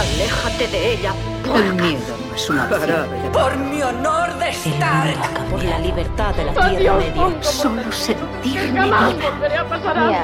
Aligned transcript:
Aléjate 0.00 0.66
de 0.68 0.92
ella. 0.94 1.12
El 1.54 1.74
miedo 1.74 2.00
no 2.28 2.34
es 2.34 2.48
una 2.48 2.64
opción. 2.64 3.06
Por 3.34 3.56
mi 3.58 3.82
honor 3.82 4.32
de 4.38 4.48
Stark. 4.48 5.44
Por 5.50 5.62
la 5.62 5.78
libertad 5.78 6.34
de 6.36 6.44
la 6.46 6.52
Tierra 6.52 6.96
Media. 6.96 7.42
Solo 7.42 7.92
sentirme 7.92 8.80
Jamás 8.80 9.14
viva. 9.14 9.30
volveré 9.30 9.56
a 9.58 9.68
pasar 9.68 9.98
hambre. 9.98 10.16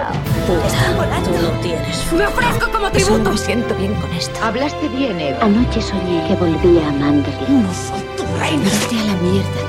Tú 0.46 1.42
no 1.42 1.60
tienes. 1.60 2.12
Me 2.12 2.26
ofrezco 2.26 2.70
como 2.72 2.90
tributo. 2.90 3.30
Me 3.32 3.36
siento 3.36 3.74
bien 3.74 3.94
con 3.96 4.10
esto. 4.14 4.38
Hablaste 4.42 4.88
bien, 4.88 5.20
Eva. 5.20 5.44
Anoche 5.44 5.82
soñé 5.82 6.26
que 6.26 6.34
volvía 6.36 6.88
a 6.88 6.92
Manderley. 6.92 7.46
No 7.50 7.74
soy 7.74 8.00
tu 8.16 8.24
reina. 8.38 8.64
Vete 8.64 8.98
a 8.98 9.04
la 9.04 9.14
mierda, 9.20 9.60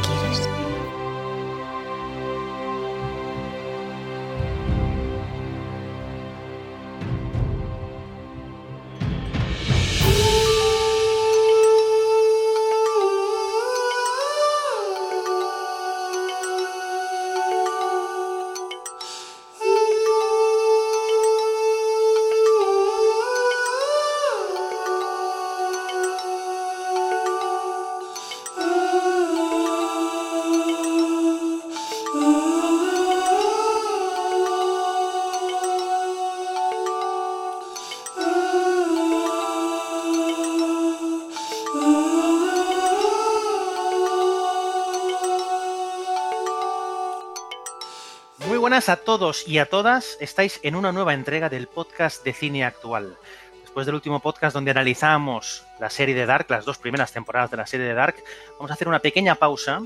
buenas 48.78 48.90
a 48.90 49.04
todos 49.04 49.48
y 49.48 49.58
a 49.58 49.66
todas. 49.66 50.18
Estáis 50.20 50.60
en 50.62 50.76
una 50.76 50.92
nueva 50.92 51.16
entrega 51.16 51.50
del 51.50 51.66
podcast 51.66 52.24
de 52.24 52.32
cine 52.32 52.64
actual. 52.64 53.18
Después 53.64 53.88
del 53.88 53.96
último 53.96 54.20
podcast 54.20 54.54
donde 54.54 54.70
analizamos 54.70 55.66
la 55.80 55.90
serie 55.90 56.14
de 56.14 56.28
Dark, 56.28 56.46
las 56.50 56.64
dos 56.64 56.78
primeras 56.78 57.12
temporadas 57.12 57.50
de 57.50 57.58
la 57.58 57.66
serie 57.66 57.88
de 57.88 57.96
Dark, 57.96 58.18
vamos 58.52 58.70
a 58.70 58.76
hacer 58.76 58.88
una 58.88 59.00
pequeña 59.00 59.34
pausa 59.34 59.82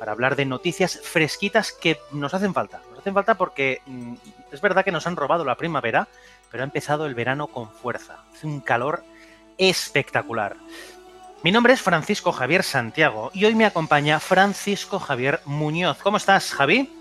para 0.00 0.10
hablar 0.10 0.34
de 0.34 0.46
noticias 0.46 0.98
fresquitas 1.04 1.70
que 1.70 1.96
nos 2.10 2.34
hacen 2.34 2.52
falta. 2.52 2.80
Nos 2.90 2.98
hacen 2.98 3.14
falta 3.14 3.36
porque 3.36 3.82
mm, 3.86 4.14
es 4.50 4.60
verdad 4.60 4.84
que 4.84 4.90
nos 4.90 5.06
han 5.06 5.14
robado 5.14 5.44
la 5.44 5.54
primavera, 5.54 6.08
pero 6.50 6.64
ha 6.64 6.66
empezado 6.66 7.06
el 7.06 7.14
verano 7.14 7.46
con 7.46 7.70
fuerza. 7.70 8.24
Hace 8.32 8.48
un 8.48 8.60
calor 8.62 9.04
espectacular. 9.58 10.56
Mi 11.44 11.52
nombre 11.52 11.74
es 11.74 11.80
Francisco 11.80 12.32
Javier 12.32 12.64
Santiago 12.64 13.30
y 13.32 13.44
hoy 13.44 13.54
me 13.54 13.64
acompaña 13.64 14.18
Francisco 14.18 14.98
Javier 14.98 15.40
Muñoz. 15.44 15.98
¿Cómo 16.02 16.16
estás, 16.16 16.52
Javi? 16.52 16.93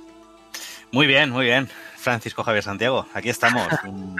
Muy 0.94 1.08
bien, 1.08 1.30
muy 1.31 1.45
bien. 1.45 1.67
Francisco 1.97 2.44
Javier 2.44 2.63
Santiago, 2.63 3.05
aquí 3.13 3.27
estamos. 3.30 3.67
Un- 3.83 4.16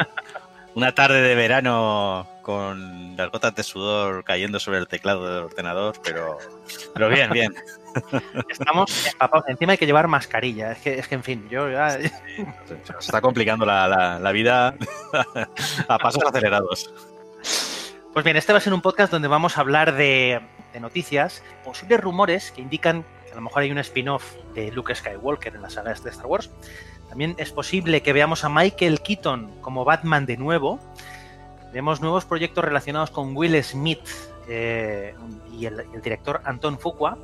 una 0.76 0.96
tarde 0.96 1.22
de 1.22 1.36
verano 1.36 2.28
con 2.42 3.16
las 3.16 3.30
gotas 3.30 3.54
de 3.54 3.62
sudor 3.62 4.24
cayendo 4.24 4.60
sobre 4.60 4.80
el 4.80 4.88
teclado 4.88 5.32
del 5.32 5.44
ordenador, 5.44 5.94
pero, 6.04 6.40
pero 6.96 7.10
bien, 7.10 7.30
bien. 7.30 7.54
Estamos 8.50 9.06
empapados. 9.06 9.48
Encima 9.50 9.74
hay 9.74 9.78
que 9.78 9.86
llevar 9.86 10.08
mascarilla. 10.08 10.72
Es 10.72 10.80
que, 10.80 10.98
es 10.98 11.08
que 11.08 11.14
en 11.14 11.24
fin, 11.24 11.48
yo 11.48 11.70
ya... 11.70 11.92
Se 11.92 12.12
nos 12.92 13.06
está 13.06 13.22
complicando 13.22 13.68
la, 13.68 13.88
la- 13.88 14.20
la 14.20 14.32
vida 14.32 14.74
a 15.88 15.98
pasos 16.00 16.24
acelerados. 16.26 16.92
Pues 18.12 18.26
bien, 18.26 18.36
este 18.36 18.52
va 18.52 18.58
a 18.58 18.62
ser 18.62 18.74
un 18.74 18.82
podcast 18.82 19.12
donde 19.12 19.28
vamos 19.28 19.60
a 19.60 19.62
hablar 19.62 19.94
de, 19.94 20.42
de 20.74 20.80
noticias, 20.80 21.44
posibles 21.64 22.02
rumores 22.02 22.52
que 22.52 22.62
indican 22.62 23.06
a 23.34 23.36
lo 23.36 23.42
mejor 23.42 23.64
hay 23.64 23.72
un 23.72 23.80
spin-off 23.80 24.36
de 24.54 24.72
Luke 24.72 24.94
Skywalker 24.94 25.56
en 25.56 25.64
las 25.64 25.74
sagas 25.74 26.04
de 26.04 26.12
Star 26.12 26.28
Wars. 26.28 26.52
También 27.10 27.34
es 27.40 27.52
posible 27.52 28.02
que 28.04 28.14
veamos 28.14 28.44
a 28.44 28.50
Michael 28.50 29.02
Keaton 29.02 29.60
como 29.62 29.84
Batman 29.84 30.28
de 30.28 30.38
nuevo. 30.38 30.80
Vemos 31.74 32.00
nuevos 32.00 32.26
proyectos 32.26 32.64
relacionados 32.64 33.10
con 33.10 33.36
Will 33.36 33.62
Smith 33.64 34.08
eh, 34.48 35.16
y 35.52 35.66
el, 35.66 35.84
director 36.04 36.42
Anton 36.44 36.78
Fuqua. 36.78 37.18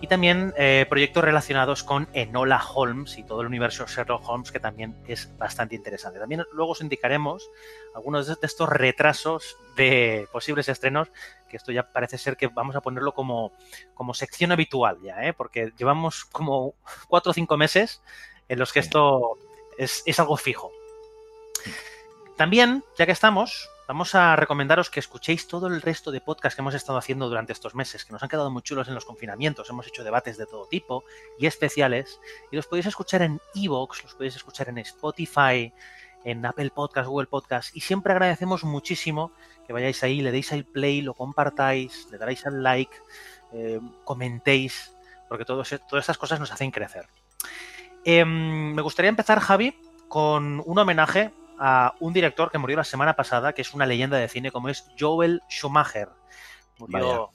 Y 0.00 0.06
también 0.06 0.52
eh, 0.56 0.86
proyectos 0.88 1.22
relacionados 1.22 1.82
con 1.82 2.08
Enola 2.12 2.60
Holmes 2.74 3.18
y 3.18 3.24
todo 3.24 3.40
el 3.40 3.48
universo 3.48 3.86
Sherlock 3.86 4.28
Holmes, 4.28 4.50
que 4.50 4.60
también 4.60 4.96
es 5.06 5.36
bastante 5.38 5.74
interesante. 5.74 6.20
También 6.20 6.44
luego 6.52 6.72
os 6.72 6.80
indicaremos 6.80 7.48
algunos 7.94 8.26
de 8.26 8.36
estos 8.42 8.68
retrasos 8.68 9.56
de 9.76 10.26
posibles 10.32 10.68
estrenos, 10.68 11.08
que 11.52 11.58
esto 11.58 11.70
ya 11.70 11.92
parece 11.92 12.16
ser 12.16 12.36
que 12.36 12.48
vamos 12.48 12.74
a 12.74 12.80
ponerlo 12.80 13.12
como, 13.12 13.52
como 13.94 14.14
sección 14.14 14.50
habitual 14.52 14.98
ya, 15.02 15.22
¿eh? 15.22 15.34
porque 15.34 15.72
llevamos 15.76 16.24
como 16.24 16.74
cuatro 17.08 17.30
o 17.30 17.34
cinco 17.34 17.58
meses 17.58 18.02
en 18.48 18.58
los 18.58 18.72
que 18.72 18.80
esto 18.80 19.38
es, 19.76 20.02
es 20.06 20.18
algo 20.18 20.36
fijo. 20.38 20.72
También, 22.36 22.82
ya 22.96 23.04
que 23.04 23.12
estamos, 23.12 23.68
vamos 23.86 24.14
a 24.14 24.34
recomendaros 24.34 24.88
que 24.88 24.98
escuchéis 24.98 25.46
todo 25.46 25.66
el 25.66 25.82
resto 25.82 26.10
de 26.10 26.22
podcasts 26.22 26.56
que 26.56 26.62
hemos 26.62 26.74
estado 26.74 26.96
haciendo 26.96 27.28
durante 27.28 27.52
estos 27.52 27.74
meses, 27.74 28.06
que 28.06 28.12
nos 28.12 28.22
han 28.22 28.30
quedado 28.30 28.50
muy 28.50 28.62
chulos 28.62 28.88
en 28.88 28.94
los 28.94 29.04
confinamientos. 29.04 29.68
Hemos 29.68 29.86
hecho 29.86 30.02
debates 30.02 30.38
de 30.38 30.46
todo 30.46 30.66
tipo 30.66 31.04
y 31.38 31.44
especiales, 31.44 32.18
y 32.50 32.56
los 32.56 32.66
podéis 32.66 32.86
escuchar 32.86 33.20
en 33.20 33.40
Evox, 33.54 34.02
los 34.02 34.14
podéis 34.14 34.36
escuchar 34.36 34.70
en 34.70 34.78
Spotify, 34.78 35.72
en 36.24 36.46
Apple 36.46 36.70
Podcast, 36.70 37.08
Google 37.08 37.26
Podcast, 37.26 37.76
y 37.76 37.80
siempre 37.80 38.12
agradecemos 38.12 38.64
muchísimo 38.64 39.32
que 39.66 39.72
vayáis 39.72 40.02
ahí, 40.02 40.20
le 40.20 40.32
deis 40.32 40.52
al 40.52 40.64
play, 40.64 41.02
lo 41.02 41.14
compartáis, 41.14 42.08
le 42.10 42.18
daréis 42.18 42.46
al 42.46 42.62
like, 42.62 42.96
eh, 43.52 43.80
comentéis, 44.04 44.94
porque 45.28 45.44
todo 45.44 45.62
todas 45.88 46.02
estas 46.02 46.18
cosas 46.18 46.40
nos 46.40 46.52
hacen 46.52 46.70
crecer. 46.70 47.06
Em, 48.04 48.74
me 48.74 48.82
gustaría 48.82 49.08
empezar, 49.08 49.40
Javi, 49.40 49.78
con 50.08 50.62
un 50.66 50.78
homenaje 50.78 51.32
a 51.58 51.94
un 52.00 52.12
director 52.12 52.50
que 52.50 52.58
murió 52.58 52.76
la 52.76 52.84
semana 52.84 53.14
pasada, 53.14 53.52
que 53.52 53.62
es 53.62 53.72
una 53.72 53.86
leyenda 53.86 54.16
de 54.16 54.28
cine, 54.28 54.50
como 54.50 54.68
es 54.68 54.90
Joel 54.98 55.42
Schumacher. 55.48 56.08
Murió 56.78 57.30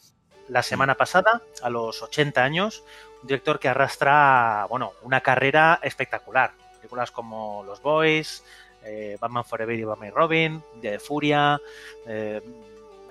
la 0.49 0.63
semana 0.63 0.95
pasada, 0.95 1.41
a 1.61 1.69
los 1.69 2.01
80 2.01 2.43
años, 2.43 2.83
un 3.21 3.27
director 3.27 3.59
que 3.59 3.69
arrastra, 3.69 4.65
bueno, 4.69 4.93
una 5.03 5.21
carrera 5.21 5.79
espectacular. 5.81 6.51
Películas 6.77 7.11
como 7.11 7.63
Los 7.63 7.81
Boys, 7.81 8.43
eh, 8.87 9.17
Batman 9.19 9.43
Forever 9.45 9.77
y 9.77 9.83
Batman 9.83 10.11
Robin, 10.15 10.63
Día 10.81 10.91
de 10.91 10.99
Furia, 10.99 11.59
eh, 12.07 12.41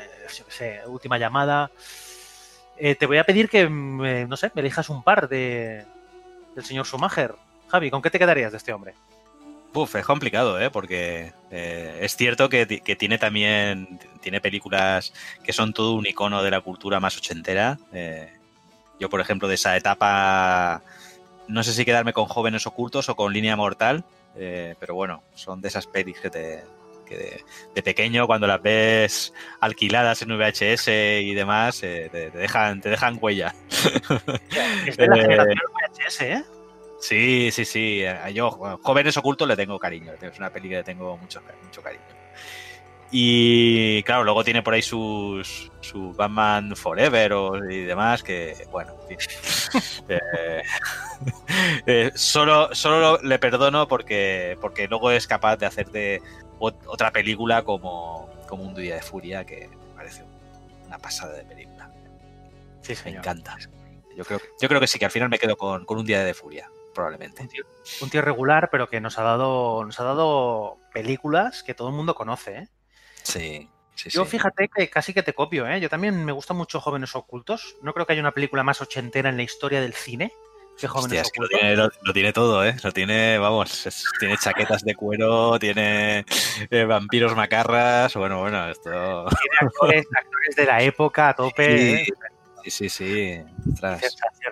eh, 0.01 0.27
sé, 0.49 0.81
Última 0.87 1.19
Llamada. 1.19 1.71
Eh, 2.79 2.95
te 2.95 3.07
voy 3.07 3.19
a 3.19 3.25
pedir 3.25 3.49
que, 3.49 3.69
mm, 3.69 4.29
no 4.29 4.37
sé, 4.37 4.51
me 4.55 4.61
elijas 4.61 4.89
un 4.91 5.03
par 5.03 5.29
de, 5.29 5.85
del 6.55 6.65
señor 6.65 6.87
Schumacher. 6.87 7.35
Javi, 7.69 7.91
¿con 7.91 8.03
qué 8.03 8.11
te 8.11 8.19
quedarías 8.19 8.53
de 8.53 8.59
este 8.59 8.73
hombre? 8.73 8.95
Uf, 9.73 9.95
es 9.97 10.07
complicado, 10.07 10.59
¿eh? 10.61 10.71
Porque 10.71 11.33
es 11.51 12.17
cierto 12.17 12.49
que, 12.49 12.65
ti- 12.65 12.81
que 12.81 12.97
tiene 12.97 13.19
también 13.19 13.99
tiene 14.23 14.41
películas 14.41 15.13
que 15.45 15.53
son 15.53 15.73
todo 15.75 15.93
un 15.95 16.07
icono 16.07 16.43
de 16.43 16.51
la 16.51 16.61
cultura 16.63 16.99
más 16.99 17.17
ochentera. 17.19 17.79
Yo, 18.99 19.11
por 19.11 19.21
ejemplo, 19.21 19.49
de 19.49 19.57
esa 19.57 19.77
etapa, 19.77 20.81
no 21.49 21.63
sé 21.63 21.73
si 21.75 21.85
quedarme 21.85 22.15
con 22.15 22.25
Jóvenes 22.25 22.67
Ocultos 22.67 23.11
o 23.11 23.17
con 23.17 23.33
Línea 23.35 23.55
Mortal, 23.57 24.05
eh, 24.39 24.75
pero 24.79 24.95
bueno, 24.95 25.23
son 25.35 25.61
de 25.61 25.69
esas 25.69 25.87
pelis 25.87 26.19
que 26.21 26.31
te 26.31 26.65
que 27.07 27.17
de, 27.17 27.45
de 27.73 27.83
pequeño 27.85 28.27
cuando 28.27 28.49
las 28.49 28.61
ves 28.61 29.33
alquiladas 29.61 30.23
en 30.23 30.37
VHS 30.37 30.89
y 30.89 31.35
demás 31.35 31.81
eh, 31.85 32.09
te, 32.11 32.31
te 32.33 32.39
dejan 32.39 32.81
te 32.81 32.89
dejan 32.91 33.19
huella. 33.21 33.55
Es 34.87 34.97
de 34.97 35.07
la 35.07 35.17
Eh, 35.17 35.21
generación 35.21 35.59
VHS, 35.73 36.21
¿eh? 36.23 36.45
Sí, 36.99 37.51
sí, 37.53 37.65
sí. 37.65 38.01
eh, 38.03 38.33
Yo, 38.35 38.51
Jóvenes 38.83 39.17
Ocultos, 39.19 39.47
le 39.47 39.55
tengo 39.55 39.79
cariño. 39.79 40.13
Es 40.21 40.39
una 40.39 40.51
peli 40.51 40.69
que 40.71 40.77
le 40.77 40.83
tengo 40.83 41.17
mucho, 41.17 41.41
mucho 41.63 41.81
cariño. 41.83 42.03
Y 43.11 44.03
claro, 44.03 44.25
luego 44.25 44.43
tiene 44.45 44.63
por 44.63 44.75
ahí 44.75 44.83
sus, 44.83 45.71
su 45.81 46.13
Batman 46.13 46.75
Forever 46.77 47.33
o, 47.35 47.71
y 47.71 47.85
demás, 47.85 48.23
que, 48.23 48.67
bueno, 48.71 48.95
en 49.09 49.19
fin. 49.19 49.19
Eh, 50.09 50.63
eh, 51.87 52.13
solo, 52.15 52.73
solo 52.75 53.19
le 53.23 53.39
perdono 53.41 53.89
porque, 53.89 54.57
porque 54.61 54.87
luego 54.87 55.11
es 55.11 55.27
capaz 55.27 55.57
de 55.57 55.67
hacer 55.67 55.91
de 55.91 56.23
ot- 56.61 56.79
otra 56.87 57.11
película 57.11 57.65
como, 57.65 58.31
como 58.49 58.63
Un 58.63 58.75
Día 58.75 58.95
de 58.95 59.03
Furia, 59.03 59.45
que 59.45 59.69
me 59.69 59.95
parece 59.97 60.25
una 60.87 60.99
pasada 60.99 61.33
de 61.35 61.43
película. 61.45 61.91
Sí, 62.83 62.95
Me 63.05 63.11
encanta. 63.13 63.57
Yo 64.17 64.25
creo, 64.25 64.41
yo 64.61 64.69
creo 64.69 64.81
que 64.81 64.87
sí, 64.87 64.99
que 64.99 65.05
al 65.07 65.11
final 65.11 65.29
me 65.29 65.39
quedo 65.41 65.57
con, 65.57 65.85
con 65.85 65.99
Un 65.99 66.07
Día 66.07 66.23
de 66.23 66.33
Furia, 66.35 66.71
probablemente. 66.95 67.43
Un 67.43 67.49
tío, 67.49 67.65
un 68.01 68.09
tío 68.11 68.23
regular, 68.23 68.69
pero 68.71 68.89
que 68.89 69.01
nos 69.01 69.19
ha 69.19 69.23
dado, 69.25 69.85
nos 69.85 69.99
ha 69.99 70.05
dado 70.05 70.79
películas 70.93 71.63
que 71.65 71.75
todo 71.75 71.89
el 71.89 71.95
mundo 71.95 72.15
conoce, 72.15 72.57
¿eh? 72.59 72.69
Sí, 73.27 73.69
sí, 73.95 74.11
Yo 74.11 74.25
sí. 74.25 74.31
fíjate 74.33 74.69
que 74.69 74.89
casi 74.89 75.13
que 75.13 75.23
te 75.23 75.33
copio, 75.35 75.67
¿eh? 75.69 75.81
Yo 75.81 75.89
también 75.89 76.25
me 76.25 76.33
gustan 76.33 76.57
mucho 76.57 76.81
Jóvenes 76.81 77.15
Ocultos. 77.17 77.77
No 77.83 77.93
creo 77.93 78.07
que 78.07 78.13
haya 78.13 78.23
una 78.23 78.33
película 78.33 78.63
más 78.63 78.81
ochentera 78.81 79.29
en 79.31 79.37
la 79.37 79.43
historia 79.43 79.81
del 79.81 79.95
cine 79.95 80.33
Qué 80.79 80.87
jóvenes 80.89 81.07
Hostia, 81.07 81.23
es 81.23 81.33
que 81.33 81.41
lo 81.41 81.49
tiene, 81.49 81.75
lo- 81.77 81.91
lo 82.03 82.13
tiene 82.13 82.33
todo, 82.35 82.63
¿eh? 82.65 82.77
Lo 82.85 82.93
tiene, 82.93 83.39
vamos, 83.39 83.87
es- 83.87 84.05
tiene 84.21 84.37
chaquetas 84.37 84.83
de 84.85 84.95
cuero, 84.95 85.59
tiene 85.59 86.27
eh, 86.71 86.85
vampiros 86.85 87.35
macarras, 87.35 88.15
bueno, 88.15 88.41
bueno, 88.41 88.69
esto... 88.69 88.91
Tiene 88.91 89.57
actores, 89.61 90.07
actores 90.15 90.57
de 90.57 90.65
la 90.67 90.83
época 90.83 91.31
a 91.31 91.35
tope. 91.35 91.79
Sí, 91.79 91.95
¿eh? 91.95 92.07
sí, 92.65 92.71
sí, 92.71 92.89
sí. 92.91 93.41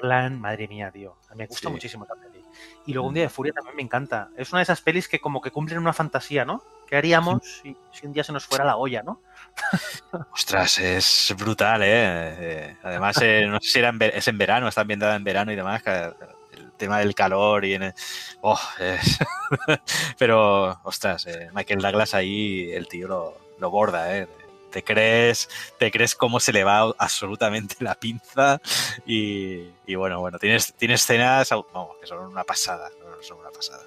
Madre 0.02 0.68
mía, 0.68 0.90
tío. 0.90 1.16
Me 1.34 1.46
gusta 1.46 1.68
muchísimo 1.68 2.04
esa 2.04 2.14
peli. 2.14 2.43
Y 2.86 2.92
luego 2.92 3.08
un 3.08 3.14
día 3.14 3.22
de 3.24 3.28
furia 3.30 3.52
también 3.52 3.76
me 3.76 3.82
encanta. 3.82 4.28
Es 4.36 4.52
una 4.52 4.58
de 4.60 4.64
esas 4.64 4.80
pelis 4.80 5.08
que 5.08 5.20
como 5.20 5.40
que 5.40 5.50
cumplen 5.50 5.78
una 5.78 5.92
fantasía, 5.92 6.44
¿no? 6.44 6.62
¿Qué 6.86 6.96
haríamos 6.96 7.60
si, 7.62 7.74
si 7.92 8.06
un 8.06 8.12
día 8.12 8.22
se 8.24 8.32
nos 8.32 8.44
fuera 8.46 8.64
la 8.64 8.76
olla, 8.76 9.02
no? 9.02 9.20
Ostras, 10.32 10.78
es 10.78 11.34
brutal, 11.38 11.82
¿eh? 11.82 11.86
Eh, 11.88 12.76
además, 12.82 13.16
eh, 13.22 13.46
no 13.48 13.58
sé 13.60 13.68
si 13.70 13.78
era 13.78 13.88
en 13.88 14.02
es 14.02 14.28
en 14.28 14.36
verano, 14.38 14.68
está 14.68 14.82
ambientada 14.82 15.16
en 15.16 15.24
verano 15.24 15.50
y 15.52 15.56
demás, 15.56 15.82
el 15.86 16.72
tema 16.76 16.98
del 16.98 17.14
calor 17.14 17.64
y 17.64 17.74
en 17.74 17.84
el- 17.84 17.94
oh, 18.42 18.60
es- 18.78 19.18
pero, 20.18 20.78
ostras, 20.84 21.26
eh, 21.26 21.48
Michael 21.54 21.80
Douglas 21.80 22.14
ahí, 22.14 22.70
el 22.72 22.86
tío 22.88 23.08
lo, 23.08 23.38
lo 23.58 23.70
borda, 23.70 24.16
¿eh? 24.16 24.28
Te 24.74 24.82
crees, 24.82 25.48
te 25.78 25.92
crees 25.92 26.16
cómo 26.16 26.40
se 26.40 26.52
le 26.52 26.64
va 26.64 26.92
absolutamente 26.98 27.76
la 27.78 27.94
pinza 27.94 28.60
y, 29.06 29.68
y 29.86 29.94
bueno, 29.94 30.18
bueno, 30.18 30.40
tienes, 30.40 30.74
tienes 30.74 31.02
escenas 31.02 31.48
vamos, 31.72 31.96
que 32.00 32.08
son 32.08 32.18
una 32.26 32.42
pasada, 32.42 32.90
son 33.20 33.38
una 33.38 33.50
pasada. 33.50 33.84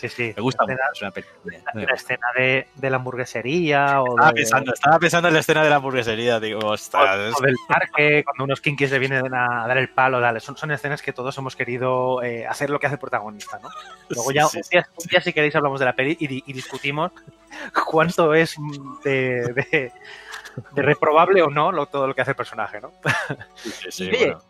Sí, 0.00 0.08
sí. 0.08 0.32
Me 0.34 0.42
gusta 0.42 0.64
la 0.66 0.72
mucho, 0.72 0.82
escena, 0.82 0.90
es 0.94 1.02
una 1.02 1.10
película. 1.10 1.72
la- 1.74 1.94
escena 1.94 2.26
de, 2.36 2.66
de 2.74 2.90
la 2.90 2.96
hamburguesería 2.96 4.00
o, 4.00 4.10
Estaba 4.14 4.28
de- 4.28 4.34
pensando, 4.34 4.72
estaba 4.72 4.98
pensando 4.98 5.28
en 5.28 5.34
la 5.34 5.40
escena 5.40 5.62
de 5.62 5.68
la 5.70 5.76
hamburguesería, 5.76 6.40
digo, 6.40 6.60
ostras. 6.68 7.34
o 7.38 7.42
del 7.42 7.54
parque, 7.68 8.24
cuando 8.24 8.44
unos 8.44 8.60
kinkis 8.62 8.90
le 8.90 8.98
vienen 8.98 9.34
a 9.34 9.66
dar 9.66 9.76
el 9.76 9.90
palo, 9.90 10.20
dale. 10.20 10.40
Son, 10.40 10.56
son 10.56 10.70
escenas 10.70 11.02
que 11.02 11.12
todos 11.12 11.36
hemos 11.36 11.54
querido 11.54 12.22
eh, 12.22 12.46
hacer 12.46 12.70
lo 12.70 12.78
que 12.80 12.86
hace 12.86 12.94
el 12.94 13.00
protagonista, 13.00 13.58
¿no? 13.62 13.68
Luego 14.08 14.32
ya, 14.32 14.46
sí, 14.46 14.56
un, 14.58 14.62
día, 14.70 14.88
un 14.96 15.06
día, 15.06 15.20
si 15.20 15.32
queréis, 15.34 15.54
hablamos 15.56 15.78
de 15.80 15.86
la 15.86 15.92
peli 15.94 16.16
y, 16.18 16.26
di- 16.26 16.44
y 16.46 16.52
discutimos 16.54 17.12
cuánto 17.90 18.32
es 18.32 18.56
de, 19.04 19.52
de- 19.52 19.92
de 20.72 20.82
reprobable 20.82 21.42
o 21.42 21.50
no 21.50 21.72
lo, 21.72 21.86
todo 21.86 22.06
lo 22.06 22.14
que 22.14 22.22
hace 22.22 22.30
el 22.32 22.36
personaje, 22.36 22.80
¿no? 22.80 22.90
Sí, 23.54 23.70
sí, 23.70 23.90
sí, 23.90 24.04
Y, 24.04 24.08
oye, 24.08 24.26
bueno. 24.26 24.42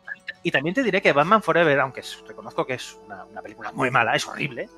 Y 0.42 0.50
también 0.50 0.74
te 0.74 0.82
diré 0.82 1.02
que 1.02 1.12
Batman 1.12 1.42
Forever, 1.42 1.80
aunque 1.80 2.00
es- 2.00 2.22
reconozco 2.26 2.64
que 2.64 2.74
es 2.74 2.96
una, 3.06 3.24
una 3.24 3.42
película 3.42 3.72
muy 3.72 3.90
mala, 3.90 4.14
es 4.14 4.26
horrible, 4.26 4.68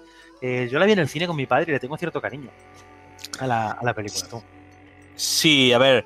eh, 0.43 0.69
yo 0.71 0.79
la 0.79 0.87
vi 0.87 0.93
en 0.93 0.99
el 0.99 1.09
cine 1.09 1.27
con 1.27 1.37
mi 1.37 1.47
padre 1.47 1.67
y 1.69 1.73
le 1.73 1.81
tengo 1.81 1.97
cierto 1.97 2.21
cariño 2.21 2.51
a 3.39 3.47
la, 3.47 3.71
a 3.71 3.85
la 3.85 3.95
película. 3.95 4.29
Tú. 4.29 4.43
Sí, 5.15 5.73
a 5.73 5.79
ver, 5.79 6.05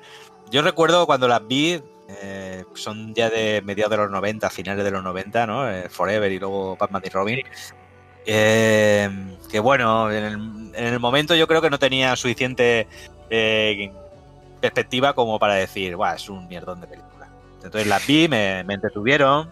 yo 0.51 0.61
recuerdo 0.61 1.05
cuando 1.05 1.27
las 1.27 1.45
vi, 1.45 1.81
eh, 2.09 2.63
son 2.75 3.13
ya 3.13 3.29
de 3.29 3.61
mediados 3.63 3.91
de 3.91 3.97
los 3.97 4.11
90, 4.11 4.49
finales 4.49 4.83
de 4.83 4.91
los 4.91 5.03
90, 5.03 5.47
¿no? 5.47 5.69
Eh, 5.69 5.89
Forever 5.89 6.31
y 6.31 6.39
luego 6.39 6.77
Batman 6.77 7.01
y 7.05 7.09
Robin. 7.09 7.39
Eh, 8.25 9.09
que 9.49 9.59
bueno, 9.59 10.11
en 10.11 10.23
el, 10.23 10.33
en 10.75 10.93
el 10.93 10.99
momento 10.99 11.33
yo 11.35 11.47
creo 11.47 11.61
que 11.61 11.69
no 11.69 11.79
tenía 11.79 12.15
suficiente 12.15 12.87
eh, 13.29 13.91
perspectiva 14.59 15.13
como 15.13 15.39
para 15.39 15.55
decir, 15.55 15.95
Buah, 15.95 16.15
es 16.15 16.29
un 16.29 16.47
mierdón 16.47 16.81
de 16.81 16.87
película. 16.87 17.29
Entonces 17.63 17.87
las 17.87 18.05
vi, 18.05 18.27
me, 18.27 18.63
me 18.63 18.75
entretuvieron. 18.75 19.49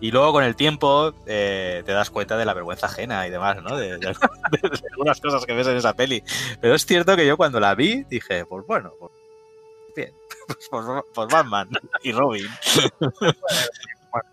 Y 0.00 0.10
luego 0.10 0.32
con 0.32 0.44
el 0.44 0.56
tiempo 0.56 1.14
eh, 1.26 1.82
te 1.86 1.92
das 1.92 2.10
cuenta 2.10 2.36
de 2.36 2.44
la 2.44 2.52
vergüenza 2.54 2.86
ajena 2.86 3.26
y 3.26 3.30
demás, 3.30 3.62
¿no? 3.62 3.76
De, 3.76 3.96
de- 3.96 3.98
de 4.62 4.80
algunas 4.92 5.20
cosas 5.20 5.44
que 5.46 5.54
ves 5.54 5.66
en 5.66 5.76
esa 5.76 5.94
peli. 5.94 6.22
Pero 6.60 6.74
es 6.74 6.84
cierto 6.84 7.16
que 7.16 7.26
yo 7.26 7.36
cuando 7.36 7.60
la 7.60 7.74
vi 7.74 8.04
dije, 8.04 8.44
pues 8.44 8.66
bueno, 8.66 8.92
pues 8.98 9.12
bien, 9.96 10.12
pues, 10.46 10.68
pues- 10.70 10.84
pues 11.14 11.28
Batman 11.28 11.68
y 12.02 12.12
Robin. 12.12 12.46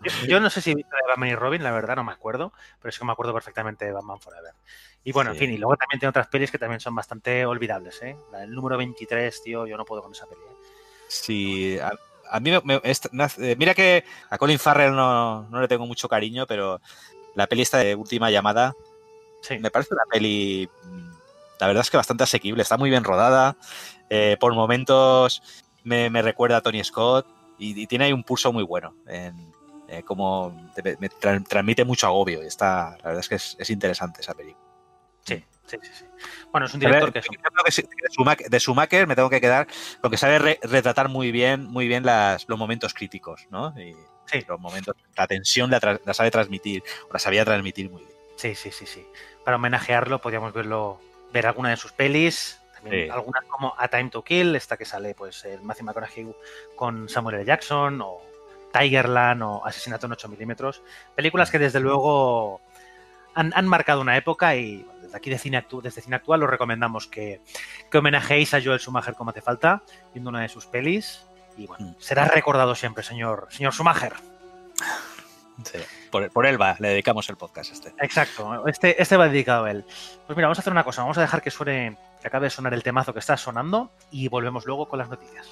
Yo, 0.02 0.26
yo 0.26 0.40
no 0.40 0.48
sé 0.50 0.60
si 0.62 0.70
he 0.70 0.74
visto 0.74 0.94
de 0.96 1.08
Batman 1.08 1.28
y 1.30 1.34
Robin, 1.34 1.62
la 1.62 1.70
verdad 1.72 1.96
no 1.96 2.04
me 2.04 2.12
acuerdo, 2.12 2.52
pero 2.80 2.90
es 2.90 2.98
que 2.98 3.04
me 3.04 3.12
acuerdo 3.12 3.34
perfectamente 3.34 3.84
de 3.84 3.92
Batman 3.92 4.18
Forever. 4.20 4.52
Y 5.02 5.12
bueno, 5.12 5.32
en 5.32 5.36
fin, 5.36 5.50
y 5.50 5.58
luego 5.58 5.76
también 5.76 6.00
tiene 6.00 6.08
otras 6.10 6.28
pelis 6.28 6.50
que 6.50 6.58
también 6.58 6.80
son 6.80 6.94
bastante 6.94 7.44
olvidables, 7.44 8.00
¿eh? 8.02 8.16
La 8.32 8.38
del 8.38 8.52
número 8.52 8.78
23, 8.78 9.42
tío, 9.42 9.66
yo 9.66 9.76
no 9.76 9.84
puedo 9.84 10.02
con 10.02 10.12
esa 10.12 10.26
peli. 10.26 10.40
¿eh? 10.40 10.54
Sí, 11.08 11.78
a, 11.78 11.92
a 12.30 12.40
mí 12.40 12.50
me, 12.50 12.60
me- 12.64 12.80
hace- 13.24 13.52
eh, 13.52 13.56
mira 13.56 13.74
que 13.74 14.04
a 14.30 14.38
Colin 14.38 14.58
Farrell 14.58 14.94
no, 14.94 15.48
no 15.48 15.60
le 15.60 15.68
tengo 15.68 15.86
mucho 15.86 16.08
cariño, 16.08 16.46
pero 16.46 16.80
la 17.34 17.46
peli 17.46 17.62
esta 17.62 17.78
de 17.78 17.94
Última 17.94 18.30
Llamada 18.30 18.74
Sí, 19.42 19.58
me 19.58 19.70
parece 19.70 19.94
una 19.94 20.04
peli, 20.10 20.68
mm, 20.84 21.10
la 21.60 21.66
verdad 21.66 21.82
es 21.82 21.90
que 21.90 21.96
bastante 21.98 22.24
asequible, 22.24 22.62
está 22.62 22.76
muy 22.78 22.90
bien 22.90 23.04
rodada, 23.04 23.56
eh, 24.10 24.36
por 24.40 24.54
momentos 24.54 25.42
me, 25.84 26.10
me 26.10 26.22
recuerda 26.22 26.58
a 26.58 26.60
Tony 26.62 26.82
Scott 26.82 27.26
y, 27.58 27.80
y 27.80 27.86
tiene 27.86 28.06
ahí 28.06 28.12
un 28.12 28.24
pulso 28.24 28.52
muy 28.52 28.64
bueno, 28.64 28.94
en, 29.06 29.52
eh, 29.88 30.02
como 30.02 30.54
te- 30.74 30.96
me 30.98 31.10
tra- 31.10 31.46
transmite 31.46 31.84
mucho 31.84 32.06
agobio 32.06 32.42
y 32.42 32.46
está, 32.46 32.92
la 32.98 33.04
verdad 33.04 33.20
es 33.20 33.28
que 33.28 33.34
es, 33.36 33.56
es 33.58 33.70
interesante 33.70 34.22
esa 34.22 34.34
peli. 34.34 34.56
sí, 35.24 35.44
sí, 35.66 35.76
sí, 35.82 35.90
sí. 35.98 36.04
Bueno, 36.52 36.66
es 36.66 36.74
un 36.74 36.80
ver, 36.80 36.88
director 36.90 37.12
que 37.12 37.18
es 37.20 37.76
de 37.76 38.10
Schumacher, 38.10 38.48
de 38.50 38.58
Schumacher 38.60 39.06
me 39.06 39.16
tengo 39.16 39.30
que 39.30 39.40
quedar 39.40 39.66
porque 40.00 40.16
sabe 40.16 40.38
re- 40.38 40.60
retratar 40.62 41.08
muy 41.08 41.30
bien, 41.32 41.64
muy 41.64 41.88
bien 41.88 42.04
las, 42.04 42.48
los 42.48 42.58
momentos 42.58 42.94
críticos, 42.94 43.46
¿no? 43.50 43.74
Y 43.78 43.94
Sí. 44.26 44.42
los 44.48 44.58
momentos, 44.58 44.96
la 45.16 45.26
tensión 45.26 45.70
la, 45.70 46.14
sabe 46.14 46.30
transmitir, 46.30 46.82
o 47.10 47.12
la 47.12 47.18
sabía 47.18 47.44
transmitir 47.44 47.90
muy 47.90 48.00
bien. 48.02 48.14
Sí, 48.36 48.54
sí, 48.54 48.70
sí, 48.70 48.86
sí. 48.86 49.06
Para 49.44 49.56
homenajearlo 49.58 50.18
podríamos 50.20 50.52
verlo, 50.54 50.98
ver 51.32 51.46
alguna 51.46 51.68
de 51.70 51.76
sus 51.76 51.92
pelis, 51.92 52.58
también 52.74 53.04
Sí. 53.06 53.10
algunas 53.10 53.44
como 53.44 53.74
A 53.76 53.88
Time 53.88 54.08
to 54.08 54.22
Kill, 54.22 54.56
esta 54.56 54.76
que 54.78 54.86
sale 54.86 55.14
pues 55.14 55.44
el 55.44 55.60
Matthew 55.62 55.84
McConaughey 55.84 56.34
con 56.74 57.08
Samuel 57.10 57.36
L. 57.36 57.44
Jackson, 57.44 58.00
o 58.00 58.22
Tigerland, 58.72 59.42
o 59.42 59.64
Asesinato 59.64 60.06
en 60.06 60.12
8 60.12 60.28
milímetros. 60.28 60.82
Películas 61.14 61.50
que 61.50 61.58
desde 61.58 61.80
luego 61.80 62.60
han, 63.34 63.52
han 63.54 63.68
marcado 63.68 64.00
una 64.00 64.16
época 64.16 64.56
y 64.56 64.86
aquí 65.14 65.30
de 65.30 65.38
cine 65.38 65.56
actu- 65.62 65.80
desde 65.82 66.00
cine 66.02 66.16
actual 66.16 66.42
os 66.42 66.50
recomendamos 66.50 67.06
que, 67.06 67.40
que 67.90 67.98
homenajeéis 67.98 68.52
a 68.54 68.60
Joel 68.62 68.78
Schumacher 68.80 69.14
como 69.14 69.30
hace 69.30 69.40
falta, 69.42 69.82
viendo 70.12 70.30
una 70.30 70.40
de 70.42 70.48
sus 70.48 70.66
pelis. 70.66 71.24
Y 71.56 71.66
bueno, 71.68 71.86
Mm. 71.86 71.94
será 72.00 72.24
recordado 72.26 72.74
siempre, 72.74 73.02
señor, 73.04 73.46
señor 73.50 73.72
Schumacher. 73.72 74.12
Sí. 75.64 75.78
Por, 76.10 76.28
por 76.32 76.46
él 76.46 76.60
va, 76.60 76.74
le 76.80 76.88
dedicamos 76.88 77.28
el 77.28 77.36
podcast 77.36 77.72
este. 77.72 77.94
Exacto, 78.00 78.66
este, 78.66 79.00
este 79.00 79.16
va 79.16 79.28
dedicado 79.28 79.64
a 79.66 79.70
él. 79.70 79.84
Pues 80.26 80.36
mira, 80.36 80.48
vamos 80.48 80.58
a 80.58 80.62
hacer 80.62 80.72
una 80.72 80.82
cosa, 80.82 81.02
vamos 81.02 81.16
a 81.18 81.20
dejar 81.20 81.42
que 81.42 81.52
suene, 81.52 81.96
que 82.20 82.26
acabe 82.26 82.46
de 82.46 82.50
sonar 82.50 82.74
el 82.74 82.82
temazo 82.82 83.12
que 83.12 83.20
está 83.20 83.36
sonando 83.36 83.92
y 84.10 84.26
volvemos 84.28 84.66
luego 84.66 84.88
con 84.88 84.98
las 84.98 85.08
noticias. 85.08 85.46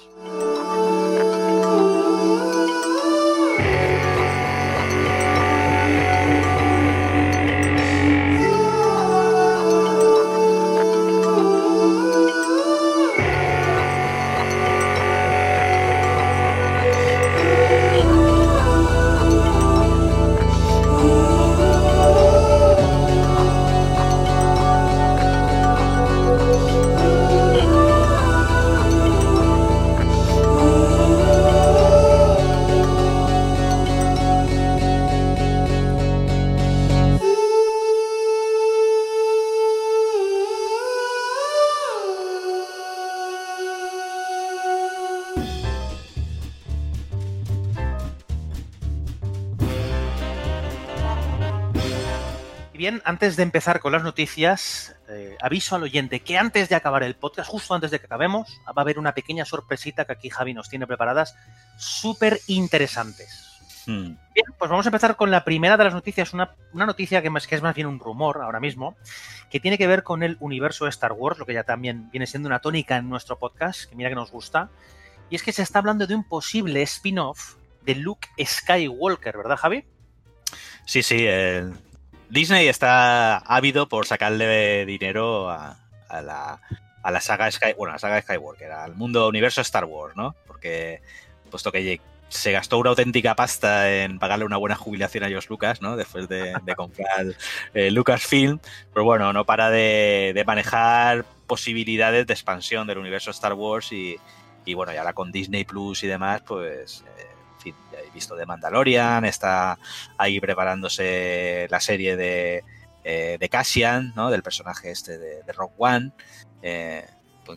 Bien, 52.83 53.01
antes 53.05 53.37
de 53.37 53.43
empezar 53.43 53.79
con 53.79 53.93
las 53.93 54.03
noticias, 54.03 54.93
eh, 55.07 55.37
aviso 55.41 55.77
al 55.77 55.83
oyente 55.83 56.19
que 56.19 56.37
antes 56.37 56.67
de 56.67 56.75
acabar 56.75 57.01
el 57.03 57.15
podcast, 57.15 57.49
justo 57.49 57.73
antes 57.73 57.91
de 57.91 57.99
que 57.99 58.07
acabemos, 58.07 58.59
va 58.67 58.73
a 58.75 58.81
haber 58.81 58.99
una 58.99 59.13
pequeña 59.13 59.45
sorpresita 59.45 60.03
que 60.03 60.11
aquí 60.11 60.29
Javi 60.29 60.53
nos 60.53 60.67
tiene 60.67 60.85
preparadas, 60.85 61.33
súper 61.77 62.41
interesantes. 62.47 63.57
Hmm. 63.85 64.17
Bien, 64.35 64.45
pues 64.57 64.69
vamos 64.69 64.85
a 64.85 64.89
empezar 64.89 65.15
con 65.15 65.31
la 65.31 65.45
primera 65.45 65.77
de 65.77 65.83
las 65.85 65.93
noticias, 65.93 66.33
una, 66.33 66.55
una 66.73 66.85
noticia 66.85 67.21
que, 67.21 67.29
más, 67.29 67.47
que 67.47 67.55
es 67.55 67.61
más 67.61 67.73
bien 67.73 67.87
un 67.87 68.01
rumor 68.01 68.41
ahora 68.41 68.59
mismo, 68.59 68.97
que 69.49 69.61
tiene 69.61 69.77
que 69.77 69.87
ver 69.87 70.03
con 70.03 70.21
el 70.21 70.35
universo 70.41 70.83
de 70.83 70.89
Star 70.89 71.13
Wars, 71.13 71.39
lo 71.39 71.45
que 71.45 71.53
ya 71.53 71.63
también 71.63 72.11
viene 72.11 72.27
siendo 72.27 72.47
una 72.47 72.59
tónica 72.59 72.97
en 72.97 73.07
nuestro 73.07 73.39
podcast, 73.39 73.85
que 73.85 73.95
mira 73.95 74.09
que 74.09 74.15
nos 74.15 74.29
gusta, 74.29 74.71
y 75.29 75.37
es 75.37 75.43
que 75.43 75.53
se 75.53 75.61
está 75.61 75.79
hablando 75.79 76.05
de 76.05 76.15
un 76.15 76.27
posible 76.27 76.81
spin-off 76.81 77.55
de 77.83 77.95
Luke 77.95 78.27
Skywalker, 78.43 79.37
¿verdad, 79.37 79.55
Javi? 79.55 79.85
Sí, 80.85 81.01
sí, 81.01 81.25
el- 81.25 81.73
Disney 82.29 82.67
está 82.67 83.37
ávido 83.37 83.87
por 83.87 84.05
sacarle 84.05 84.85
dinero 84.85 85.49
a, 85.49 85.77
a 86.09 86.21
la, 86.21 86.59
a 87.03 87.11
la 87.11 87.21
saga 87.21 87.51
Sky, 87.51 87.73
bueno, 87.77 87.91
a 87.91 87.95
la 87.95 87.99
saga 87.99 88.21
Skywalker, 88.21 88.71
al 88.71 88.95
mundo 88.95 89.27
universo 89.27 89.61
Star 89.61 89.85
Wars, 89.85 90.15
¿no? 90.15 90.35
Porque 90.47 91.01
puesto 91.49 91.71
que 91.71 92.01
se 92.29 92.51
gastó 92.51 92.79
una 92.79 92.89
auténtica 92.89 93.35
pasta 93.35 93.93
en 93.93 94.17
pagarle 94.17 94.45
una 94.45 94.57
buena 94.57 94.75
jubilación 94.75 95.23
a 95.23 95.27
George 95.27 95.47
Lucas, 95.49 95.81
¿no? 95.81 95.95
Después 95.95 96.27
de, 96.27 96.51
comprar 96.75 97.27
eh, 97.75 97.91
Lucasfilm. 97.91 98.59
Pero 98.91 99.03
bueno, 99.03 99.31
no 99.33 99.45
para 99.45 99.69
de, 99.69 100.43
manejar 100.47 101.25
posibilidades 101.45 102.25
de 102.25 102.33
expansión 102.33 102.87
del 102.87 102.97
universo 102.97 103.29
Star 103.29 103.53
Wars 103.53 103.91
y, 103.91 104.17
bueno, 104.73 104.93
y 104.93 104.97
ahora 104.97 105.13
con 105.13 105.31
Disney 105.31 105.63
Plus 105.63 106.03
y 106.03 106.07
demás, 106.07 106.41
pues, 106.41 107.03
eh, 107.17 107.27
en 107.55 107.61
fin, 107.61 107.75
visto 108.13 108.35
de 108.35 108.45
Mandalorian, 108.45 109.25
está 109.25 109.77
ahí 110.17 110.39
preparándose 110.39 111.67
la 111.69 111.79
serie 111.79 112.15
de, 112.15 112.63
eh, 113.03 113.37
de 113.39 113.49
Cassian, 113.49 114.13
¿no? 114.15 114.29
Del 114.29 114.43
personaje 114.43 114.91
este 114.91 115.17
de, 115.17 115.53
Rock 115.53 115.73
One. 115.77 116.11
Eh, 116.61 117.05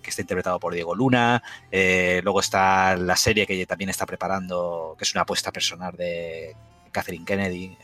que 0.02 0.10
está 0.10 0.20
interpretado 0.20 0.58
por 0.58 0.74
Diego 0.74 0.96
Luna. 0.96 1.40
Eh, 1.70 2.20
luego 2.24 2.40
está 2.40 2.96
la 2.96 3.14
serie 3.14 3.46
que 3.46 3.66
también 3.66 3.88
está 3.88 4.04
preparando, 4.04 4.96
que 4.98 5.04
es 5.04 5.14
una 5.14 5.22
apuesta 5.22 5.52
personal 5.52 5.94
de 5.96 6.56
Catherine 6.90 7.24
Kennedy, 7.24 7.78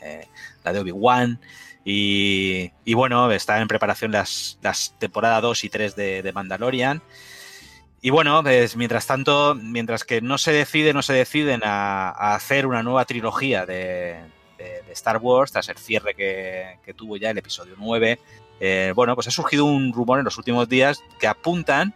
la 0.65 0.73
de 0.73 0.79
Obi-Wan. 0.79 1.39
Y, 1.85 2.93
bueno, 2.93 3.31
está 3.31 3.59
en 3.59 3.67
preparación 3.67 4.11
las, 4.11 4.57
las 4.61 4.95
temporadas 4.99 5.41
2 5.41 5.63
y 5.63 5.69
3 5.69 5.95
de, 5.95 6.31
Mandalorian. 6.33 7.01
Y 8.05 8.09
bueno, 8.09 8.43
pues, 8.43 8.75
mientras 8.75 9.07
tanto, 9.07 9.55
mientras 9.55 10.03
que 10.03 10.19
no 10.19 10.37
se 10.37 10.51
decide, 10.51 10.91
no 10.91 11.01
se 11.01 11.13
deciden 11.13 11.61
a, 11.63 12.09
hacer 12.35 12.67
una 12.67 12.83
nueva 12.83 13.05
trilogía 13.05 13.65
de, 13.65 14.19
Star 14.91 15.17
Wars, 15.17 15.53
tras 15.53 15.69
el 15.69 15.77
cierre 15.77 16.13
que, 16.13 16.93
tuvo 16.97 17.15
ya 17.15 17.29
el 17.29 17.37
episodio 17.37 17.75
9, 17.77 18.19
eh, 18.59 18.91
bueno, 18.93 19.15
pues 19.15 19.27
ha 19.29 19.31
surgido 19.31 19.63
un 19.63 19.93
rumor 19.93 20.19
en 20.19 20.25
los 20.25 20.37
últimos 20.37 20.67
días 20.67 21.01
que 21.17 21.27
apuntan 21.27 21.95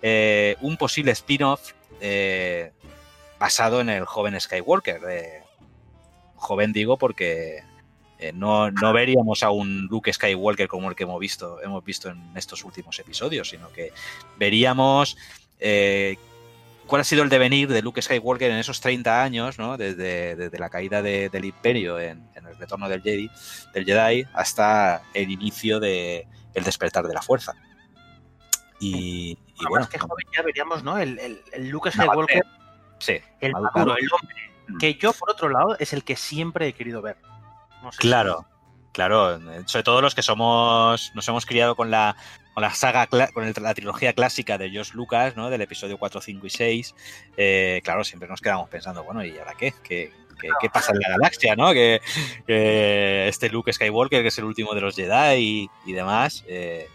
eh, 0.00 0.56
un 0.60 0.76
posible 0.76 1.10
spin-off 1.10 1.72
eh, 2.00 2.70
basado 3.40 3.80
en 3.80 3.88
el 3.88 4.04
joven 4.04 4.40
Skywalker. 4.40 5.42
joven 6.36 6.72
digo 6.72 6.96
porque 6.98 7.64
no, 8.32 8.70
veríamos 8.92 9.42
a 9.42 9.50
un 9.50 9.86
Luke 9.90 10.12
Skywalker 10.12 10.68
como 10.68 10.88
el 10.88 10.94
que 10.94 11.02
hemos 11.02 11.18
visto, 11.18 11.60
hemos 11.62 11.84
visto 11.84 12.10
en 12.10 12.36
estos 12.36 12.64
últimos 12.64 12.96
episodios, 13.00 13.48
sino 13.48 13.72
que 13.72 13.92
veríamos 14.38 15.16
cuál 16.88 17.02
ha 17.02 17.04
sido 17.04 17.22
el 17.22 17.28
devenir 17.28 17.68
de 17.68 17.82
Luke 17.82 18.02
Skywalker 18.02 18.50
en 18.50 18.58
esos 18.58 18.80
30 18.80 19.22
años, 19.22 19.58
¿no? 19.58 19.76
desde, 19.76 20.50
la 20.58 20.70
caída 20.70 21.02
del 21.02 21.44
Imperio 21.44 22.00
en, 22.00 22.28
el 22.34 22.56
retorno 22.56 22.88
del 22.88 23.02
Jedi, 23.02 23.30
del 23.74 23.84
Jedi 23.84 24.26
hasta 24.32 25.02
el 25.14 25.30
inicio 25.30 25.78
del 25.78 26.26
el 26.54 26.64
despertar 26.64 27.06
de 27.06 27.14
la 27.14 27.22
fuerza. 27.22 27.54
Y, 28.80 29.36
bueno, 29.68 29.84
es 29.84 29.90
que 29.90 29.98
joven 29.98 30.26
ya 30.34 30.42
veríamos, 30.42 30.82
¿no? 30.84 30.98
El, 30.98 31.18
el, 31.52 31.68
Luke 31.68 31.90
Skywalker, 31.90 32.44
sí, 32.98 33.18
el 33.40 33.52
maduro, 33.52 33.96
el 33.96 34.08
hombre, 34.12 34.36
mm. 34.68 34.78
que 34.78 34.94
yo 34.94 35.12
por 35.12 35.30
otro 35.30 35.48
lado 35.48 35.76
es 35.78 35.92
el 35.92 36.04
que 36.04 36.16
siempre 36.16 36.68
he 36.68 36.72
querido 36.72 37.02
ver. 37.02 37.16
claro, 37.98 38.46
claro, 38.98 39.38
sobre 39.66 39.84
todo 39.84 40.02
los 40.02 40.16
que 40.16 40.22
somos, 40.22 41.12
nos 41.14 41.28
hemos 41.28 41.46
criado 41.46 41.76
con 41.76 41.88
la 41.88 42.16
con 42.52 42.62
la 42.62 42.74
saga, 42.74 43.06
con 43.06 43.52
la 43.62 43.74
trilogía 43.74 44.12
clásica 44.12 44.58
de 44.58 44.70
George 44.70 44.90
Lucas, 44.94 45.36
¿no? 45.36 45.50
Del 45.50 45.60
episodio 45.60 45.98
4, 45.98 46.20
5 46.20 46.44
y 46.44 46.50
6, 46.50 46.94
eh, 47.36 47.80
claro, 47.84 48.02
siempre 48.02 48.28
nos 48.28 48.40
quedamos 48.40 48.68
pensando, 48.68 49.04
bueno, 49.04 49.24
¿y 49.24 49.38
ahora 49.38 49.54
qué? 49.56 49.72
¿Qué, 49.84 50.10
qué, 50.36 50.68
pasa 50.68 50.90
en 50.90 50.98
la 50.98 51.10
galaxia, 51.10 51.54
no? 51.54 51.72
Que, 51.72 52.00
este 53.28 53.50
Luke 53.50 53.72
Skywalker, 53.72 54.22
que 54.22 54.28
es 54.28 54.38
el 54.38 54.44
último 54.44 54.74
de 54.74 54.80
los 54.80 54.96
Jedi 54.96 55.70
y, 55.86 55.92
demás, 55.92 56.44
eh, 56.48 56.88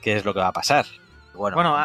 ¿qué 0.00 0.14
es 0.14 0.24
lo 0.24 0.34
que 0.34 0.38
va 0.38 0.48
a 0.48 0.52
pasar? 0.52 0.86
Bueno, 1.34 1.84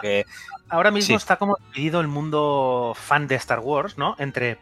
ahora 0.69 0.91
mismo 0.91 1.17
está 1.17 1.37
como 1.37 1.57
dividido 1.73 1.99
el 1.99 2.07
mundo 2.07 2.93
fan 2.95 3.27
de 3.27 3.33
Star 3.33 3.61
Wars, 3.61 3.97
¿no? 3.97 4.15
Entre 4.19 4.59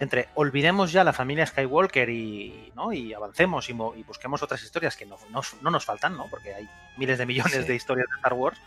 entre 0.00 0.28
olvidemos 0.34 0.92
ya 0.92 1.04
la 1.04 1.12
familia 1.12 1.46
Skywalker 1.46 2.08
y, 2.08 2.72
¿no? 2.74 2.92
y 2.92 3.12
avancemos 3.12 3.68
y, 3.68 3.72
busquemos 3.72 4.42
otras 4.42 4.62
historias 4.62 4.96
que 4.96 5.04
no, 5.04 5.18
nos 5.30 5.84
faltan, 5.84 6.16
¿no? 6.16 6.26
porque 6.28 6.54
hay 6.54 6.68
miles 6.96 7.18
de 7.18 7.26
millones 7.26 7.66
de 7.66 7.74
historias 7.74 8.08
de 8.08 8.16
Star 8.16 8.32
Wars, 8.32 8.58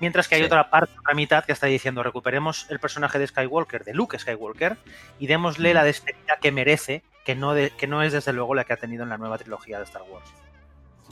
mientras 0.00 0.28
que 0.28 0.34
hay 0.34 0.42
otra 0.42 0.68
parte, 0.68 0.92
otra 0.98 1.14
mitad 1.14 1.44
que 1.44 1.52
está 1.52 1.66
diciendo 1.66 2.02
recuperemos 2.02 2.66
el 2.68 2.78
personaje 2.78 3.18
de 3.18 3.26
Skywalker, 3.26 3.84
de 3.84 3.94
Luke 3.94 4.18
Skywalker, 4.18 4.76
y 5.18 5.26
démosle 5.26 5.72
la 5.72 5.82
despedida 5.82 6.36
que 6.40 6.52
merece, 6.52 7.02
que 7.24 7.34
no, 7.34 7.54
que 7.54 7.86
no 7.86 8.02
es 8.02 8.12
desde 8.12 8.34
luego 8.34 8.54
la 8.54 8.64
que 8.64 8.74
ha 8.74 8.76
tenido 8.76 9.02
en 9.02 9.08
la 9.08 9.16
nueva 9.16 9.38
trilogía 9.38 9.78
de 9.78 9.84
Star 9.84 10.02
Wars. 10.02 10.28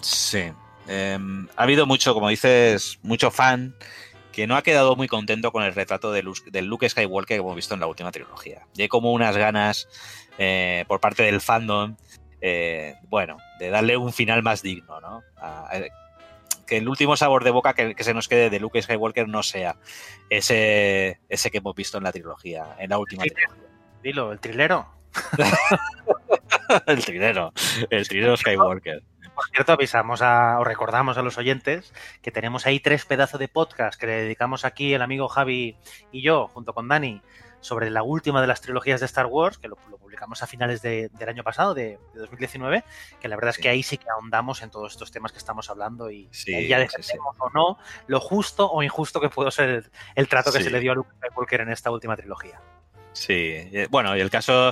Sí. 0.02 0.52
Em, 0.88 1.48
ha 1.56 1.62
habido 1.62 1.86
mucho, 1.86 2.12
como 2.14 2.28
dices, 2.28 2.98
mucho 3.02 3.30
fan 3.30 3.74
que 4.32 4.46
no 4.46 4.56
ha 4.56 4.62
quedado 4.62 4.96
muy 4.96 5.08
contento 5.08 5.52
con 5.52 5.62
el 5.62 5.74
retrato 5.74 6.12
de 6.12 6.22
Luke, 6.22 6.88
Skywalker 6.88 7.36
que 7.36 7.40
hemos 7.40 7.56
visto 7.56 7.74
en 7.74 7.80
la 7.80 7.86
última 7.86 8.12
trilogía. 8.12 8.66
Y 8.74 8.82
hay 8.82 8.88
como 8.88 9.12
unas 9.12 9.36
ganas 9.36 9.88
eh, 10.38 10.84
por 10.88 11.00
parte 11.00 11.22
del 11.22 11.40
fandom, 11.40 11.96
eh, 12.40 12.94
bueno, 13.08 13.38
de 13.58 13.70
darle 13.70 13.96
un 13.96 14.12
final 14.12 14.42
más 14.42 14.62
digno, 14.62 15.00
¿no? 15.00 15.22
que 16.66 16.76
el 16.76 16.88
último 16.88 17.16
sabor 17.16 17.42
de 17.42 17.50
boca 17.50 17.74
que, 17.74 17.96
se 17.98 18.14
nos 18.14 18.28
quede 18.28 18.48
de 18.48 18.60
Luke 18.60 18.80
Skywalker 18.80 19.26
no 19.26 19.42
sea 19.42 19.76
ese, 20.30 21.18
ese 21.28 21.50
que 21.50 21.58
hemos 21.58 21.74
visto 21.74 21.98
en 21.98 22.04
la 22.04 22.12
trilogía, 22.12 22.76
en 22.78 22.90
la 22.90 22.98
última 22.98 23.24
trilogía. 23.24 23.56
Dilo, 24.02 24.32
el 24.32 24.38
trilero. 24.38 24.86
el 26.86 27.04
trilero, 27.04 27.52
el 27.90 28.08
trilero 28.08 28.36
Skywalker. 28.36 29.02
Por 29.40 29.48
cierto, 29.48 29.72
avisamos 29.72 30.20
a, 30.20 30.58
o 30.58 30.64
recordamos 30.64 31.16
a 31.16 31.22
los 31.22 31.38
oyentes 31.38 31.94
que 32.20 32.30
tenemos 32.30 32.66
ahí 32.66 32.78
tres 32.78 33.06
pedazos 33.06 33.40
de 33.40 33.48
podcast 33.48 33.98
que 33.98 34.06
le 34.06 34.12
dedicamos 34.24 34.66
aquí 34.66 34.92
el 34.92 35.00
amigo 35.00 35.28
Javi 35.28 35.78
y 36.12 36.20
yo, 36.20 36.48
junto 36.48 36.74
con 36.74 36.88
Dani, 36.88 37.22
sobre 37.60 37.88
la 37.88 38.02
última 38.02 38.42
de 38.42 38.46
las 38.46 38.60
trilogías 38.60 39.00
de 39.00 39.06
Star 39.06 39.24
Wars, 39.24 39.56
que 39.56 39.68
lo, 39.68 39.76
publicamos 39.76 40.42
a 40.42 40.46
finales 40.46 40.82
del 40.82 41.10
año 41.26 41.42
pasado, 41.42 41.72
de, 41.72 41.98
2019, 42.12 42.84
que 43.18 43.28
la 43.28 43.36
verdad 43.36 43.54
es 43.56 43.62
que 43.62 43.70
ahí 43.70 43.82
sí 43.82 43.96
que 43.96 44.10
ahondamos 44.10 44.60
en 44.60 44.70
todos 44.70 44.92
estos 44.92 45.10
temas 45.10 45.32
que 45.32 45.38
estamos 45.38 45.70
hablando 45.70 46.10
y, 46.10 46.28
ya 46.68 46.78
defendemos 46.78 47.34
o 47.38 47.48
no 47.48 47.78
lo 48.08 48.20
justo 48.20 48.70
o 48.70 48.82
injusto 48.82 49.22
que 49.22 49.30
pudo 49.30 49.50
ser 49.50 49.90
el, 50.16 50.28
trato 50.28 50.52
que 50.52 50.62
se 50.62 50.68
le 50.68 50.80
dio 50.80 50.92
a 50.92 50.96
Luke 50.96 51.12
Skywalker 51.16 51.62
en 51.62 51.70
esta 51.70 51.90
última 51.90 52.14
trilogía. 52.14 52.60
Sí, 53.14 53.32
eh, 53.32 53.88
bueno, 53.90 54.14
y 54.14 54.20
el 54.20 54.28
caso 54.28 54.70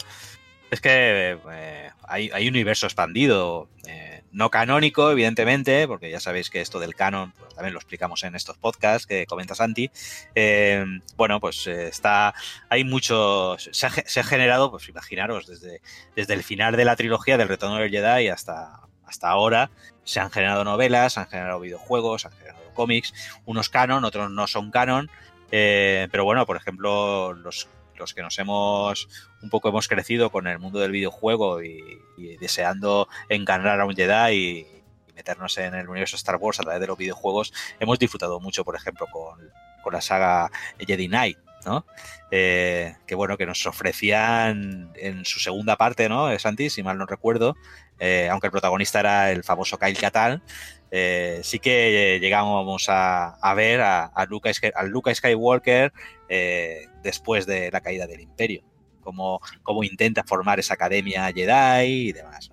es 0.71 0.81
que 0.81 1.39
eh, 1.51 1.91
hay, 2.03 2.31
un 2.31 2.55
universo 2.55 2.87
expandido. 2.87 3.69
Eh, 3.87 4.23
no 4.31 4.51
canónico, 4.51 5.11
evidentemente, 5.11 5.89
porque 5.89 6.11
ya 6.11 6.21
sabéis 6.21 6.51
que 6.51 6.61
esto 6.61 6.79
del 6.79 6.95
canon 6.95 7.33
pues, 7.33 7.55
también 7.55 7.73
lo 7.73 7.79
explicamos 7.79 8.23
en 8.25 8.35
estos 8.35 8.59
podcasts 8.59 9.07
que 9.07 9.27
comenta 9.27 9.55
Santi. 9.55 9.91
Eh, 10.35 10.85
bueno, 11.17 11.41
pues 11.41 11.67
está, 11.67 12.35
hay 12.69 12.85
mucho, 12.85 13.57
se 13.59 13.87
ha, 13.87 14.25
generado, 14.25 14.71
pues 14.71 14.89
imaginaros, 14.89 15.47
desde, 15.47 15.81
desde 16.15 16.35
el 16.35 16.43
final 16.43 16.77
de 16.77 16.85
la 16.85 16.97
trilogía 16.97 17.39
del 17.39 17.49
Retorno 17.49 17.77
del 17.77 17.91
Jedi 17.91 18.29
hasta, 18.29 18.81
hasta 19.07 19.31
ahora, 19.31 19.71
se 20.05 20.21
han 20.21 20.31
generado 20.31 20.63
novelas, 20.63 21.15
se 21.15 21.21
han 21.21 21.29
generado 21.29 21.61
videojuegos, 21.61 22.23
se 22.23 22.29
han 22.29 22.35
generado 22.35 22.75
cómics, 22.75 23.15
unos 23.47 23.71
canon, 23.71 24.05
otros 24.05 24.31
no 24.31 24.47
son 24.47 24.71
canon. 24.71 25.11
Pero 25.51 26.25
bueno, 26.25 26.45
por 26.45 26.59
ejemplo, 26.59 27.33
los 27.33 27.67
los 27.99 28.15
que 28.15 28.23
nos 28.23 28.39
hemos 28.39 29.09
un 29.43 29.51
poco 29.51 29.69
hemos 29.69 29.89
crecido 29.89 30.31
con 30.31 30.47
el 30.47 30.59
mundo 30.59 30.79
del 30.79 30.93
videojuego 30.93 31.63
y, 31.63 32.01
deseando 32.41 33.09
encarnar 33.29 33.81
a 33.81 33.85
un 33.85 33.95
Jedi 33.95 34.35
y, 34.35 34.67
meternos 35.15 35.59
en 35.59 35.75
el 35.75 35.89
universo 35.89 36.15
Star 36.15 36.37
Wars 36.37 36.61
a 36.61 36.63
través 36.63 36.81
de 36.81 36.87
los 36.87 36.97
videojuegos, 36.97 37.53
hemos 37.81 37.99
disfrutado 37.99 38.39
mucho, 38.39 38.65
por 38.65 38.77
ejemplo, 38.77 39.07
con, 39.11 39.51
la 39.91 40.01
saga 40.03 40.51
Jedi 40.79 41.09
Knight, 41.09 41.39
¿no? 41.65 41.87
Eh, 42.31 42.95
que 43.07 43.15
bueno, 43.15 43.39
que 43.39 43.47
nos 43.47 43.65
ofrecían 43.65 44.93
en 44.97 45.25
su 45.25 45.41
segunda 45.41 45.77
parte, 45.77 46.11
¿no? 46.11 46.39
Santi, 46.39 46.69
si 46.69 46.83
mal 46.83 46.99
no 46.99 47.07
recuerdo, 47.07 47.57
eh, 47.99 48.29
aunque 48.31 48.49
el 48.49 48.51
protagonista 48.51 49.01
era 49.01 49.31
el 49.31 49.45
famoso 49.45 49.79
Kyle 49.79 49.97
Katarn, 49.97 50.43
eh, 50.91 51.41
sí 51.43 51.59
que 51.59 52.19
llegamos 52.21 52.87
a, 52.89 53.55
ver 53.55 53.81
a, 53.81 54.07
a, 54.07 54.27
Luke, 54.27 55.15
Skywalker 55.15 55.93
después 57.03 57.47
de 57.47 57.71
la 57.71 57.81
caída 57.81 58.07
del 58.07 58.21
Imperio, 58.21 58.63
cómo, 59.03 59.41
intenta 59.83 60.25
formar 60.25 60.59
esa 60.59 60.75
academia 60.75 61.33
Jedi 61.33 62.09
y 62.09 62.13
demás. 62.13 62.51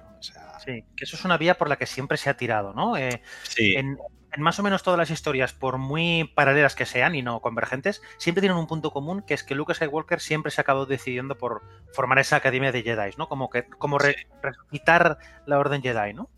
sí, 0.65 0.83
que 0.95 1.03
eso 1.03 1.15
es 1.15 1.25
una 1.25 1.37
vía 1.37 1.57
por 1.57 1.69
la 1.69 1.77
que 1.77 1.85
siempre 1.85 2.17
se 2.17 2.29
ha 2.29 2.37
tirado, 2.37 2.73
¿no? 2.73 2.95
sí. 3.43 3.75
En, 3.75 3.97
más 4.37 4.59
o 4.59 4.63
menos 4.63 4.83
todas 4.83 4.97
las 4.97 5.09
historias, 5.09 5.53
por 5.53 5.77
muy 5.77 6.31
paralelas 6.35 6.75
que 6.75 6.85
sean 6.85 7.15
y 7.15 7.21
no 7.21 7.41
convergentes, 7.41 8.01
siempre 8.17 8.41
tienen 8.41 8.57
un 8.57 8.67
punto 8.67 8.91
común, 8.91 9.21
que 9.21 9.33
es 9.33 9.43
que 9.43 9.55
Luke 9.55 9.73
Skywalker 9.73 10.19
siempre 10.19 10.51
se 10.51 10.61
ha 10.61 10.63
acabado 10.63 10.85
decidiendo 10.85 11.37
por 11.37 11.61
formar 11.93 12.19
esa 12.19 12.37
academia 12.37 12.71
de 12.71 12.83
Jedi, 12.83 13.11
¿no? 13.17 13.27
Como 13.27 13.49
que 13.49 13.65
como 13.65 13.97
resucitar 13.97 15.17
la 15.45 15.59
orden 15.59 15.81
Jedi, 15.81 16.13
¿no? 16.13 16.29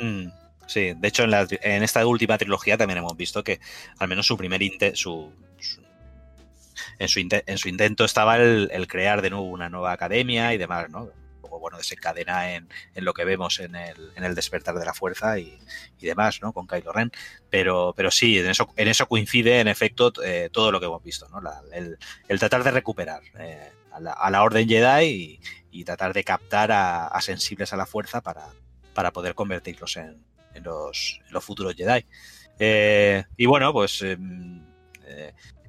Mm, 0.00 0.28
sí, 0.68 0.92
de 0.94 1.08
hecho 1.08 1.24
en, 1.24 1.82
esta 1.82 2.06
última 2.06 2.38
trilogía 2.38 2.76
también 2.76 2.98
hemos 2.98 3.16
visto 3.16 3.42
que 3.42 3.58
al 3.98 4.08
menos 4.08 4.26
su 4.26 4.36
primer 4.36 4.60
su, 4.94 5.32
en, 6.98 7.08
su 7.08 7.20
en 7.20 7.58
su 7.58 7.68
intento 7.68 8.04
estaba 8.04 8.36
el, 8.36 8.86
crear 8.86 9.22
de 9.22 9.30
nuevo 9.30 9.46
una 9.46 9.68
nueva 9.68 9.92
academia 9.92 10.54
y 10.54 10.58
demás, 10.58 10.88
¿no? 10.90 11.10
luego, 11.40 11.60
bueno, 11.60 11.78
desencadena 11.78 12.54
en, 12.54 12.68
en 12.94 13.04
lo 13.04 13.14
que 13.14 13.24
vemos 13.24 13.60
en 13.60 13.74
el, 13.74 14.12
en 14.16 14.24
el 14.24 14.34
despertar 14.34 14.74
de 14.76 14.84
la 14.84 14.94
fuerza 14.94 15.38
y, 15.38 15.58
demás, 16.00 16.40
¿no? 16.42 16.52
Con 16.52 16.66
Kylo 16.66 16.92
Ren. 16.92 17.10
Pero, 17.50 17.94
pero 17.96 18.10
sí, 18.10 18.38
en 18.38 18.50
eso, 18.50 18.68
en 18.76 18.88
eso 18.88 19.06
coincide, 19.06 19.60
en 19.60 19.68
efecto, 19.68 20.12
eh, 20.22 20.50
todo 20.52 20.70
lo 20.70 20.80
que 20.80 20.86
hemos 20.86 21.02
visto, 21.02 21.28
¿no? 21.28 21.40
La, 21.40 21.60
el, 21.72 22.38
tratar 22.38 22.64
de 22.64 22.70
recuperar 22.70 23.22
eh, 23.38 23.72
a, 23.92 24.00
la, 24.00 24.30
la, 24.30 24.42
Orden 24.42 24.68
Jedi 24.68 25.40
y, 25.70 25.84
tratar 25.84 26.12
de 26.12 26.24
captar 26.24 26.70
a, 26.72 27.20
sensibles 27.20 27.72
a 27.72 27.76
la 27.76 27.86
fuerza 27.86 28.20
para 28.20 29.12
poder 29.12 29.34
convertirlos 29.34 29.96
en, 29.96 30.24
en, 30.58 30.64
los, 30.64 31.20
en 31.26 31.32
los 31.32 31.44
futuros 31.44 31.74
Jedi. 31.74 32.04
Eh, 32.58 33.24
y 33.36 33.46
bueno, 33.46 33.72
pues 33.72 34.02
eh, 34.02 34.16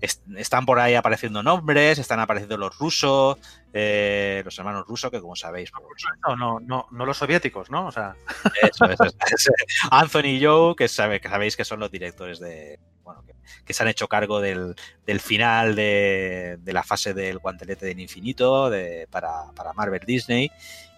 est 0.01 0.22
están 0.38 0.65
por 0.65 0.79
ahí 0.79 0.96
apareciendo 0.96 1.43
nombres, 1.43 2.00
están 2.00 2.19
apareciendo 2.19 2.58
los 2.58 2.77
rusos, 2.77 3.38
eh, 3.74 4.41
los 4.46 4.58
hermanos 4.58 4.86
rusos, 4.88 5.12
que 5.12 5.19
como 5.22 5.36
sabéis. 5.36 5.72
Pues, 5.72 6.03
no, 6.27 6.36
no, 6.36 6.60
no, 6.60 6.88
no, 6.91 7.05
los 7.05 7.17
soviéticos, 7.17 7.69
¿no? 7.69 7.88
O 7.88 7.91
sea. 7.91 8.15
Eso, 8.62 8.86
eso, 8.86 9.03
eso, 9.05 9.51
Anthony 9.91 10.38
y 10.38 10.43
Joe, 10.43 10.75
que, 10.75 10.88
sabe, 10.88 11.19
que, 11.19 11.29
sabéis 11.29 11.55
que 11.55 11.65
son 11.65 11.79
los 11.79 11.91
directores 11.91 12.39
de. 12.39 12.79
Bueno, 13.03 13.24
que, 13.25 13.34
que 13.65 13.74
se 13.74 13.84
han 13.84 13.89
hecho 13.89 14.08
cargo 14.08 14.39
del, 14.39 14.75
del 15.05 15.19
final 15.19 15.75
de, 15.75 16.58
de, 16.60 16.74
la 16.74 16.84
fase 16.84 17.13
del 17.13 17.39
guantelete 17.39 17.86
del 17.86 18.00
infinito 18.00 18.69
de, 18.69 19.08
para, 19.10 19.51
para 19.55 19.74
Marvel 19.74 20.01
Disney. 20.05 20.51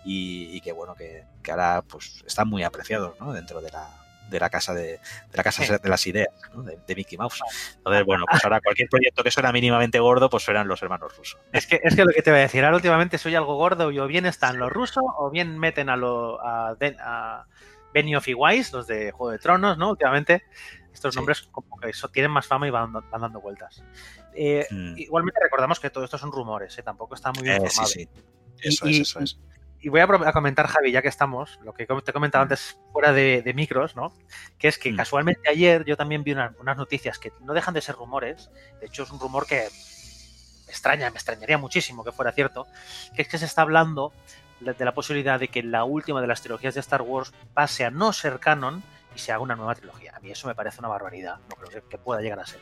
Y, 0.03 0.49
y, 0.51 0.61
que 0.61 0.71
bueno, 0.71 0.95
que, 0.95 1.25
que 1.43 1.51
ahora 1.51 1.83
pues 1.87 2.23
están 2.25 2.47
muy 2.47 2.63
apreciados 2.63 3.19
¿no? 3.19 3.33
dentro 3.33 3.61
de 3.61 3.69
la, 3.69 3.87
de 4.31 4.39
la 4.39 4.49
casa 4.49 4.73
de, 4.73 4.83
de 4.83 4.99
la 5.35 5.43
casa 5.43 5.63
sí. 5.63 5.71
de 5.71 5.89
las 5.89 6.07
ideas 6.07 6.29
¿no? 6.55 6.63
de, 6.63 6.79
de, 6.87 6.95
Mickey 6.95 7.17
Mouse. 7.17 7.41
Entonces, 7.77 8.05
bueno, 8.05 8.25
pues 8.29 8.43
ahora 8.43 8.61
cualquier 8.61 8.89
proyecto 8.89 9.23
que 9.23 9.29
suena 9.29 9.51
mínimamente 9.51 9.99
gordo, 9.99 10.29
pues 10.29 10.43
serán 10.43 10.67
los 10.67 10.81
hermanos 10.81 11.15
rusos. 11.15 11.39
Es 11.51 11.67
que, 11.67 11.81
es 11.83 11.95
que 11.95 12.03
lo 12.03 12.11
que 12.11 12.23
te 12.23 12.31
voy 12.31 12.39
a 12.39 12.43
decir, 12.43 12.63
ahora 12.63 12.77
últimamente 12.77 13.17
soy 13.17 13.35
algo 13.35 13.55
gordo 13.57 13.91
y 13.91 13.99
o 13.99 14.07
bien 14.07 14.25
están 14.25 14.57
los 14.57 14.71
rusos 14.71 15.03
o 15.17 15.29
bien 15.29 15.59
meten 15.59 15.89
a, 15.89 15.97
lo, 15.97 16.41
a, 16.41 16.75
a 16.99 17.45
Benioff 17.93 18.27
y 18.29 18.33
Weiss, 18.33 18.71
los 18.71 18.87
de 18.87 19.11
Juego 19.11 19.31
de 19.31 19.39
Tronos, 19.39 19.77
¿no? 19.77 19.91
Últimamente 19.91 20.43
estos 20.93 21.13
sí. 21.13 21.19
nombres 21.19 21.43
como 21.51 21.77
que 21.77 21.89
eso, 21.89 22.09
tienen 22.09 22.31
más 22.31 22.47
fama 22.47 22.67
y 22.67 22.71
van, 22.71 22.91
van 22.91 23.21
dando 23.21 23.41
vueltas. 23.41 23.83
Eh, 24.33 24.65
mm. 24.69 24.97
Igualmente 24.97 25.39
recordamos 25.41 25.79
que 25.79 25.89
todo 25.89 26.05
esto 26.05 26.17
son 26.17 26.31
rumores, 26.31 26.77
¿eh? 26.77 26.83
tampoco 26.83 27.15
está 27.15 27.31
muy 27.31 27.43
bien 27.43 27.55
eh, 27.55 27.59
formado. 27.69 27.87
Sí, 27.87 28.03
sí. 28.03 28.09
Eso 28.59 28.87
y, 28.87 29.01
es, 29.01 29.09
eso 29.09 29.19
es 29.19 29.39
y 29.81 29.89
voy 29.89 29.99
a, 29.99 30.31
comentar, 30.31 30.67
Javi, 30.67 30.91
ya 30.91 31.01
que 31.01 31.07
estamos, 31.07 31.59
lo 31.63 31.73
que 31.73 31.87
te 31.87 32.11
he 32.11 32.13
comentado 32.13 32.43
antes 32.43 32.77
fuera 32.93 33.11
de, 33.11 33.41
de 33.41 33.53
micros, 33.53 33.95
¿no? 33.95 34.13
Que 34.59 34.67
es 34.67 34.77
que 34.77 34.91
mm. 34.91 34.95
casualmente 34.95 35.49
ayer 35.49 35.83
yo 35.85 35.97
también 35.97 36.23
vi 36.23 36.33
una, 36.33 36.53
unas 36.59 36.77
noticias 36.77 37.17
que 37.17 37.33
no 37.41 37.53
dejan 37.53 37.73
de 37.73 37.81
ser 37.81 37.95
rumores, 37.95 38.51
de 38.79 38.85
hecho 38.85 39.03
es 39.03 39.11
un 39.11 39.19
rumor 39.19 39.47
que 39.47 39.67
me 40.67 40.71
extraña, 40.71 41.09
me 41.09 41.15
extrañaría 41.15 41.57
muchísimo 41.57 42.03
que 42.03 42.11
fuera 42.11 42.31
cierto, 42.31 42.67
que 43.15 43.23
es 43.23 43.27
que 43.27 43.39
se 43.39 43.45
está 43.45 43.63
hablando 43.63 44.13
de, 44.59 44.73
de 44.73 44.85
la 44.85 44.93
posibilidad 44.93 45.39
de 45.39 45.47
que 45.47 45.63
la 45.63 45.83
última 45.83 46.21
de 46.21 46.27
las 46.27 46.41
trilogías 46.41 46.75
de 46.75 46.79
Star 46.79 47.01
Wars 47.01 47.33
pase 47.55 47.83
a 47.83 47.89
no 47.89 48.13
ser 48.13 48.39
canon 48.39 48.83
y 49.15 49.19
se 49.19 49.31
haga 49.31 49.41
una 49.41 49.55
nueva 49.55 49.73
trilogía. 49.73 50.15
A 50.15 50.19
mí 50.19 50.31
eso 50.31 50.47
me 50.47 50.55
parece 50.55 50.79
una 50.79 50.89
barbaridad, 50.89 51.39
no 51.49 51.55
creo 51.55 51.69
que, 51.69 51.89
que 51.89 51.97
pueda 51.97 52.21
llegar 52.21 52.39
a 52.39 52.45
ser. 52.45 52.59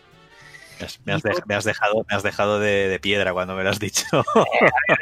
Me 1.03 1.13
has, 1.13 1.23
me 1.45 1.55
has, 1.55 1.65
dejado, 1.65 2.05
me 2.09 2.15
has 2.15 2.23
dejado 2.23 2.59
de, 2.59 2.87
de, 2.87 2.99
piedra 2.99 3.33
cuando 3.33 3.55
me 3.55 3.63
lo 3.63 3.69
has 3.69 3.79
dicho. 3.79 4.05
Eh, 4.13 4.23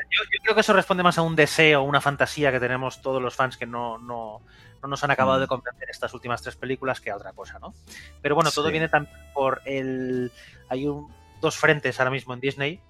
yo, 0.10 0.24
yo, 0.24 0.40
creo 0.44 0.56
que 0.56 0.62
eso 0.62 0.74
responde 0.74 1.04
más 1.04 1.18
a 1.18 1.22
un 1.22 1.36
deseo, 1.36 1.84
una 1.84 2.02
fantasía 2.02 2.52
que 2.52 2.60
tenemos 2.60 3.02
todos 3.02 3.22
los 3.22 3.36
fans 3.36 3.58
que 3.58 3.68
no, 3.68 4.00
no, 4.00 4.42
no 4.82 4.90
nos 4.90 5.04
han 5.04 5.12
acabado 5.12 5.38
mm. 5.38 5.42
de 5.42 5.48
comprender 5.48 5.90
estas 5.90 6.14
últimas 6.14 6.42
tres 6.42 6.56
películas 6.56 7.00
que 7.00 7.12
a 7.12 7.16
otra 7.16 7.34
cosa, 7.34 7.60
¿no? 7.60 7.74
Pero 8.22 8.36
bueno, 8.36 8.52
todo 8.52 8.68
sí. 8.68 8.72
viene 8.72 8.90
también 8.90 9.16
por 9.34 9.62
el... 9.66 10.32
Hay 10.70 10.88
un, 10.88 11.14
dos 11.42 11.58
frentes 11.58 12.00
ahora 12.00 12.12
mismo 12.12 12.34
en 12.34 12.40
Disney. 12.40 12.82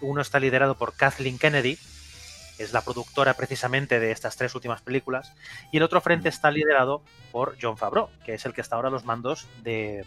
Uno 0.00 0.20
está 0.20 0.40
liderado 0.40 0.76
por 0.76 0.96
Kathleen 0.96 1.38
Kennedy, 1.38 1.78
es 2.58 2.72
la 2.72 2.82
productora 2.82 3.34
precisamente 3.34 4.00
de 4.00 4.10
estas 4.10 4.36
tres 4.36 4.54
últimas 4.54 4.82
películas, 4.82 5.32
y 5.72 5.78
el 5.78 5.82
otro 5.82 6.00
frente 6.00 6.28
está 6.28 6.50
liderado 6.50 7.02
por 7.32 7.56
John 7.60 7.78
Favreau, 7.78 8.10
que 8.24 8.34
es 8.34 8.44
el 8.44 8.52
que 8.52 8.60
está 8.60 8.76
ahora 8.76 8.88
a 8.88 8.90
los 8.90 9.04
mandos 9.04 9.46
de, 9.62 10.04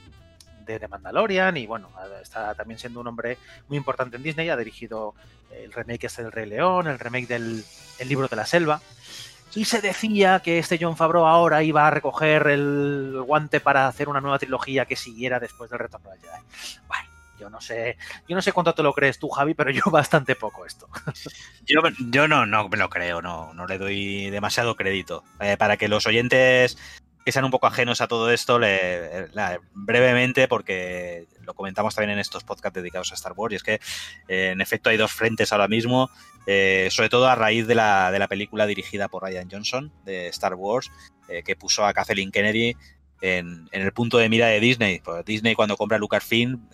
de, 0.68 0.80
de, 0.80 0.88
Mandalorian 0.88 1.58
y 1.58 1.66
bueno, 1.66 1.90
está 2.22 2.54
también 2.54 2.80
siendo 2.80 3.00
un 3.00 3.08
hombre 3.08 3.38
muy 3.68 3.78
importante 3.78 4.18
en 4.18 4.24
Disney, 4.24 4.50
ha 4.50 4.58
dirigido 4.58 5.16
el 5.52 5.72
remake 5.74 6.06
este 6.06 6.24
del 6.24 6.32
Rey 6.32 6.46
León, 6.46 6.88
el 6.88 7.00
remake 7.00 7.28
del 7.28 7.64
el 8.00 8.10
libro 8.10 8.28
de 8.28 8.36
la 8.36 8.46
selva. 8.46 8.82
Y 9.56 9.66
se 9.66 9.82
decía 9.82 10.40
que 10.42 10.60
este 10.60 10.78
John 10.80 10.98
Favreau 10.98 11.26
ahora 11.26 11.64
iba 11.64 11.88
a 11.88 11.90
recoger 11.90 12.48
el 12.48 13.24
guante 13.26 13.60
para 13.60 13.88
hacer 13.88 14.10
una 14.10 14.22
nueva 14.22 14.38
trilogía 14.38 14.86
que 14.86 14.96
siguiera 14.96 15.40
después 15.40 15.70
del 15.70 15.80
retorno 15.80 16.12
del 16.12 16.20
Jedi. 16.20 16.44
Bueno, 16.88 17.10
yo 17.40 17.50
no 17.50 17.62
sé, 17.62 17.98
yo 18.27 18.36
no 18.36 18.42
sé 18.42 18.51
cuánto 18.51 18.75
te 18.75 18.84
lo 18.84 18.94
crees 18.94 19.20
tú, 19.20 19.30
Javi, 19.30 19.53
pero 19.53 19.72
yo 19.72 19.82
bastante 19.92 20.36
poco 20.36 20.66
esto. 20.66 20.88
Yo, 21.66 21.82
yo 22.10 22.27
no, 22.27 22.46
no 22.46 22.70
me 22.70 22.77
lo 22.77 22.90
creo, 22.90 23.22
no, 23.22 23.53
no 23.53 23.66
le 23.66 23.77
doy 23.77 24.30
demasiado 24.30 24.75
crédito. 24.75 25.24
Eh, 25.40 25.58
para 25.58 25.77
que 25.77 25.88
los 25.88 26.06
oyentes 26.06 26.77
que 27.27 27.33
sean 27.33 27.44
un 27.44 27.51
poco 27.51 27.68
ajenos 27.68 28.00
a 28.00 28.07
todo 28.07 28.31
esto, 28.31 28.57
brevemente, 29.74 30.48
porque 30.48 31.27
lo 31.44 31.55
comentamos 31.55 31.94
también 31.94 32.11
en 32.11 32.20
estos 32.20 32.46
podcasts 32.46 32.74
dedicados 32.74 33.11
a 33.11 33.16
Star 33.16 33.33
Wars, 33.35 33.51
y 33.51 33.55
es 33.57 33.63
que 33.63 33.81
eh, 34.29 34.51
en 34.53 34.61
efecto 34.61 34.90
hay 34.90 34.96
dos 34.96 35.11
frentes 35.11 35.51
ahora 35.51 35.68
mismo, 35.68 36.09
eh, 36.46 36.87
sobre 36.90 37.09
todo 37.09 37.27
a 37.27 37.35
raíz 37.35 37.68
de 37.68 37.75
la, 37.75 38.13
de 38.13 38.20
la, 38.20 38.29
película 38.29 38.66
dirigida 38.66 39.09
por 39.09 39.24
Ryan 39.24 39.50
Johnson 39.51 39.92
de 40.05 40.29
Star 40.29 40.53
Wars, 40.53 40.90
eh, 41.27 41.44
que 41.44 41.57
puso 41.57 41.85
a 41.85 41.92
Kathleen 41.92 42.31
Kennedy 42.31 42.77
en, 43.20 43.68
en, 43.74 43.81
el 43.81 43.92
punto 43.92 44.20
de 44.20 44.29
mira 44.29 44.48
de 44.48 44.61
Disney. 44.61 45.01
Pues 45.01 45.25
Disney 45.25 45.53
cuando 45.53 45.75
compra 45.75 45.98
Lucasfilm 45.98 46.70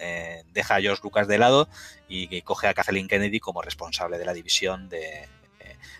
deja 0.53 0.75
a 0.75 0.81
George 0.81 1.01
Lucas 1.03 1.27
de 1.27 1.39
lado 1.39 1.67
y 2.07 2.43
coge 2.43 2.67
a 2.67 2.75
Kathleen 2.75 3.07
Kennedy 3.07 3.39
como 3.39 3.63
responsable 3.63 4.19
de 4.19 4.25
la 4.25 4.33
división 4.33 4.87
de, 4.87 5.27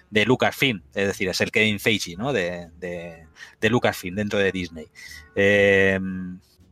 de 0.09 0.25
Lucasfilm, 0.25 0.83
es 0.93 1.07
decir, 1.07 1.27
es 1.27 1.41
el 1.41 1.51
Kevin 1.51 1.79
Feige 1.79 2.15
¿no? 2.15 2.33
de, 2.33 2.69
de, 2.79 3.25
de 3.59 3.69
Lucasfilm 3.69 4.15
dentro 4.15 4.39
de 4.39 4.51
Disney. 4.51 4.87
Eh, 5.35 5.99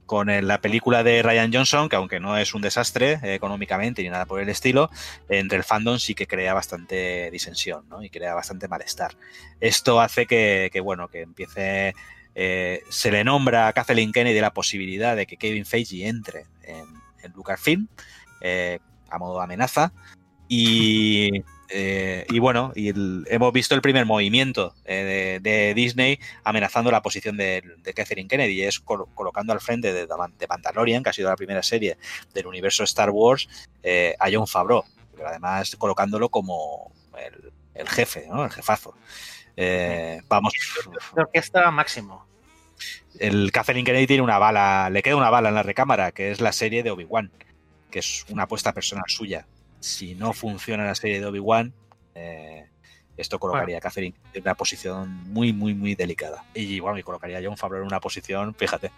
con 0.05 0.27
la 0.27 0.59
película 0.59 1.03
de 1.03 1.23
Ryan 1.23 1.53
Johnson, 1.53 1.87
que 1.87 1.95
aunque 1.95 2.19
no 2.19 2.37
es 2.37 2.53
un 2.53 2.61
desastre 2.61 3.19
eh, 3.23 3.33
económicamente 3.33 4.03
ni 4.03 4.09
nada 4.09 4.25
por 4.25 4.41
el 4.41 4.49
estilo, 4.49 4.89
entre 5.29 5.57
el 5.57 5.63
fandom 5.63 5.99
sí 5.99 6.15
que 6.15 6.27
crea 6.27 6.53
bastante 6.53 7.31
disensión 7.31 7.87
¿no? 7.87 8.03
y 8.03 8.09
crea 8.09 8.33
bastante 8.33 8.67
malestar. 8.67 9.15
Esto 9.61 10.01
hace 10.01 10.25
que, 10.25 10.69
bueno, 10.83 11.07
que 11.07 11.21
empiece... 11.21 11.95
Eh, 12.33 12.83
se 12.89 13.11
le 13.11 13.25
nombra 13.25 13.67
a 13.67 13.73
Kathleen 13.73 14.13
Kennedy 14.13 14.39
la 14.39 14.53
posibilidad 14.53 15.17
de 15.17 15.25
que 15.25 15.35
Kevin 15.35 15.65
Feige 15.65 16.07
entre 16.07 16.45
en, 16.63 16.85
en 17.23 17.31
Lucasfilm 17.33 17.87
a 19.11 19.17
modo 19.17 19.37
de 19.37 19.43
amenaza 19.43 19.93
y 20.47 21.43
eh, 21.73 22.25
y 22.29 22.39
bueno, 22.39 22.73
y 22.75 22.89
el, 22.89 23.25
hemos 23.29 23.53
visto 23.53 23.75
el 23.75 23.81
primer 23.81 24.05
movimiento 24.05 24.75
eh, 24.83 25.39
de, 25.41 25.49
de, 25.49 25.73
Disney 25.73 26.19
amenazando 26.43 26.91
la 26.91 27.01
posición 27.01 27.37
de, 27.37 27.63
de 27.77 27.93
Catherine 27.93 28.27
Kennedy, 28.27 28.63
es 28.63 28.81
col 28.81 29.05
colocando 29.15 29.53
al 29.53 29.61
frente 29.61 29.93
de, 29.93 30.05
de, 30.05 30.47
Mandalorian, 30.49 31.01
que 31.01 31.09
ha 31.09 31.13
sido 31.13 31.29
la 31.29 31.37
primera 31.37 31.63
serie 31.63 31.97
del 32.33 32.47
universo 32.47 32.83
Star 32.83 33.09
Wars, 33.09 33.47
eh, 33.83 34.15
a 34.19 34.27
John 34.29 34.47
Favreau, 34.47 34.83
pero 35.15 35.29
además 35.29 35.77
colocándolo 35.77 36.27
como 36.27 36.91
el, 37.17 37.53
el 37.73 37.87
jefe, 37.87 38.27
¿no? 38.27 38.43
el 38.43 38.51
jefazo. 38.51 38.93
Vamos. 40.27 40.53
De 41.15 41.21
orquesta 41.21 41.71
máximo. 41.71 42.25
El 43.17 43.51
Catherine 43.51 43.85
Kennedy 43.85 44.07
tiene 44.07 44.23
una 44.23 44.39
bala, 44.39 44.89
le 44.89 45.01
queda 45.01 45.15
una 45.15 45.29
bala 45.29 45.49
en 45.49 45.55
la 45.55 45.63
recámara, 45.63 46.11
que 46.11 46.31
es 46.31 46.41
la 46.41 46.51
serie 46.51 46.83
de 46.83 46.91
Obi-Wan, 46.91 47.31
que 47.91 47.99
es 47.99 48.25
una 48.29 48.43
apuesta 48.43 48.73
personal 48.73 49.05
suya 49.07 49.45
si 49.81 50.15
no 50.15 50.31
funciona 50.31 50.85
la 50.85 50.95
serie 50.95 51.19
de 51.19 51.25
Obi-Wan, 51.25 51.73
eh, 52.15 52.67
esto 53.17 53.39
colocaría 53.39 53.75
bueno. 53.75 53.77
a 53.77 53.81
Catherine 53.81 54.15
en 54.33 54.41
una 54.43 54.55
posición 54.55 55.23
muy, 55.31 55.51
muy, 55.51 55.73
muy 55.73 55.95
delicada. 55.95 56.45
Y 56.53 56.79
bueno, 56.79 56.97
y 56.97 57.03
colocaría 57.03 57.39
a 57.39 57.41
John 57.43 57.57
Favreau 57.57 57.81
en 57.81 57.87
una 57.87 57.99
posición, 57.99 58.55
fíjate. 58.55 58.91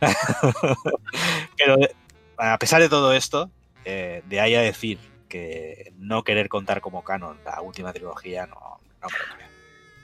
Pero 1.56 1.76
a 2.36 2.58
pesar 2.58 2.82
de 2.82 2.88
todo 2.88 3.12
esto, 3.12 3.50
eh, 3.84 4.22
de 4.26 4.40
ahí 4.40 4.54
a 4.54 4.60
decir 4.60 4.98
que 5.28 5.92
no 5.98 6.24
querer 6.24 6.48
contar 6.48 6.80
como 6.80 7.04
canon 7.04 7.38
la 7.44 7.60
última 7.60 7.92
trilogía, 7.92 8.46
no, 8.46 8.80
no 9.00 9.08
me 9.08 9.18
lo 9.18 9.36
creo. 9.36 9.48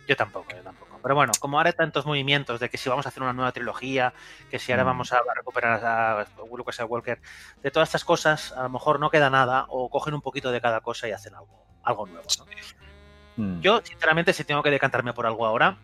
Yo 0.06 0.16
tampoco, 0.16 0.50
yo 0.54 0.62
tampoco. 0.62 0.85
Pero 1.06 1.14
bueno, 1.14 1.32
como 1.38 1.56
ahora 1.56 1.70
hay 1.70 1.76
tantos 1.76 2.04
movimientos 2.04 2.58
de 2.58 2.68
que 2.68 2.78
si 2.78 2.88
vamos 2.88 3.06
a 3.06 3.10
hacer 3.10 3.22
una 3.22 3.32
nueva 3.32 3.52
trilogía, 3.52 4.12
que 4.50 4.58
si 4.58 4.72
ahora 4.72 4.82
mm. 4.82 4.86
vamos 4.88 5.12
a 5.12 5.20
recuperar 5.36 5.84
a 5.84 6.26
Luke 6.52 6.72
Skywalker, 6.72 7.20
de 7.62 7.70
todas 7.70 7.90
estas 7.90 8.04
cosas, 8.04 8.50
a 8.50 8.64
lo 8.64 8.70
mejor 8.70 8.98
no 8.98 9.08
queda 9.08 9.30
nada, 9.30 9.66
o 9.68 9.88
cogen 9.88 10.14
un 10.14 10.20
poquito 10.20 10.50
de 10.50 10.60
cada 10.60 10.80
cosa 10.80 11.06
y 11.06 11.12
hacen 11.12 11.36
algo, 11.36 11.64
algo 11.84 12.06
nuevo. 12.06 12.26
¿no? 12.40 12.46
Mm. 13.36 13.60
Yo, 13.60 13.82
sinceramente, 13.84 14.32
si 14.32 14.42
tengo 14.42 14.64
que 14.64 14.70
decantarme 14.70 15.12
por 15.12 15.26
algo 15.26 15.46
ahora, 15.46 15.78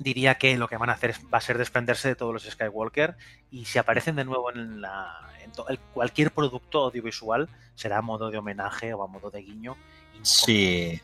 diría 0.00 0.34
que 0.34 0.58
lo 0.58 0.66
que 0.66 0.78
van 0.78 0.90
a 0.90 0.94
hacer 0.94 1.14
va 1.32 1.38
a 1.38 1.42
ser 1.42 1.56
desprenderse 1.56 2.08
de 2.08 2.16
todos 2.16 2.34
los 2.34 2.42
Skywalker 2.42 3.16
y 3.52 3.66
si 3.66 3.78
aparecen 3.78 4.16
de 4.16 4.24
nuevo 4.24 4.50
en, 4.50 4.80
la, 4.80 5.30
en 5.38 5.52
el, 5.68 5.78
cualquier 5.78 6.32
producto 6.32 6.86
audiovisual 6.86 7.48
será 7.76 7.98
a 7.98 8.02
modo 8.02 8.32
de 8.32 8.38
homenaje 8.38 8.94
o 8.94 9.04
a 9.04 9.06
modo 9.06 9.30
de 9.30 9.42
guiño. 9.42 9.76
Sí, 10.22 11.00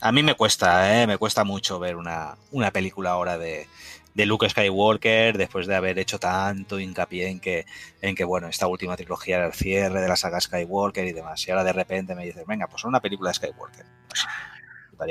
a 0.00 0.12
mí 0.12 0.22
me 0.22 0.34
cuesta, 0.34 1.02
¿eh? 1.02 1.06
me 1.06 1.18
cuesta 1.18 1.44
mucho 1.44 1.78
ver 1.78 1.96
una, 1.96 2.36
una 2.52 2.70
película 2.70 3.10
ahora 3.10 3.38
de, 3.38 3.66
de, 4.14 4.26
Luke 4.26 4.48
Skywalker 4.48 5.36
después 5.36 5.66
de 5.66 5.74
haber 5.74 5.98
hecho 5.98 6.18
tanto 6.18 6.80
hincapié 6.80 7.28
en 7.28 7.40
que, 7.40 7.66
en 8.00 8.14
que, 8.14 8.24
bueno, 8.24 8.48
esta 8.48 8.66
última 8.66 8.96
trilogía 8.96 9.36
era 9.36 9.46
el 9.46 9.52
cierre 9.52 10.00
de 10.00 10.08
la 10.08 10.16
saga 10.16 10.40
Skywalker 10.40 11.06
y 11.06 11.12
demás. 11.12 11.46
Y 11.46 11.50
ahora 11.50 11.64
de 11.64 11.72
repente 11.72 12.14
me 12.14 12.24
dices, 12.24 12.46
venga, 12.46 12.66
pues 12.66 12.84
una 12.84 13.00
película 13.00 13.30
de 13.30 13.34
Skywalker. 13.34 13.86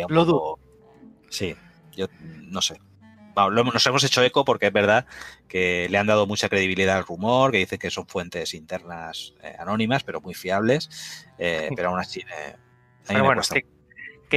Un 0.07 0.15
lo, 0.15 0.25
poco... 0.25 0.59
Sí, 1.29 1.55
yo 1.95 2.07
no 2.19 2.61
sé. 2.61 2.79
nos 3.35 3.85
hemos 3.85 4.03
hecho 4.03 4.23
eco 4.23 4.43
porque 4.45 4.67
es 4.67 4.73
verdad 4.73 5.05
que 5.47 5.87
le 5.89 5.97
han 5.97 6.07
dado 6.07 6.25
mucha 6.25 6.49
credibilidad 6.49 6.97
al 6.97 7.05
rumor, 7.05 7.51
que 7.51 7.57
dice 7.59 7.77
que 7.77 7.91
son 7.91 8.07
fuentes 8.07 8.53
internas 8.53 9.33
eh, 9.43 9.55
anónimas, 9.59 10.03
pero 10.03 10.21
muy 10.21 10.33
fiables, 10.33 11.27
eh, 11.37 11.69
pero 11.75 11.89
aún 11.89 11.99
así... 11.99 12.23
pero 13.07 13.23
bueno, 13.23 13.41
que, 13.41 13.78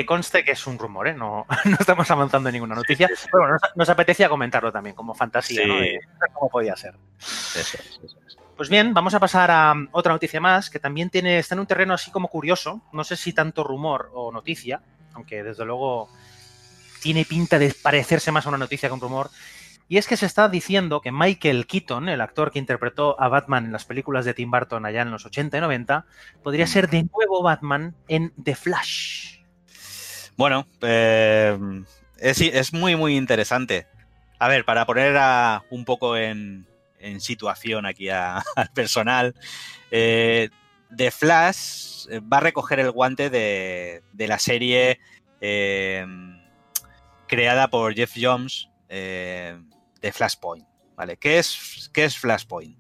conste 0.06 0.44
que 0.44 0.52
es 0.52 0.66
un 0.66 0.78
rumor, 0.78 1.08
¿eh? 1.08 1.14
no, 1.14 1.46
no 1.64 1.76
estamos 1.78 2.10
avanzando 2.10 2.48
en 2.48 2.54
ninguna 2.54 2.74
noticia. 2.74 3.08
Pero 3.08 3.42
bueno, 3.42 3.56
nos, 3.74 3.88
apetecía 3.88 4.28
comentarlo 4.28 4.72
también 4.72 4.96
como 4.96 5.14
fantasía, 5.14 5.66
¿no? 5.66 5.74
cómo 6.32 6.50
podía 6.50 6.76
ser. 6.76 6.94
Eso 7.18 7.78
eso. 7.78 8.08
Pues 8.56 8.68
bien, 8.68 8.94
vamos 8.94 9.14
a 9.14 9.20
pasar 9.20 9.50
a 9.50 9.74
otra 9.92 10.12
noticia 10.12 10.40
más 10.40 10.70
que 10.70 10.78
también 10.78 11.10
tiene, 11.10 11.38
está 11.38 11.54
en 11.54 11.60
un 11.60 11.66
terreno 11.66 11.94
así 11.94 12.10
como 12.10 12.28
curioso. 12.28 12.82
No 12.92 13.02
sé 13.04 13.16
si 13.16 13.32
tanto 13.32 13.64
rumor 13.64 14.10
o 14.14 14.30
noticia, 14.30 14.82
aunque 15.14 15.42
desde 15.42 15.64
luego 15.64 16.08
tiene 17.02 17.24
pinta 17.24 17.58
de 17.58 17.74
parecerse 17.82 18.30
más 18.30 18.46
a 18.46 18.50
una 18.50 18.58
noticia 18.58 18.88
que 18.88 18.94
un 18.94 19.00
rumor. 19.00 19.30
Y 19.88 19.98
es 19.98 20.06
que 20.06 20.16
se 20.16 20.26
está 20.26 20.48
diciendo 20.48 21.00
que 21.00 21.12
Michael 21.12 21.66
Keaton, 21.66 22.08
el 22.08 22.20
actor 22.20 22.50
que 22.50 22.58
interpretó 22.58 23.20
a 23.20 23.28
Batman 23.28 23.66
en 23.66 23.72
las 23.72 23.84
películas 23.84 24.24
de 24.24 24.32
Tim 24.32 24.50
Burton 24.50 24.86
allá 24.86 25.02
en 25.02 25.10
los 25.10 25.26
80 25.26 25.58
y 25.58 25.60
90, 25.60 26.06
podría 26.42 26.66
ser 26.66 26.88
de 26.88 27.04
nuevo 27.12 27.42
Batman 27.42 27.94
en 28.08 28.32
The 28.42 28.54
Flash. 28.54 29.31
Bueno, 30.36 30.66
eh, 30.80 31.58
es, 32.22 32.72
muy, 32.72 32.96
muy 32.96 33.16
interesante. 33.16 33.86
A 34.38 34.48
ver, 34.48 34.64
para 34.64 34.86
poner 34.86 35.18
un 35.70 35.84
poco 35.84 36.16
en, 36.16 36.66
situación 37.18 37.84
aquí 37.84 38.08
al 38.10 38.42
personal. 38.74 39.34
Eh, 39.90 40.48
The 40.94 41.10
Flash 41.10 42.06
eh, 42.10 42.20
va 42.20 42.38
a 42.38 42.40
recoger 42.40 42.78
el 42.80 42.90
guante 42.90 43.28
de, 43.30 44.02
la 44.16 44.38
serie 44.38 45.00
eh, 45.40 46.06
creada 47.26 47.68
por 47.68 47.94
Jeff 47.94 48.12
Jones 48.16 48.68
de 48.88 50.12
Flashpoint. 50.12 50.66
¿vale? 50.96 51.16
¿Qué, 51.16 51.38
es, 51.38 51.90
¿Qué 51.92 52.04
es 52.04 52.18
Flashpoint? 52.18 52.78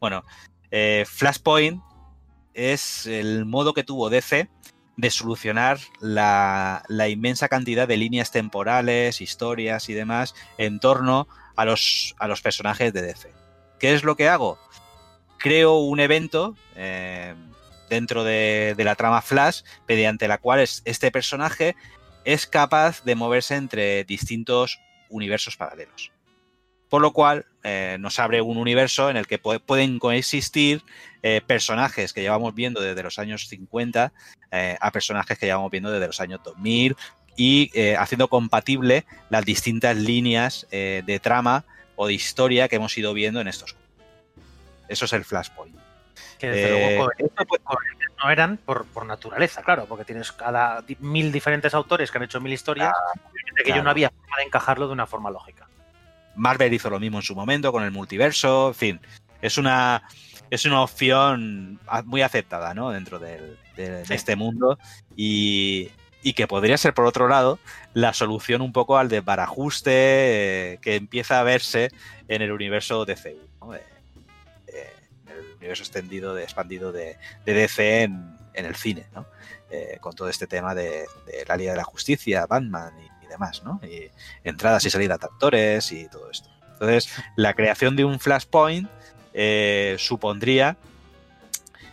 Bueno, 0.00 0.24
Flashpoint 1.06 1.82
es 2.54 3.06
el 3.06 3.44
modo 3.44 3.74
que 3.74 3.84
tuvo 3.84 4.10
DC 4.10 4.48
de 5.00 5.10
solucionar 5.10 5.78
la, 6.00 6.82
inmensa 7.08 7.48
cantidad 7.48 7.88
de 7.88 7.96
líneas 7.96 8.30
temporales, 8.30 9.20
historias 9.20 9.88
y 9.88 9.94
demás 9.94 10.34
en 10.58 10.80
torno 10.80 11.28
a 11.56 11.64
los, 11.64 12.14
a 12.18 12.28
los 12.28 12.42
personajes 12.42 12.92
de 12.92 13.02
DC. 13.02 13.32
¿Qué 13.78 13.94
es 13.94 14.04
lo 14.04 14.16
que 14.16 14.28
hago? 14.28 14.58
Creo 15.38 15.78
un 15.78 16.00
evento 16.00 16.54
eh, 16.76 17.34
dentro 17.88 18.24
de, 18.24 18.74
la 18.78 18.94
trama 18.94 19.22
Flash 19.22 19.62
mediante 19.88 20.28
la 20.28 20.38
cual 20.38 20.60
este 20.60 21.10
personaje 21.10 21.76
es 22.24 22.46
capaz 22.46 23.02
de 23.04 23.14
moverse 23.14 23.56
entre 23.56 24.04
distintos 24.04 24.80
universos 25.08 25.56
paralelos. 25.56 26.12
Por 26.90 27.00
lo 27.00 27.12
cual 27.12 27.46
eh, 27.62 27.96
nos 27.98 28.18
abre 28.18 28.42
un 28.42 28.58
universo 28.58 29.08
en 29.08 29.16
el 29.16 29.26
que 29.26 29.38
pueden 29.38 29.98
coexistir 29.98 30.82
eh, 31.22 31.40
personajes 31.46 32.12
que 32.12 32.20
llevamos 32.20 32.54
viendo 32.54 32.82
desde 32.82 33.02
los 33.02 33.18
años 33.18 33.48
50 33.48 34.12
a 34.80 34.90
personajes 34.90 35.38
que 35.38 35.46
llevamos 35.46 35.70
viendo 35.70 35.92
desde 35.92 36.08
los 36.08 36.20
años 36.20 36.40
2000 36.42 36.96
y 37.36 37.70
haciendo 37.96 38.28
compatible 38.28 39.06
las 39.28 39.44
distintas 39.44 39.96
líneas 39.96 40.66
de 40.70 41.20
trama 41.22 41.64
o 42.00 42.06
de 42.06 42.14
historia 42.14 42.66
que 42.66 42.76
hemos 42.76 42.96
ido 42.96 43.12
viendo 43.12 43.42
en 43.42 43.46
estos 43.46 43.76
Eso 44.88 45.04
es 45.04 45.12
el 45.12 45.22
Flashpoint. 45.22 45.76
Que 46.38 46.48
desde 46.48 46.70
luego 46.70 47.12
eh, 47.12 47.28
pues, 47.46 47.60
no 48.24 48.30
eran 48.30 48.56
por, 48.56 49.04
naturaleza, 49.04 49.62
claro, 49.62 49.84
porque 49.84 50.06
tienes 50.06 50.32
cada 50.32 50.82
mil 51.00 51.30
diferentes 51.30 51.74
autores 51.74 52.10
que 52.10 52.16
han 52.16 52.24
hecho 52.24 52.40
mil 52.40 52.54
historias 52.54 52.94
y 53.58 53.62
que 53.62 53.70
yo 53.70 53.82
no 53.82 53.90
había 53.90 54.08
forma 54.08 54.36
de 54.38 54.44
encajarlo 54.44 54.86
de 54.86 54.94
una 54.94 55.06
forma 55.06 55.30
lógica. 55.30 55.68
Marvel 56.36 56.72
hizo 56.72 56.90
lo 56.90 57.00
mismo 57.00 57.18
en 57.18 57.22
su 57.22 57.34
momento 57.34 57.72
con 57.72 57.82
el 57.82 57.90
multiverso, 57.90 58.68
en 58.68 58.74
fin, 58.74 59.00
es 59.42 59.58
una 59.58 60.02
es 60.50 60.64
una 60.64 60.82
opción 60.82 61.78
muy 62.06 62.22
aceptada 62.22 62.74
¿no? 62.74 62.90
dentro 62.90 63.20
de, 63.20 63.56
este 64.08 64.34
mundo 64.34 64.78
y, 65.16 65.90
y 66.22 66.34
que 66.34 66.46
podría 66.46 66.76
ser, 66.76 66.92
por 66.94 67.06
otro 67.06 67.28
lado, 67.28 67.58
la 67.94 68.12
solución 68.12 68.60
un 68.60 68.72
poco 68.72 68.98
al 68.98 69.08
desbarajuste 69.08 69.92
eh, 70.72 70.78
que 70.82 70.96
empieza 70.96 71.40
a 71.40 71.42
verse 71.42 71.90
en 72.28 72.42
el 72.42 72.52
universo 72.52 73.04
DC, 73.04 73.36
¿no? 73.60 73.74
Eh, 73.74 73.82
eh, 74.66 74.92
el 75.28 75.56
universo 75.56 75.82
extendido, 75.82 76.34
de, 76.34 76.42
expandido 76.42 76.92
de, 76.92 77.16
DC 77.44 78.02
en, 78.02 78.36
el 78.54 78.76
cine, 78.76 79.06
¿no? 79.14 79.26
con 80.00 80.14
todo 80.14 80.28
este 80.28 80.46
tema 80.46 80.74
de, 80.74 81.06
la 81.46 81.56
Liga 81.56 81.72
de 81.72 81.78
la 81.78 81.84
Justicia, 81.84 82.44
Batman 82.46 82.92
y, 83.00 83.19
demás, 83.30 83.62
¿no? 83.64 83.80
y 83.82 84.10
entradas 84.44 84.84
y 84.84 84.90
salidas 84.90 85.20
de 85.20 85.26
actores 85.26 85.92
y 85.92 86.08
todo 86.08 86.30
esto. 86.30 86.50
Entonces, 86.72 87.10
la 87.36 87.54
creación 87.54 87.96
de 87.96 88.04
un 88.04 88.20
Flashpoint 88.20 88.88
supondría 89.96 90.76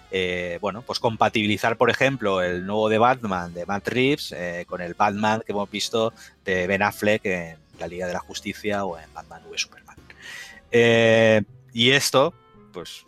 eh, 0.09 0.57
bueno, 0.61 0.81
pues 0.83 0.99
compatibilizar, 0.99 1.77
por 1.77 1.89
ejemplo, 1.89 2.41
el 2.41 2.65
nuevo 2.65 2.87
de 2.87 2.97
Batman 2.97 3.53
de 3.53 3.65
Matt 3.65 3.89
Reeves 3.89 4.31
eh, 4.31 4.65
con 4.67 4.81
el 4.81 4.93
Batman 4.93 5.43
que 5.45 5.51
hemos 5.51 5.69
visto 5.69 6.13
de 6.45 6.65
Ben 6.65 6.81
Affleck 6.81 7.25
en 7.25 7.57
la 7.79 7.87
Liga 7.87 8.07
de 8.07 8.13
la 8.13 8.19
Justicia 8.19 8.85
o 8.85 8.97
en 8.97 9.13
Batman 9.13 9.41
v 9.49 9.57
Superman. 9.57 9.97
Eh, 10.71 11.41
y 11.73 11.91
esto, 11.91 12.33
pues, 12.71 13.05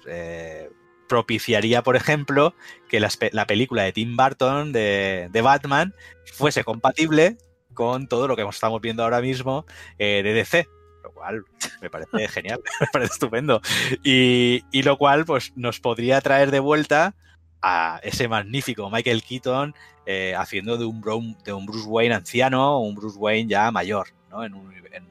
propiciaría, 1.07 1.81
por 1.83 1.95
ejemplo, 1.95 2.53
que 2.89 2.99
la, 2.99 3.45
película 3.47 3.83
de 3.83 3.93
Tim 3.93 4.17
Burton 4.17 4.73
de, 4.73 5.39
Batman 5.41 5.93
fuese 6.33 6.63
compatible 6.63 7.37
con 7.79 8.09
todo 8.09 8.27
lo 8.27 8.35
que 8.35 8.43
estamos 8.43 8.81
viendo 8.81 9.03
ahora 9.03 9.21
mismo 9.21 9.65
de 9.97 10.21
DC 10.21 10.67
lo 11.03 11.11
cual 11.13 11.45
me 11.81 11.89
parece 11.89 12.27
genial, 12.27 12.61
me 12.81 12.87
parece 12.91 13.13
estupendo. 13.13 13.61
Y, 14.03 14.61
lo 14.83 14.97
cual 14.97 15.25
pues 15.25 15.53
nos 15.55 15.79
podría 15.79 16.21
traer 16.21 16.51
de 16.51 16.59
vuelta 16.59 17.15
a 17.61 17.99
ese 18.03 18.27
magnífico 18.27 18.89
Michael 18.89 19.23
Keaton 19.23 19.73
eh, 20.05 20.33
haciendo 20.37 20.77
de 20.77 20.85
un, 20.85 21.37
de 21.43 21.53
un 21.53 21.65
Bruce 21.65 21.87
Wayne 21.87 22.15
anciano 22.15 22.77
o 22.77 22.79
un 22.79 22.95
Bruce 22.95 23.17
Wayne 23.17 23.49
ya 23.49 23.71
mayor, 23.71 24.09
¿no? 24.29 24.43
En 24.43 24.53
un, 24.53 24.73
en 24.73 25.05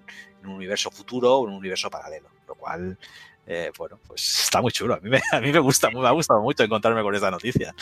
un 0.45 0.53
universo 0.53 0.91
futuro 0.91 1.37
o 1.37 1.47
en 1.47 1.53
un 1.53 1.59
universo 1.59 1.91
paralelo. 1.91 2.29
Lo 2.47 2.55
cual 2.55 2.99
eh, 3.51 3.73
bueno, 3.79 3.99
pues 4.07 4.41
está 4.45 4.61
muy 4.61 4.71
chulo. 4.71 4.95
A 4.95 5.01
mí 5.01 5.09
me, 5.09 5.21
a 5.33 5.41
mí 5.41 5.51
me 5.51 5.59
gusta, 5.59 5.91
me 5.91 6.07
ha 6.07 6.11
gustado 6.11 6.43
mucho 6.43 6.63
encontrarme 6.63 7.03
con 7.03 7.15
esta 7.15 7.31
noticia. 7.31 7.75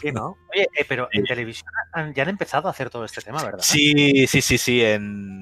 Sí, 0.00 0.10
¿no? 0.10 0.36
Oye, 0.52 0.68
eh, 0.76 0.84
pero 0.86 1.08
en 1.12 1.24
televisión 1.24 1.70
ya 2.14 2.24
han 2.24 2.28
empezado 2.28 2.66
a 2.66 2.72
hacer 2.72 2.90
todo 2.90 3.04
este 3.04 3.22
tema, 3.22 3.42
¿verdad? 3.42 3.60
Sí, 3.62 4.26
sí, 4.26 4.42
sí, 4.42 4.58
sí. 4.58 4.82
En, 4.84 5.40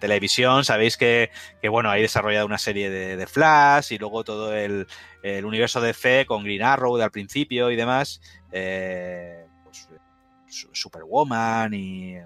televisión 0.00 0.64
sabéis 0.64 0.96
que, 0.96 1.30
bueno, 1.70 1.90
hay 1.90 2.00
desarrollado 2.00 2.46
una 2.46 2.56
serie 2.56 2.88
de, 2.88 3.26
Flash 3.26 3.92
y 3.92 3.98
luego 3.98 4.24
todo 4.24 4.54
el, 4.54 4.86
universo 5.44 5.80
de 5.80 5.92
Fe 5.92 6.24
con 6.26 6.42
Green 6.42 6.62
Arrow 6.62 6.96
de 6.96 7.04
al 7.04 7.10
principio 7.10 7.70
y 7.70 7.76
demás. 7.76 8.20
Eh, 8.50 9.44
pues, 9.64 9.88
Superwoman 10.72 11.74
y 11.74 12.16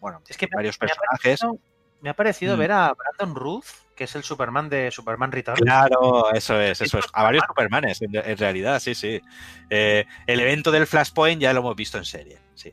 bueno, 0.00 0.22
es 0.26 0.36
que 0.36 0.48
varios 0.54 0.78
personajes. 0.78 1.40
Me 2.00 2.10
ha 2.10 2.14
parecido 2.14 2.56
mm. 2.56 2.58
ver 2.58 2.72
a 2.72 2.94
Brandon 2.94 3.34
Ruth 3.34 3.64
que 3.98 4.04
es 4.04 4.14
el 4.14 4.22
Superman 4.22 4.68
de 4.68 4.92
Superman 4.92 5.32
Returns. 5.32 5.60
Claro, 5.60 6.32
eso 6.32 6.60
es, 6.60 6.80
eso 6.80 7.00
es. 7.00 7.04
A 7.12 7.24
varios 7.24 7.42
Supermanes, 7.48 8.00
en, 8.00 8.38
realidad, 8.38 8.78
sí, 8.78 8.94
sí. 8.94 9.20
Eh, 9.68 10.06
el 10.28 10.38
evento 10.38 10.70
del 10.70 10.86
Flashpoint 10.86 11.42
ya 11.42 11.52
lo 11.52 11.58
hemos 11.58 11.74
visto 11.74 11.98
en 11.98 12.04
serie, 12.04 12.38
sí. 12.54 12.72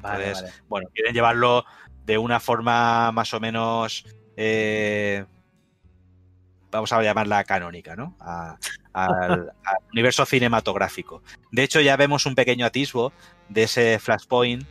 Vale, 0.00 0.32
bueno, 0.68 0.88
quieren 0.94 1.12
llevarlo 1.12 1.64
de 2.04 2.18
una 2.18 2.38
forma 2.38 3.10
más 3.10 3.34
o 3.34 3.40
menos. 3.40 4.06
Eh, 4.36 5.24
vamos 6.70 6.92
a 6.92 7.02
llamarla 7.02 7.42
canónica, 7.42 7.96
¿no? 7.96 8.16
al, 8.92 9.52
universo 9.92 10.24
cinematográfico. 10.24 11.20
De 11.50 11.64
hecho, 11.64 11.80
ya 11.80 11.96
vemos 11.96 12.26
un 12.26 12.36
pequeño 12.36 12.64
atisbo 12.64 13.12
de 13.48 13.64
ese 13.64 13.98
Flashpoint 13.98 14.64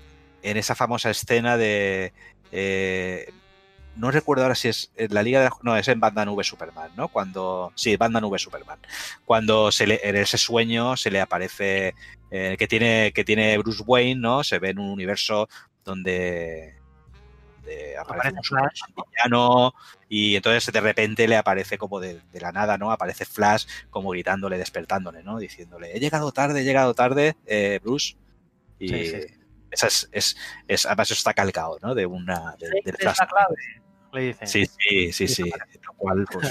en 0.44 0.58
esa 0.58 0.76
famosa 0.76 1.10
escena 1.10 1.58
de. 1.58 2.14
Eh, 2.52 3.32
no 3.96 4.12
recuerdo 4.12 4.44
ahora 4.44 4.56
si 4.56 4.68
es 4.68 4.92
en 4.98 5.14
la 5.14 5.24
Liga 5.24 5.42
de 5.42 5.50
no 5.62 5.76
es 5.78 5.88
en 5.88 6.00
Batman 6.00 6.30
V 6.30 6.44
Superman, 6.44 6.92
¿no? 6.98 7.08
Cuando 7.08 7.72
sí, 7.76 7.96
Batman 7.96 8.26
V 8.26 8.40
Superman, 8.40 8.80
cuando 9.24 9.72
se 9.72 9.88
le, 9.88 10.02
en 10.04 10.16
ese 10.18 10.38
sueño 10.38 10.98
se 10.98 11.12
le 11.12 11.22
aparece 11.22 11.96
eh, 12.30 12.56
que 12.60 12.68
tiene 12.68 13.12
que 13.14 13.24
tiene 13.24 13.58
Bruce 13.58 13.84
Wayne, 13.86 14.20
¿no? 14.20 14.44
Se 14.44 14.60
ve 14.60 14.72
en 14.72 14.80
un 14.80 14.90
universo 14.90 15.48
donde, 15.84 16.76
aparece 18.00 18.36
un 18.96 19.04
villano 19.12 19.74
y 20.10 20.36
entonces 20.36 20.72
de 20.72 20.82
repente 20.82 21.28
le 21.28 21.38
aparece 21.38 21.78
como 21.78 22.00
de, 22.00 22.22
la 22.34 22.52
nada, 22.52 22.78
¿no? 22.78 22.92
Aparece 22.92 23.26
Flash 23.26 23.66
como 23.90 24.10
gritándole, 24.10 24.58
despertándole, 24.58 25.24
¿no? 25.24 25.38
Diciéndole, 25.38 25.96
he 25.96 26.00
llegado 26.00 26.32
tarde, 26.32 26.62
he 26.62 26.64
llegado 26.66 26.94
tarde, 26.94 27.38
eh, 27.46 27.80
Bruce. 27.82 28.18
Y 28.78 28.92
Esa 29.76 29.88
es, 29.88 30.38
es, 30.68 30.86
además 30.86 31.12
eso 31.12 31.18
está 31.18 31.34
calcado, 31.34 31.78
¿no? 31.82 31.94
De 31.94 32.06
una 32.06 32.56
del 32.58 32.96
Flash. 32.98 33.18
Sí, 34.46 34.66
sí, 34.66 35.12
sí, 35.12 35.28
sí. 35.28 35.44
Lo 35.44 35.94
cual, 35.98 36.26
pues. 36.32 36.50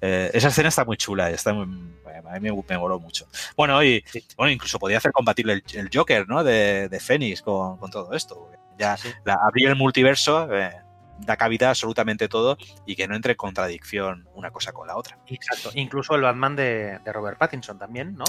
Eh, 0.00 0.32
esa 0.34 0.48
escena 0.48 0.68
está 0.68 0.84
muy 0.84 0.96
chula, 0.96 1.30
está 1.30 1.52
muy, 1.52 1.64
a 2.04 2.40
mí 2.40 2.50
me, 2.50 2.64
me 2.68 2.78
moló 2.78 2.98
mucho. 2.98 3.28
Bueno, 3.56 3.82
y 3.84 4.02
bueno, 4.36 4.50
incluso 4.50 4.80
podía 4.80 4.98
hacer 4.98 5.12
compatible 5.12 5.62
el, 5.74 5.90
Joker, 5.94 6.28
¿no? 6.28 6.42
De, 6.42 6.88
de 6.88 6.98
Fénix 6.98 7.40
con, 7.40 7.78
todo 7.90 8.12
esto. 8.14 8.50
Ya 8.78 8.96
abrir 9.44 9.68
el 9.68 9.76
multiverso 9.76 10.52
eh, 10.52 10.72
da 11.18 11.36
cabida 11.36 11.70
absolutamente 11.70 12.28
todo 12.28 12.56
y 12.86 12.96
que 12.96 13.08
no 13.08 13.16
entre 13.16 13.32
en 13.32 13.36
contradicción 13.36 14.28
una 14.34 14.50
cosa 14.50 14.72
con 14.72 14.86
la 14.86 14.96
otra. 14.96 15.18
Exacto. 15.26 15.70
Incluso 15.74 16.14
el 16.14 16.22
Batman 16.22 16.56
de, 16.56 16.98
Robert 17.06 17.38
Pattinson 17.38 17.78
también, 17.78 18.16
¿no? 18.16 18.24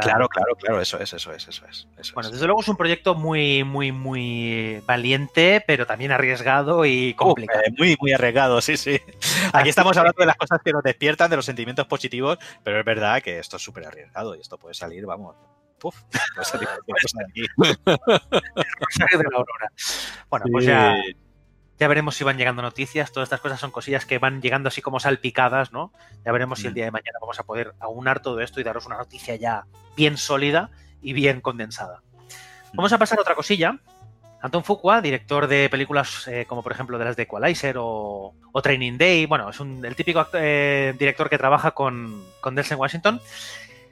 Claro, 0.00 0.28
claro, 0.28 0.56
claro, 0.56 0.80
eso 0.80 0.98
es, 0.98 1.12
eso 1.12 1.32
es, 1.32 1.48
eso 1.48 1.66
es. 1.66 2.12
bueno, 2.14 2.30
desde 2.30 2.46
luego 2.46 2.60
es 2.60 2.68
un 2.68 2.76
proyecto 2.76 3.14
muy, 3.14 3.64
muy, 3.64 3.92
muy 3.92 4.82
valiente, 4.86 5.62
pero 5.66 5.86
también 5.86 6.12
arriesgado 6.12 6.84
y 6.84 7.14
complicado. 7.14 7.62
Eh, 7.66 7.72
muy, 7.78 7.96
muy 8.00 8.12
arriesgado, 8.12 8.60
sí, 8.60 8.76
sí. 8.76 9.00
Aquí 9.52 9.68
estamos 9.68 9.96
hablando 9.96 10.20
de 10.20 10.26
las 10.26 10.36
cosas 10.36 10.60
que 10.64 10.72
nos 10.72 10.82
despiertan, 10.82 11.30
de 11.30 11.36
los 11.36 11.44
sentimientos 11.44 11.86
positivos, 11.86 12.38
pero 12.62 12.78
es 12.78 12.84
verdad 12.84 13.22
que 13.22 13.38
esto 13.38 13.56
es 13.56 13.62
súper 13.62 13.86
arriesgado 13.86 14.34
y 14.34 14.40
esto 14.40 14.58
puede 14.58 14.74
salir, 14.74 15.06
vamos, 15.06 15.36
puede 15.78 16.44
salir 16.44 16.68
de 16.68 17.24
aquí. 17.24 17.42
de 19.16 19.24
la 19.30 19.36
aurora. 19.36 19.72
Bueno, 20.28 20.46
pues 20.50 20.64
ya 20.64 20.96
ya 21.82 21.88
veremos 21.88 22.14
si 22.14 22.22
van 22.22 22.38
llegando 22.38 22.62
noticias. 22.62 23.10
Todas 23.10 23.26
estas 23.26 23.40
cosas 23.40 23.58
son 23.58 23.72
cosillas 23.72 24.06
que 24.06 24.20
van 24.20 24.40
llegando 24.40 24.68
así 24.68 24.80
como 24.80 25.00
salpicadas, 25.00 25.72
¿no? 25.72 25.92
Ya 26.24 26.30
veremos 26.30 26.60
si 26.60 26.68
el 26.68 26.72
mm. 26.72 26.74
día 26.76 26.84
de 26.84 26.90
mañana 26.92 27.18
vamos 27.20 27.40
a 27.40 27.42
poder 27.42 27.74
aunar 27.80 28.22
todo 28.22 28.40
esto 28.40 28.60
y 28.60 28.62
daros 28.62 28.86
una 28.86 28.98
noticia 28.98 29.34
ya 29.34 29.64
bien 29.96 30.16
sólida 30.16 30.70
y 31.02 31.12
bien 31.12 31.40
condensada. 31.40 32.00
Mm. 32.72 32.76
Vamos 32.76 32.92
a 32.92 32.98
pasar 32.98 33.18
a 33.18 33.22
otra 33.22 33.34
cosilla. 33.34 33.80
Anton 34.40 34.62
Fuqua, 34.62 35.00
director 35.00 35.48
de 35.48 35.68
películas 35.70 36.28
eh, 36.28 36.46
como 36.46 36.62
por 36.62 36.70
ejemplo 36.70 36.98
de 36.98 37.04
las 37.04 37.16
de 37.16 37.24
Equalizer 37.24 37.74
o, 37.78 38.32
Training 38.62 38.96
Day, 38.96 39.26
bueno, 39.26 39.50
es 39.50 39.58
el 39.58 39.96
típico 39.96 40.24
eh, 40.34 40.94
director 40.96 41.28
que 41.28 41.38
trabaja 41.38 41.72
con, 41.72 42.24
con 42.40 42.54
Delsen 42.54 42.78
Washington 42.78 43.20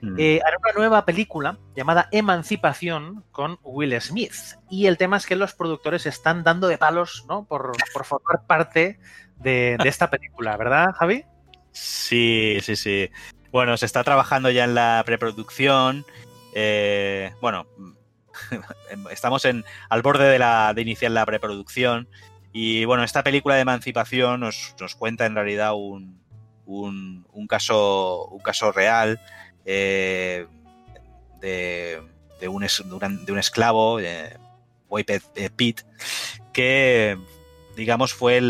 Mm. 0.02 0.14
Eh, 0.18 0.40
hará 0.44 0.56
una 0.58 0.72
nueva 0.72 1.04
película 1.04 1.58
llamada 1.76 2.08
Emancipación 2.12 3.24
con 3.32 3.58
Will 3.62 3.98
Smith. 4.00 4.34
Y 4.70 4.86
el 4.86 4.96
tema 4.96 5.16
es 5.16 5.26
que 5.26 5.36
los 5.36 5.54
productores 5.54 6.06
están 6.06 6.42
dando 6.42 6.68
de 6.68 6.78
palos 6.78 7.24
¿no? 7.28 7.44
por, 7.44 7.72
formar 8.04 8.46
parte 8.46 8.98
de, 9.36 9.76
esta 9.84 10.10
película, 10.10 10.56
¿verdad, 10.56 10.92
Javi? 10.98 11.24
Sí, 11.72 12.58
sí, 12.62 12.76
sí. 12.76 13.10
Bueno, 13.52 13.76
se 13.76 13.86
está 13.86 14.04
trabajando 14.04 14.50
ya 14.50 14.64
en 14.64 14.74
la 14.74 15.02
preproducción. 15.04 16.04
Eh, 16.54 17.32
bueno, 17.40 17.66
estamos 19.10 19.44
en, 19.44 19.64
al 19.88 20.02
borde 20.02 20.28
de, 20.28 20.38
la, 20.38 20.72
de 20.74 20.82
iniciar 20.82 21.10
la 21.10 21.26
preproducción. 21.26 22.08
Y 22.52 22.84
bueno, 22.84 23.04
esta 23.04 23.22
película 23.22 23.54
de 23.54 23.62
emancipación 23.62 24.40
nos, 24.40 24.74
cuenta 24.98 25.26
en 25.26 25.34
realidad 25.34 25.74
un, 25.74 26.20
un, 26.66 27.46
caso, 27.48 28.26
un 28.26 28.40
caso 28.40 28.72
real 28.72 29.20
eh, 29.64 30.46
de, 31.40 32.00
un, 32.48 32.66
de, 33.24 33.32
un, 33.32 33.38
esclavo, 33.38 34.00
eh, 34.00 34.36
eh 35.34 35.50
Pitt, 35.54 35.82
que 36.52 37.18
digamos 37.76 38.12
fue 38.12 38.40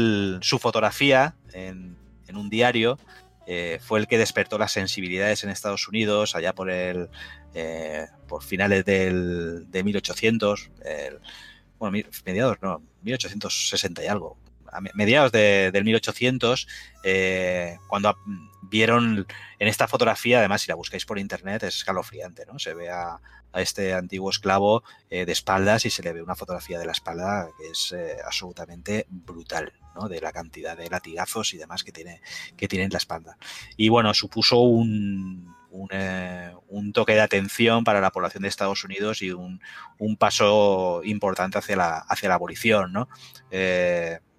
su 0.41 0.59
fotografía 0.59 1.35
en, 1.53 1.97
un 2.33 2.49
diario, 2.49 2.99
eh, 3.47 3.81
fue 3.83 3.99
el 3.99 4.07
que 4.07 4.17
despertó 4.17 4.57
las 4.57 4.73
sensibilidades 4.73 5.43
en 5.43 5.51
Estados 5.51 5.89
Unidos 5.89 6.37
allá 6.37 6.55
por 6.55 6.71
el 6.71 7.09
por 8.29 8.45
finales 8.45 8.85
del, 8.85 9.69
de 9.69 9.83
1800, 9.83 10.71
bueno, 11.81 12.09
mediados, 12.25 12.59
no, 12.63 12.81
1860 13.03 14.05
y 14.05 14.07
algo, 14.07 14.39
a 14.73 14.81
mediados 14.95 15.33
de, 15.33 15.71
del 15.73 15.85
1800, 15.85 16.67
cuando 17.89 18.17
vieron 18.71 19.27
en 19.59 19.69
esta 19.69 19.89
fotografía, 19.89 20.39
además 20.39 20.63
si 20.63 20.69
la 20.69 20.77
buscáis 20.77 21.05
por 21.05 21.19
internet 21.19 21.65
es 21.65 21.77
escalofriante, 21.77 22.47
¿no? 22.47 22.59
Se 22.59 22.73
ve 22.73 22.89
a, 22.89 23.21
este 23.53 23.95
antiguo 23.95 24.31
esclavo 24.31 24.85
eh, 25.11 25.27
de 25.27 25.33
espaldas 25.33 25.85
y 25.85 25.91
se 25.91 26.05
le 26.05 26.13
ve 26.13 26.23
una 26.23 26.37
fotografía 26.37 26.79
de 26.79 26.87
la 26.87 26.93
espalda 26.93 27.49
que 27.59 27.71
es 27.71 27.91
eh, 27.91 28.19
absolutamente 28.25 29.07
brutal, 29.09 29.73
¿no? 29.97 30.09
De 30.09 30.21
la 30.21 30.31
cantidad 30.31 30.77
de 30.77 30.89
latigazos 30.89 31.53
y 31.53 31.59
demás 31.59 31.83
que 31.83 31.91
tiene, 31.91 32.21
que 32.57 32.69
tiene 32.69 32.85
en 32.85 32.93
la 32.93 32.99
espalda. 32.99 33.37
Y 33.77 33.89
bueno, 33.89 34.15
supuso 34.15 34.61
un, 34.61 35.53
un, 35.73 35.89
eh, 35.91 36.53
toque 36.95 37.15
de 37.15 37.23
atención 37.23 37.83
para 37.83 38.01
la 38.01 38.13
población 38.13 38.43
de 38.45 38.49
Estados 38.49 38.85
Unidos 38.85 39.21
y 39.21 39.33
un, 39.33 39.61
un 39.99 40.17
paso 40.17 41.01
importante 41.03 41.59
hacia 41.59 41.75
la, 41.75 41.99
hacia 41.99 42.29
la 42.29 42.37
abolición, 42.37 42.93
¿no? 42.93 43.09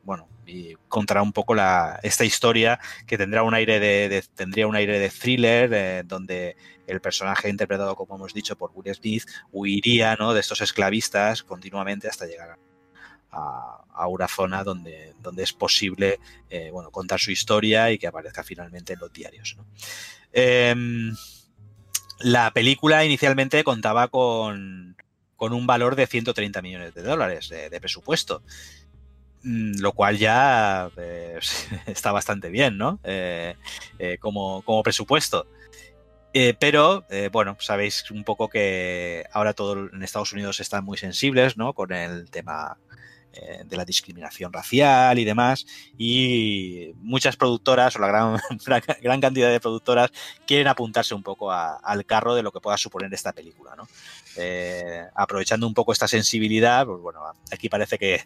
Bueno, 0.03 0.27
y 0.45 0.75
contará 0.87 1.21
un 1.21 1.33
poco 1.33 1.55
la, 1.55 1.99
esta 2.03 2.25
historia 2.25 2.79
que 3.07 3.17
tendrá 3.17 3.43
un 3.43 3.53
aire 3.53 3.79
de, 3.79 4.23
tendría 4.35 4.67
un 4.67 4.75
aire 4.75 4.99
de 4.99 5.09
thriller 5.09 5.69
eh, 5.73 6.03
donde 6.05 6.55
el 6.87 7.01
personaje 7.01 7.49
interpretado 7.49 7.95
como 7.95 8.15
hemos 8.15 8.33
dicho 8.33 8.57
por 8.57 8.71
Will 8.73 8.93
Smith 8.93 9.23
huiría 9.51 10.15
¿no? 10.15 10.33
de 10.33 10.39
estos 10.39 10.61
esclavistas 10.61 11.43
continuamente 11.43 12.07
hasta 12.07 12.25
llegar 12.25 12.57
a, 13.31 14.07
una 14.07 14.27
zona 14.27 14.63
donde, 14.63 15.13
donde 15.21 15.43
es 15.43 15.53
posible 15.53 16.19
eh, 16.49 16.69
bueno, 16.71 16.91
contar 16.91 17.19
su 17.19 17.31
historia 17.31 17.91
y 17.91 17.97
que 17.97 18.07
aparezca 18.07 18.43
finalmente 18.43 18.93
en 18.93 18.99
los 18.99 19.13
diarios. 19.13 19.55
Em, 20.33 21.15
la 22.19 22.51
película 22.51 23.05
inicialmente 23.05 23.63
contaba 23.63 24.07
con, 24.07 24.97
con, 25.35 25.53
un 25.53 25.67
valor 25.67 25.95
de 25.95 26.07
130 26.07 26.61
millones 26.61 26.93
de 26.93 27.03
dólares 27.03 27.49
de 27.49 27.79
presupuesto. 27.79 28.43
Mm, 29.43 29.79
lo 29.79 29.93
cual 29.93 30.17
ya 30.17 30.89
pues, 30.93 31.67
está 31.87 32.11
bastante 32.11 32.49
bien, 32.49 32.77
¿no? 32.77 32.99
Eh, 33.03 33.55
eh, 33.99 34.17
como, 34.19 34.61
como, 34.63 34.83
presupuesto. 34.83 35.47
Eh, 36.33 36.55
pero, 36.57 37.05
bueno, 37.31 37.57
sabéis 37.59 38.09
un 38.09 38.23
poco 38.23 38.47
que 38.47 39.25
ahora 39.33 39.53
todo 39.53 39.89
en 39.93 40.01
Estados 40.01 40.31
Unidos 40.31 40.61
están 40.61 40.85
muy 40.85 40.97
sensibles, 40.97 41.57
¿no? 41.57 41.73
Con 41.73 41.91
el 41.91 42.29
tema 42.31 42.77
eh, 43.33 43.63
de 43.65 43.77
la 43.77 43.85
discriminación 43.85 44.51
racial 44.51 45.17
y 45.17 45.23
demás. 45.23 45.65
Y 45.97 46.91
muchas 46.97 47.37
productoras, 47.37 47.95
o 47.95 47.99
la 47.99 48.07
gran, 48.07 48.37
gran 49.01 49.21
cantidad 49.21 49.49
de 49.49 49.61
productoras, 49.61 50.11
quieren 50.45 50.67
apuntarse 50.67 51.15
un 51.15 51.23
poco 51.23 51.49
al 51.49 52.05
carro 52.05 52.35
de 52.35 52.43
lo 52.43 52.51
que 52.51 52.59
pueda 52.59 52.77
suponer 52.77 53.13
esta 53.13 53.31
película. 53.31 53.73
¿no? 53.77 53.87
Eh, 54.37 55.03
aprovechando 55.15 55.67
un 55.67 55.73
poco 55.73 55.91
esta 55.91 56.07
sensibilidad, 56.07 56.85
pues 56.85 57.01
bueno, 57.01 57.21
aquí 57.51 57.67
parece 57.67 57.97
que, 57.97 58.21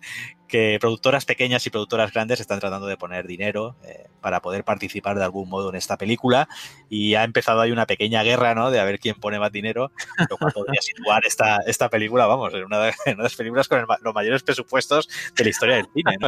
que, 0.48 0.78
productoras 0.80 1.26
pequeñas 1.26 1.66
y 1.66 1.70
productoras 1.70 2.14
grandes 2.14 2.40
están 2.40 2.60
tratando 2.60 2.86
de 2.86 2.96
poner 2.96 3.26
dinero 3.26 3.76
eh, 3.84 4.08
para 4.22 4.42
poder 4.42 4.64
participar 4.64 5.18
de 5.18 5.24
algún 5.24 5.50
modo 5.50 5.70
en 5.70 5.76
esta 5.76 5.98
película. 5.98 6.48
Y 6.90 7.16
ha 7.16 7.24
empezado 7.24 7.62
ahí 7.62 7.72
una 7.72 7.88
pequeña 7.88 8.24
guerra, 8.24 8.54
¿no? 8.54 8.70
De 8.70 8.80
a 8.80 8.84
ver 8.84 9.00
quién 9.00 9.16
pone 9.16 9.40
más 9.40 9.52
dinero, 9.52 9.92
lo 10.30 10.38
cual 10.38 10.54
podría 10.54 10.82
situar 10.82 11.26
esta, 11.26 11.58
esta 11.66 11.90
película, 11.90 12.28
vamos, 12.28 12.54
en 12.54 12.66
una 12.66 12.80
de, 12.80 12.94
las 13.18 13.36
películas 13.36 13.68
con 13.68 13.86
los 14.02 14.14
mayores 14.14 14.44
presupuestos 14.44 15.10
de 15.36 15.44
la 15.44 15.50
historia 15.50 15.76
del 15.76 15.88
cine. 15.94 16.18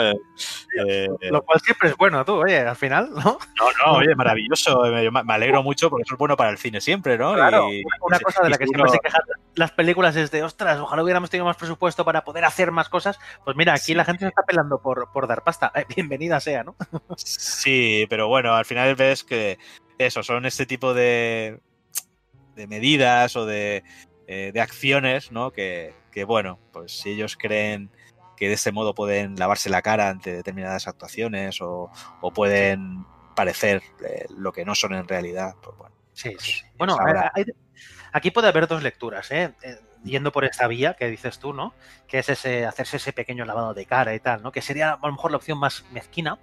Eh, 0.79 1.07
lo 1.31 1.41
cual 1.43 1.59
siempre 1.61 1.89
es 1.89 1.97
bueno, 1.97 2.23
tú, 2.23 2.33
oye, 2.35 2.59
al 2.59 2.75
final, 2.75 3.09
¿no? 3.09 3.21
No, 3.21 3.39
no, 3.85 3.93
oye, 3.93 4.13
maravilloso. 4.15 4.83
Me, 4.83 5.33
alegro 5.33 5.63
mucho 5.63 5.89
porque 5.89 6.03
eso 6.03 6.13
es 6.13 6.19
bueno 6.19 6.37
para 6.37 6.51
el 6.51 6.57
cine 6.57 6.81
siempre, 6.81 7.17
¿no? 7.17 7.33
Claro, 7.33 7.69
una 8.01 8.19
cosa 8.19 8.43
de 8.43 8.49
la 8.49 8.57
que 8.57 8.65
siempre 8.65 8.91
se 8.91 8.99
quejan 8.99 9.21
las 9.55 9.66
películas 9.71 10.15
es 10.15 10.31
de, 10.31 10.43
ostras, 10.43 10.79
ojalá 10.79 11.03
hubiéramos 11.03 11.29
tenido 11.29 11.45
más 11.45 11.57
presupuesto 11.57 12.05
para 12.05 12.23
poder 12.23 12.45
hacer 12.45 12.71
más 12.71 12.89
cosas. 12.89 13.19
Pues 13.43 13.55
mira, 13.55 13.73
aquí 13.73 13.93
la 13.93 14.05
gente 14.05 14.25
se 14.25 14.29
está 14.29 14.43
pelando 14.43 14.79
por, 14.81 15.11
por 15.11 15.27
dar 15.27 15.43
pasta. 15.43 15.71
Eh, 15.77 15.85
bienvenida 15.95 16.39
sea, 16.39 16.63
¿no? 16.63 16.75
Sí, 17.17 18.07
pero 18.09 18.27
bueno, 18.27 18.55
al 18.55 18.65
final 18.65 18.95
ves 18.95 19.23
que 19.23 19.59
eso, 19.99 20.23
son 20.23 20.45
este 20.45 20.65
tipo 20.65 20.93
de, 20.93 21.59
de 22.55 22.67
medidas 22.67 23.35
o 23.35 23.45
de, 23.45 23.83
eh, 24.27 24.51
de 24.53 24.61
acciones, 24.61 25.31
¿no? 25.31 25.51
Que, 25.51 25.93
que, 26.11 26.23
bueno, 26.23 26.59
pues 26.71 26.99
si 26.99 27.11
ellos 27.11 27.37
creen 27.37 27.91
que 28.37 28.47
de 28.47 28.53
este 28.53 28.71
modo 28.71 28.95
pueden 28.95 29.35
lavarse 29.35 29.69
la 29.69 29.81
cara 29.81 30.09
ante 30.09 30.33
determinadas 30.33 30.87
actuaciones 30.87 31.59
o, 31.61 31.91
pueden 32.33 33.05
parecer 33.35 33.81
eh, 34.07 34.25
lo 34.29 34.51
que 34.51 34.65
no 34.65 34.75
son 34.75 34.93
en 34.93 35.07
realidad. 35.07 35.55
Pues 35.61 35.77
bueno, 35.77 35.95
sí, 36.13 36.35
sí. 36.39 36.61
Pues 36.77 36.93
bueno, 36.93 36.97
aquí 38.17 38.31
puede 38.31 38.47
haber 38.47 38.67
dos 38.67 38.83
lecturas, 38.83 39.31
¿eh? 39.31 39.53
¿eh? 39.61 39.79
yendo 40.03 40.31
por 40.31 40.45
esta 40.45 40.67
vía 40.67 40.93
que 40.93 41.07
dices 41.07 41.39
tú, 41.39 41.53
¿no? 41.53 41.73
Que 42.07 42.19
es 42.19 42.29
ese 42.29 42.65
hacerse 42.65 42.97
ese 42.97 43.13
pequeño 43.13 43.45
lavado 43.45 43.73
de 43.73 43.85
cara 43.85 44.15
y 44.15 44.19
tal, 44.19 44.41
¿no? 44.43 44.51
Que 44.51 44.61
sería 44.61 44.93
a 44.93 45.07
lo 45.07 45.11
mejor 45.11 45.31
la 45.31 45.37
opción 45.37 45.57
más 45.57 45.85
mezquina. 45.91 46.39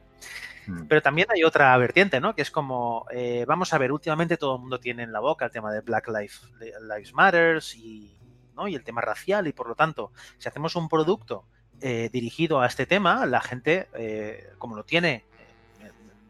Hmm. 0.66 0.86
Pero 0.86 1.02
también 1.02 1.28
hay 1.30 1.44
otra 1.44 1.76
vertiente, 1.76 2.20
¿no? 2.20 2.34
Que 2.34 2.42
es 2.42 2.50
como, 2.50 3.06
eh, 3.10 3.44
vamos 3.46 3.72
a 3.74 3.78
ver, 3.78 3.92
últimamente 3.92 4.36
todo 4.36 4.56
el 4.56 4.62
mundo 4.62 4.80
tiene 4.80 5.02
en 5.02 5.12
la 5.12 5.20
boca 5.20 5.44
el 5.44 5.50
tema 5.50 5.72
de 5.72 5.80
Black 5.80 6.08
Lives, 6.08 6.48
Lives 6.58 7.12
Matters 7.12 7.74
y, 7.74 8.16
¿no? 8.54 8.68
y 8.68 8.74
el 8.74 8.84
tema 8.84 9.00
racial 9.00 9.46
y 9.46 9.52
por 9.52 9.68
lo 9.68 9.74
tanto, 9.74 10.12
si 10.38 10.48
hacemos 10.48 10.76
un 10.76 10.88
producto 10.88 11.44
eh, 11.80 12.08
dirigido 12.12 12.60
a 12.60 12.66
este 12.66 12.86
tema, 12.86 13.26
la 13.26 13.40
gente, 13.40 13.88
eh, 13.94 14.52
como 14.58 14.76
lo 14.76 14.84
tiene 14.84 15.24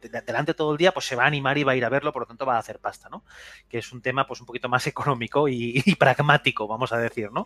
delante 0.08 0.54
todo 0.54 0.72
el 0.72 0.78
día, 0.78 0.92
pues 0.92 1.06
se 1.06 1.16
va 1.16 1.24
a 1.24 1.26
animar 1.26 1.58
y 1.58 1.64
va 1.64 1.72
a 1.72 1.76
ir 1.76 1.84
a 1.84 1.88
verlo, 1.88 2.12
por 2.12 2.22
lo 2.22 2.26
tanto 2.26 2.46
va 2.46 2.56
a 2.56 2.58
hacer 2.58 2.78
pasta, 2.78 3.08
¿no? 3.08 3.24
Que 3.68 3.78
es 3.78 3.92
un 3.92 4.02
tema 4.02 4.26
pues 4.26 4.40
un 4.40 4.46
poquito 4.46 4.68
más 4.68 4.86
económico 4.86 5.48
y, 5.48 5.82
pragmático, 5.98 6.66
vamos 6.66 6.92
a 6.92 6.98
decir, 6.98 7.30
¿no? 7.32 7.44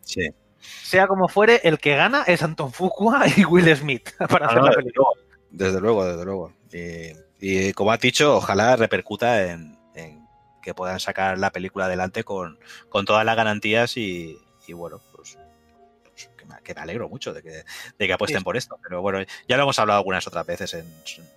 Sí. 0.00 0.28
Sea 0.58 1.06
como 1.06 1.28
fuere, 1.28 1.60
el 1.64 1.78
que 1.78 1.94
gana 1.94 2.24
es 2.26 2.42
Anton 2.42 2.72
Fuqua 2.72 3.24
y 3.36 3.44
Will 3.44 3.74
Smith 3.76 4.10
para 4.28 4.46
hacer 4.46 4.62
la 4.62 4.72
película. 4.72 5.08
Desde 5.50 5.80
luego, 5.80 6.04
desde 6.04 6.24
luego. 6.24 6.52
Y, 7.40 7.72
como 7.72 7.92
has 7.92 8.00
dicho, 8.00 8.36
ojalá 8.36 8.76
repercuta 8.76 9.50
en, 9.50 9.78
que 10.60 10.74
puedan 10.74 11.00
sacar 11.00 11.38
la 11.38 11.50
película 11.50 11.86
adelante 11.86 12.24
con, 12.24 12.58
con 12.90 13.06
todas 13.06 13.24
las 13.24 13.36
garantías 13.36 13.96
y, 13.96 14.36
y 14.66 14.74
bueno, 14.74 15.00
que 16.68 16.74
me 16.74 16.82
alegro 16.82 17.08
mucho 17.08 17.32
de 17.32 17.42
que, 17.42 17.64
de 17.98 18.06
que 18.06 18.12
apuesten 18.12 18.42
por 18.42 18.56
esto. 18.56 18.78
Pero 18.82 19.00
bueno, 19.00 19.20
ya 19.48 19.56
lo 19.56 19.62
hemos 19.62 19.78
hablado 19.78 19.98
algunas 19.98 20.26
otras 20.26 20.46
veces. 20.46 20.74
En, 20.74 20.86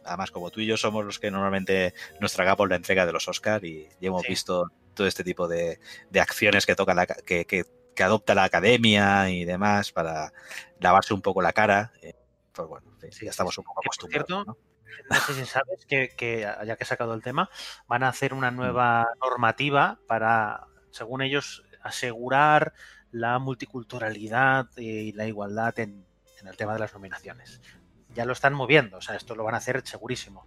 además, 0.03 0.29
como 0.29 0.51
tú 0.51 0.59
y 0.59 0.65
yo 0.65 0.75
somos 0.75 1.05
los 1.05 1.19
que 1.19 1.31
normalmente 1.31 1.93
nos 2.19 2.33
tragamos 2.33 2.69
la 2.69 2.75
entrega 2.75 3.05
de 3.05 3.13
los 3.13 3.27
Oscars 3.27 3.63
y, 3.63 3.87
hemos 4.01 4.27
visto 4.27 4.69
todo 4.93 5.07
este 5.07 5.23
tipo 5.23 5.47
de, 5.47 5.79
acciones 6.19 6.65
que 6.65 6.75
toca 6.75 6.93
la, 6.93 7.07
que, 7.07 7.45
que, 7.45 7.65
adopta 8.03 8.33
la 8.33 8.45
academia 8.45 9.29
y 9.29 9.45
demás 9.45 9.91
para 9.91 10.33
lavarse 10.79 11.13
un 11.13 11.21
poco 11.21 11.41
la 11.41 11.53
cara. 11.53 11.93
Eh, 12.01 12.15
pues 12.51 12.67
bueno, 12.67 12.87
ya 13.01 13.29
estamos 13.29 13.57
un 13.57 13.63
poco 13.63 13.81
acostumbrados. 13.85 14.47
¿no? 14.47 14.57
sé 15.27 15.33
si 15.33 15.45
sabes 15.45 15.85
que, 15.85 16.09
que, 16.17 16.41
ya 16.65 16.75
que 16.75 16.83
he 16.83 16.87
sacado 16.87 17.13
el 17.13 17.21
tema, 17.21 17.49
van 17.87 18.03
a 18.03 18.09
hacer 18.09 18.33
una 18.33 18.51
nueva 18.51 19.07
normativa 19.21 19.99
para, 20.07 20.67
según 20.89 21.21
ellos, 21.21 21.63
asegurar 21.83 22.73
la 23.11 23.39
multiculturalidad 23.39 24.67
y 24.77 25.11
la 25.13 25.27
igualdad 25.27 25.77
en, 25.79 26.05
el 26.43 26.57
tema 26.57 26.73
de 26.73 26.79
las 26.79 26.93
nominaciones. 26.93 27.61
Ya 28.15 28.25
lo 28.25 28.33
están 28.33 28.53
moviendo, 28.53 28.97
o 28.97 29.01
sea, 29.01 29.15
esto 29.15 29.35
lo 29.35 29.43
van 29.43 29.53
a 29.53 29.57
hacer 29.57 29.81
segurísimo. 29.85 30.45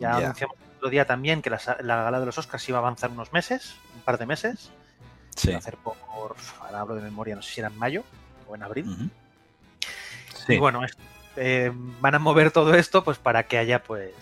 Ya 0.00 0.16
anunciamos 0.16 0.56
el 0.58 0.76
otro 0.76 0.90
día 0.90 1.04
también 1.04 1.40
que 1.40 1.50
la, 1.50 1.58
gala 1.58 2.18
de 2.18 2.26
los 2.26 2.36
Oscars 2.36 2.68
iba 2.68 2.78
a 2.78 2.80
avanzar 2.80 3.10
unos 3.10 3.32
meses, 3.32 3.76
un 3.94 4.02
par 4.02 4.18
de 4.18 4.26
meses. 4.26 4.72
Sí. 5.36 5.52
a 5.52 5.58
hacer 5.58 5.76
por, 5.76 5.94
ahora 6.60 6.80
hablo 6.80 6.96
de 6.96 7.02
memoria, 7.02 7.36
no 7.36 7.42
sé 7.42 7.52
si 7.52 7.60
era 7.60 7.68
en 7.68 7.78
mayo 7.78 8.02
o 8.48 8.56
en 8.56 8.62
abril. 8.62 9.10
Y 10.48 10.58
bueno, 10.58 10.84
esto 10.84 11.00
eh, 11.36 11.70
van 12.00 12.14
a 12.14 12.18
mover 12.18 12.50
todo 12.50 12.74
esto 12.74 13.04
pues 13.04 13.18
para 13.18 13.44
que 13.44 13.56
haya 13.56 13.82
pues 13.82 14.12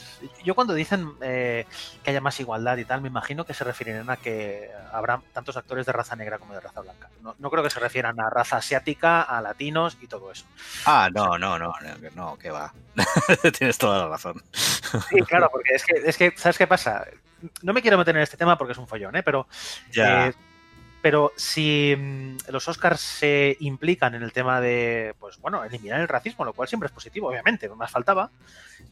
yo 0.45 0.55
cuando 0.55 0.75
dicen 0.75 1.13
eh, 1.23 1.67
que 2.03 2.11
haya 2.11 2.21
más 2.21 2.39
igualdad 2.39 2.77
y 2.77 2.85
tal 2.85 3.01
me 3.01 3.09
imagino 3.09 3.47
que 3.47 3.55
se 3.55 3.65
refieren 3.65 4.09
a 4.11 4.17
que 4.17 4.71
habrá 4.93 5.21
tantos 5.33 5.57
actores 5.57 5.87
de 5.87 5.93
raza 5.93 6.17
negra 6.17 6.39
como 6.39 6.55
de 6.55 6.61
raza 6.61 6.81
blanca. 6.81 7.09
No, 7.39 7.51
creo 7.51 7.63
que 7.63 7.71
se 7.71 7.81
refieran 7.81 8.21
a 8.21 8.31
raza 8.31 8.59
asiática 8.59 9.23
a 9.23 9.41
latinos 9.41 9.97
y 10.01 10.07
todo 10.07 10.31
eso. 10.31 10.45
Ah 10.85 11.09
no 11.13 11.39
no 11.39 11.59
no 11.59 11.73
no, 11.81 12.11
no 12.15 12.39
que 12.39 12.51
va. 12.51 12.73
Tienes 13.59 13.79
toda 13.79 13.99
la 13.99 14.09
razón. 14.09 14.43
Sí 15.09 15.21
claro 15.23 15.49
porque 15.51 15.75
es 15.75 15.85
que 15.85 15.95
es 16.05 16.17
que 16.17 16.35
sabes 16.37 16.59
qué 16.59 16.67
pasa 16.67 17.07
no 17.63 17.73
me 17.73 17.83
quiero 17.83 17.97
meter 17.97 18.17
en 18.17 18.23
este 18.23 18.37
tema 18.37 18.59
porque 18.59 18.73
es 18.73 18.79
un 18.79 18.89
follón 18.89 19.15
¿eh? 19.17 19.23
pero 19.23 19.47
ya. 19.93 20.29
Eh, 20.29 20.35
pero 21.01 21.33
si 21.37 21.95
mm, 21.97 22.37
los 22.51 22.67
Oscars 22.69 23.01
se 23.01 23.57
implican 23.61 24.15
en 24.15 24.23
el 24.23 24.33
tema 24.33 24.61
de, 24.61 25.15
pues 25.19 25.39
bueno, 25.39 25.65
eliminar 25.65 26.01
el 26.01 26.09
racismo, 26.09 26.45
lo 26.45 26.53
cual 26.53 26.69
siempre 26.69 26.87
es 26.87 26.93
positivo, 26.93 27.29
obviamente, 27.29 27.69
más 27.69 27.91
faltaba, 27.91 28.31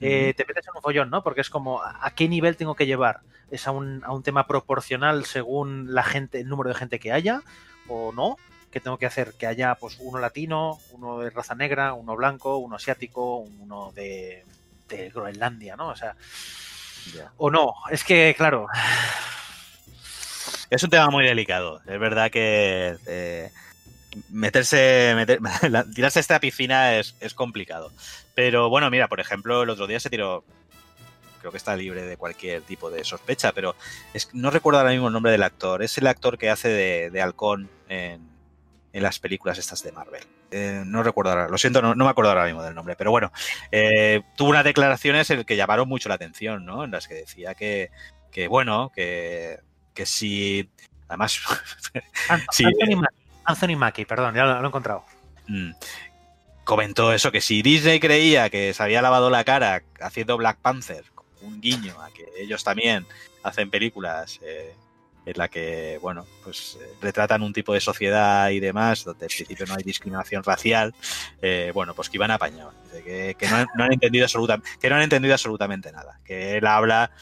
eh, 0.00 0.34
te 0.36 0.44
metes 0.44 0.66
en 0.66 0.76
un 0.76 0.82
follón, 0.82 1.10
¿no? 1.10 1.22
Porque 1.22 1.40
es 1.40 1.50
como, 1.50 1.82
¿a 1.82 2.10
qué 2.14 2.28
nivel 2.28 2.56
tengo 2.56 2.74
que 2.74 2.86
llevar? 2.86 3.20
¿Es 3.50 3.66
a 3.66 3.70
un, 3.70 4.02
a 4.04 4.12
un 4.12 4.22
tema 4.22 4.46
proporcional 4.46 5.24
según 5.24 5.94
la 5.94 6.02
gente, 6.02 6.40
el 6.40 6.48
número 6.48 6.68
de 6.68 6.76
gente 6.76 6.98
que 6.98 7.12
haya 7.12 7.42
o 7.88 8.12
no? 8.12 8.36
¿Qué 8.70 8.80
tengo 8.80 8.98
que 8.98 9.06
hacer? 9.06 9.34
Que 9.38 9.46
haya 9.46 9.74
pues 9.76 9.96
uno 10.00 10.18
latino, 10.18 10.78
uno 10.90 11.20
de 11.20 11.30
raza 11.30 11.54
negra, 11.54 11.94
uno 11.94 12.14
blanco, 12.14 12.58
uno 12.58 12.76
asiático, 12.76 13.38
uno 13.38 13.90
de, 13.92 14.44
de 14.88 15.10
Groenlandia, 15.10 15.76
¿no? 15.76 15.88
O 15.88 15.96
sea, 15.96 16.14
o 17.38 17.50
no. 17.50 17.72
Es 17.90 18.04
que, 18.04 18.34
claro, 18.36 18.66
es 20.70 20.82
un 20.82 20.90
tema 20.90 21.08
muy 21.08 21.24
delicado. 21.24 21.80
Es 21.86 21.98
verdad 21.98 22.30
que 22.30 22.96
eh, 23.06 23.50
meterse, 24.30 25.14
tirarse 25.94 26.18
a 26.18 26.20
esta 26.20 26.40
piscina 26.40 26.96
es, 26.96 27.14
complicado. 27.34 27.92
Pero 28.34 28.68
bueno, 28.68 28.90
mira, 28.90 29.08
por 29.08 29.20
ejemplo, 29.20 29.62
el 29.62 29.70
otro 29.70 29.86
día 29.86 30.00
se 30.00 30.10
tiró, 30.10 30.44
creo 31.40 31.50
que 31.50 31.58
está 31.58 31.76
libre 31.76 32.02
de 32.02 32.16
cualquier 32.16 32.62
tipo 32.62 32.90
de 32.90 33.04
sospecha, 33.04 33.52
pero 33.52 33.74
es, 34.14 34.30
no 34.34 34.50
recuerdo 34.50 34.80
ahora 34.80 34.92
mismo 34.92 35.08
el 35.08 35.12
nombre 35.12 35.32
del 35.32 35.42
actor. 35.42 35.82
Es 35.82 35.96
el 35.98 36.06
actor 36.06 36.38
que 36.38 36.50
hace 36.50 36.68
de, 36.68 37.22
halcón 37.22 37.70
en, 37.88 38.34
las 38.92 39.18
películas 39.18 39.58
estas 39.58 39.82
de 39.82 39.92
Marvel. 39.92 40.22
Eh, 40.50 40.82
no 40.86 41.02
recuerdo 41.02 41.32
ahora, 41.32 41.48
lo 41.48 41.58
siento, 41.58 41.82
no, 41.82 41.94
me 41.94 42.10
acuerdo 42.10 42.30
ahora 42.30 42.46
mismo 42.46 42.62
del 42.62 42.74
nombre, 42.74 42.96
pero 42.96 43.10
bueno, 43.10 43.30
eh, 43.70 44.22
tuvo 44.36 44.50
unas 44.50 44.64
declaraciones 44.64 45.28
en 45.28 45.44
que 45.44 45.56
llamaron 45.56 45.86
mucho 45.86 46.08
la 46.08 46.14
atención, 46.14 46.64
¿no? 46.64 46.84
En 46.84 46.92
las 46.92 47.06
que 47.06 47.14
decía 47.14 47.54
que, 47.54 47.90
que 48.30 48.48
bueno, 48.48 48.90
que 48.94 49.58
que 49.96 50.06
si. 50.06 50.70
Además. 51.08 51.40
Anthony, 53.48 53.76
Mackie, 53.76 54.04
perdón, 54.04 54.34
ya 54.34 54.44
lo, 54.44 54.62
he 54.62 54.66
encontrado. 54.66 55.04
Mm. 55.48 55.70
comentó 56.64 57.12
eso, 57.12 57.30
que 57.30 57.40
si 57.40 57.62
Disney 57.62 58.00
creía 58.00 58.50
que 58.50 58.74
se 58.74 58.82
había 58.82 59.00
lavado 59.00 59.30
la 59.30 59.44
cara 59.44 59.82
haciendo 60.00 60.36
Black 60.36 60.58
Panther, 60.58 61.04
un 61.42 61.60
guiño 61.60 62.00
a 62.00 62.10
que 62.10 62.26
ellos 62.36 62.64
también 62.64 63.06
hacen 63.44 63.70
películas 63.70 64.40
eh, 64.42 64.74
en 65.24 65.34
la 65.36 65.46
que, 65.46 65.98
bueno, 66.02 66.26
pues 66.42 66.76
eh, 66.80 66.94
retratan 67.00 67.42
un 67.42 67.52
tipo 67.52 67.72
de 67.72 67.80
sociedad 67.80 68.50
y 68.50 68.58
demás, 68.58 69.04
donde 69.04 69.26
en 69.26 69.28
principio 69.28 69.66
no 69.66 69.74
hay 69.74 69.84
discriminación 69.84 70.42
racial, 70.42 70.92
eh, 71.40 71.70
bueno, 71.72 71.94
pues 71.94 72.10
que 72.10 72.16
iban 72.16 72.32
apañados. 72.32 72.74
Que, 73.04 73.36
que 73.38 73.48
no, 73.48 73.56
han 73.56 73.92
entendido 73.92 74.26
que 74.80 74.90
no 74.90 74.96
han 74.96 75.02
entendido 75.02 75.34
absolutamente 75.34 75.92
nada. 75.92 76.18
Que 76.24 76.56
él 76.56 76.66
habla 76.66 77.12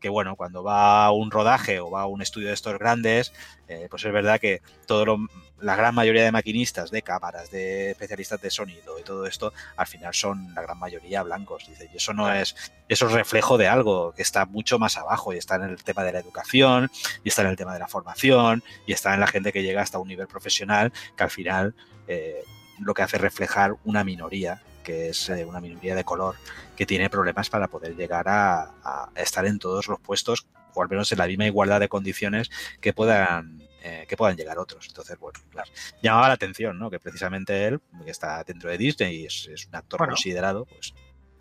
que 0.00 0.08
bueno, 0.08 0.36
cuando 0.36 0.62
va 0.62 1.04
a 1.04 1.12
un 1.12 1.30
rodaje 1.30 1.80
o 1.80 1.90
va 1.90 2.02
a 2.02 2.06
un 2.06 2.22
estudio 2.22 2.48
de 2.48 2.54
estos 2.54 2.78
grandes, 2.78 3.32
eh, 3.68 3.86
pues 3.90 4.04
es 4.04 4.12
verdad 4.12 4.40
que 4.40 4.62
todo 4.86 5.18
la 5.60 5.76
gran 5.76 5.94
mayoría 5.94 6.24
de 6.24 6.32
maquinistas, 6.32 6.90
de 6.90 7.02
cámaras, 7.02 7.50
de 7.50 7.90
especialistas 7.90 8.40
de 8.40 8.50
sonido 8.50 8.98
y 8.98 9.02
todo 9.02 9.26
esto, 9.26 9.52
al 9.76 9.86
final 9.86 10.14
son 10.14 10.54
la 10.54 10.62
gran 10.62 10.78
mayoría 10.78 11.22
blancos. 11.22 11.66
Dice, 11.68 11.88
y 11.92 11.96
eso 11.96 12.14
no 12.14 12.32
es, 12.32 12.56
eso 12.88 13.06
es 13.06 13.12
reflejo 13.12 13.58
de 13.58 13.68
algo 13.68 14.12
que 14.12 14.22
está 14.22 14.46
mucho 14.46 14.78
más 14.78 14.96
abajo 14.96 15.32
y 15.32 15.38
está 15.38 15.56
en 15.56 15.64
el 15.64 15.82
tema 15.84 16.02
de 16.02 16.12
la 16.12 16.20
educación, 16.20 16.90
y 17.22 17.28
está 17.28 17.42
en 17.42 17.48
el 17.48 17.56
tema 17.56 17.74
de 17.74 17.80
la 17.80 17.88
formación, 17.88 18.62
y 18.86 18.92
está 18.92 19.14
en 19.14 19.20
la 19.20 19.26
gente 19.26 19.52
que 19.52 19.62
llega 19.62 19.82
hasta 19.82 19.98
un 19.98 20.08
nivel 20.08 20.26
profesional 20.26 20.92
que 21.16 21.22
al 21.22 21.30
final 21.30 21.74
eh, 22.08 22.42
lo 22.80 22.94
que 22.94 23.02
hace 23.02 23.18
reflejar 23.18 23.76
una 23.84 24.02
minoría 24.02 24.62
que 24.90 25.10
es 25.10 25.28
eh, 25.28 25.44
una 25.44 25.60
minoría 25.60 25.94
de 25.94 26.02
color 26.02 26.34
que 26.76 26.84
tiene 26.84 27.08
problemas 27.08 27.48
para 27.48 27.68
poder 27.68 27.94
llegar 27.94 28.26
a, 28.28 28.74
estar 29.14 29.46
en 29.46 29.58
todos 29.60 29.86
los 29.86 30.00
puestos 30.00 30.48
o 30.74 30.82
al 30.82 30.88
menos 30.88 31.12
en 31.12 31.18
la 31.18 31.26
misma 31.28 31.46
igualdad 31.46 31.78
de 31.78 31.88
condiciones 31.88 32.50
que 32.80 32.92
puedan 32.92 33.62
eh, 33.82 34.04
que 34.08 34.16
puedan 34.16 34.36
llegar 34.36 34.58
otros. 34.58 34.86
Entonces, 34.88 35.18
bueno, 35.18 35.38
claro, 35.50 35.70
llamaba 36.02 36.28
la 36.28 36.34
atención, 36.34 36.78
¿no? 36.78 36.90
Que 36.90 36.98
precisamente 36.98 37.66
él, 37.66 37.80
que 38.04 38.10
está 38.10 38.42
dentro 38.44 38.68
de 38.68 38.76
Disney 38.76 39.22
y 39.22 39.26
es, 39.26 39.48
un 39.68 39.74
actor 39.74 40.06
considerado, 40.06 40.66
pues 40.66 40.92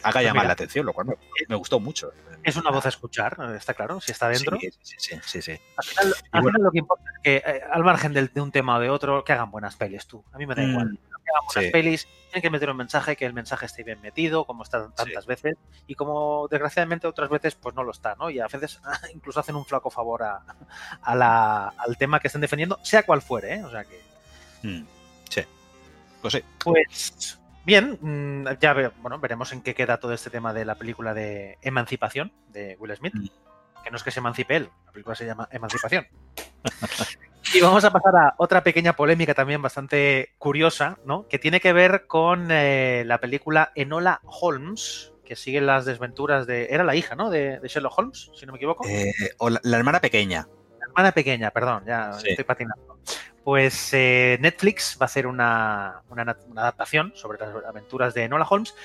haga 0.04 0.22
llamar 0.22 0.46
la 0.46 0.54
atención, 0.54 0.86
lo 0.86 0.94
cual 0.94 1.08
me, 1.48 1.56
gustó 1.56 1.80
mucho. 1.80 2.14
Es 2.44 2.56
una 2.56 2.72
voz 2.72 2.86
a 2.86 2.90
escuchar, 2.90 3.36
está 3.58 3.74
claro, 3.74 4.00
si 4.00 4.12
está 4.12 4.30
dentro. 4.30 4.58
Sí, 4.58 4.70
sí, 4.82 5.20
sí. 5.22 5.42
sí, 5.42 5.60
Al 5.76 6.44
final, 6.44 6.62
lo 6.62 6.72
que 6.72 6.80
importa 6.80 7.04
es 7.16 7.22
que, 7.24 7.36
eh, 7.38 7.62
al 7.70 7.84
margen 7.84 8.14
de, 8.14 8.30
un 8.40 8.52
tema 8.52 8.78
o 8.78 8.80
de 8.80 8.90
otro, 8.90 9.24
que 9.26 9.34
hagan 9.34 9.52
buenas 9.52 9.76
pelis 9.76 10.08
tú. 10.08 10.24
A 10.32 10.38
mí 10.38 10.46
me 10.46 10.56
da 10.56 10.64
igual. 10.64 10.98
Mm 11.30 11.40
las 11.56 11.72
pelis, 11.72 12.08
tienen 12.30 12.42
que 12.42 12.50
meter 12.50 12.70
un 12.70 12.78
mensaje, 12.78 13.16
que 13.16 13.26
el 13.26 13.34
mensaje 13.34 13.66
esté 13.66 13.84
bien 13.84 14.02
metido, 14.02 14.46
como 14.46 14.64
está 14.64 14.90
tantas 14.90 15.26
veces, 15.26 15.58
y 15.88 15.96
como 15.96 16.48
desgraciadamente 16.50 17.08
otras 17.08 17.30
veces 17.30 17.56
pues 17.56 17.76
no 17.76 17.84
lo 17.84 17.92
está, 17.92 18.16
¿no? 18.16 18.30
Y 18.30 18.40
a 18.40 18.48
veces 18.48 18.80
incluso 19.14 19.40
hacen 19.40 19.56
un 19.56 19.66
flaco 19.66 19.90
favor 19.90 20.24
a, 20.24 21.74
al 21.78 21.98
tema 21.98 22.20
que 22.20 22.28
estén 22.28 22.42
defendiendo, 22.42 22.80
sea 22.84 23.04
cual 23.04 23.22
fuere, 23.22 23.56
¿eh? 23.56 23.64
O 23.64 23.72
sea 23.72 23.84
que... 23.84 24.00
Mm, 24.64 24.86
sí. 25.30 25.42
Pues 26.22 26.34
sí. 26.34 26.44
Pues 26.64 27.40
bien, 27.66 27.98
mm, 28.02 28.48
ya 28.60 28.74
bueno, 29.02 29.20
veremos 29.20 29.52
en 29.52 29.62
qué 29.62 29.74
queda 29.74 30.00
todo 30.00 30.14
este 30.14 30.30
tema 30.30 30.54
de 30.54 30.66
la 30.66 30.76
película 30.76 31.14
de 31.14 31.58
Emancipación 31.62 32.32
de 32.50 32.76
Will 32.80 32.96
Smith. 32.96 33.16
Mm. 33.16 33.28
Que 33.84 33.92
no 33.92 33.98
es 33.98 34.04
que 34.04 34.12
se 34.12 34.20
emancipe 34.20 34.58
él, 34.58 34.70
la 34.86 34.92
película 34.92 35.16
se 35.16 35.26
llama 35.26 35.48
Emancipación. 35.52 36.06
Y 37.52 37.62
vamos 37.62 37.84
a 37.84 37.92
pasar 37.92 38.16
a 38.16 38.36
otra 38.38 38.64
pequeña 38.64 38.94
polémica 38.94 39.34
también 39.34 39.62
bastante 39.62 40.34
curiosa, 40.38 41.00
¿no? 41.06 41.28
Que 41.28 41.40
tiene 41.40 41.60
que 41.60 41.74
ver 41.74 42.06
con 42.06 42.50
eh, 42.52 43.04
la 43.08 43.20
película 43.20 43.72
Enola 43.74 44.22
Holmes, 44.24 45.14
que 45.26 45.36
sigue 45.36 45.60
las 45.60 45.86
desventuras 45.86 46.46
de. 46.46 46.68
Era 46.70 46.84
la 46.84 46.96
hija, 46.96 47.16
¿no? 47.16 47.32
De, 47.32 47.60
Sherlock 47.64 47.98
Holmes, 47.98 48.30
si 48.36 48.46
no 48.46 48.52
me 48.52 48.58
equivoco. 48.58 48.88
Eh, 48.88 49.12
o 49.40 49.50
la, 49.50 49.60
hermana 49.78 50.00
pequeña. 50.00 50.48
La 50.80 50.86
hermana 50.88 51.12
pequeña, 51.12 51.50
perdón, 51.50 51.84
ya 51.88 52.12
estoy 52.24 52.44
patinando. 52.44 53.00
Pues 53.44 53.94
eh, 53.94 54.38
Netflix 54.42 54.98
va 55.02 55.06
a 55.06 55.08
hacer 55.08 55.26
una, 55.26 56.04
una, 56.10 56.38
adaptación 56.56 57.14
sobre 57.16 57.40
las 57.40 57.50
aventuras 57.66 58.14
de 58.14 58.26
Enola 58.26 58.46
Holmes. 58.48 58.76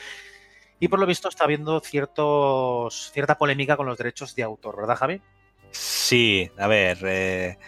Y 0.80 0.88
por 0.88 0.98
lo 0.98 1.06
visto 1.06 1.28
está 1.28 1.44
habiendo 1.44 1.80
ciertos, 1.80 3.10
cierta 3.12 3.36
polémica 3.36 3.76
con 3.76 3.84
los 3.84 3.98
derechos 3.98 4.34
de 4.34 4.42
autor, 4.42 4.76
¿verdad, 4.76 4.96
Javi? 4.96 5.20
Sí, 5.70 6.50
a 6.56 6.66
ver. 6.66 7.58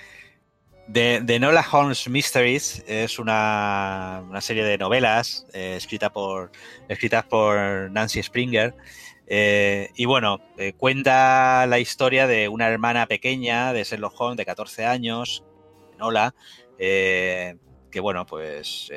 The, 0.92 1.38
Nola 1.40 1.66
Holmes 1.70 2.08
Mysteries 2.08 2.84
es 2.86 3.18
una, 3.18 4.22
serie 4.40 4.64
de 4.64 4.78
novelas 4.78 5.44
eh, 5.52 5.74
escrita 5.76 6.12
por, 6.12 6.52
escritas 6.88 7.24
por 7.24 7.90
Nancy 7.90 8.22
Springer. 8.22 8.74
Eh, 9.26 9.90
y 9.96 10.04
bueno, 10.04 10.40
eh, 10.56 10.74
cuenta 10.74 11.66
la 11.66 11.80
historia 11.80 12.28
de 12.28 12.48
una 12.48 12.68
hermana 12.68 13.06
pequeña 13.06 13.72
de 13.72 13.82
Sherlock 13.82 14.14
Holmes 14.20 14.36
de 14.36 14.46
14 14.46 14.86
años, 14.86 15.42
Nola, 15.98 16.34
que 16.78 17.58
bueno, 18.00 18.24
pues 18.24 18.90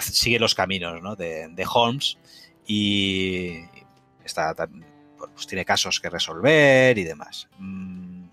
sigue 0.00 0.38
los 0.38 0.54
caminos 0.54 1.18
de, 1.18 1.66
Holmes 1.70 2.16
y 2.66 3.58
está, 4.24 4.54
pues 4.54 5.46
tiene 5.46 5.66
casos 5.66 6.00
que 6.00 6.08
resolver 6.08 6.96
y 6.96 7.04
demás. 7.04 7.48
Mm, 7.58 8.28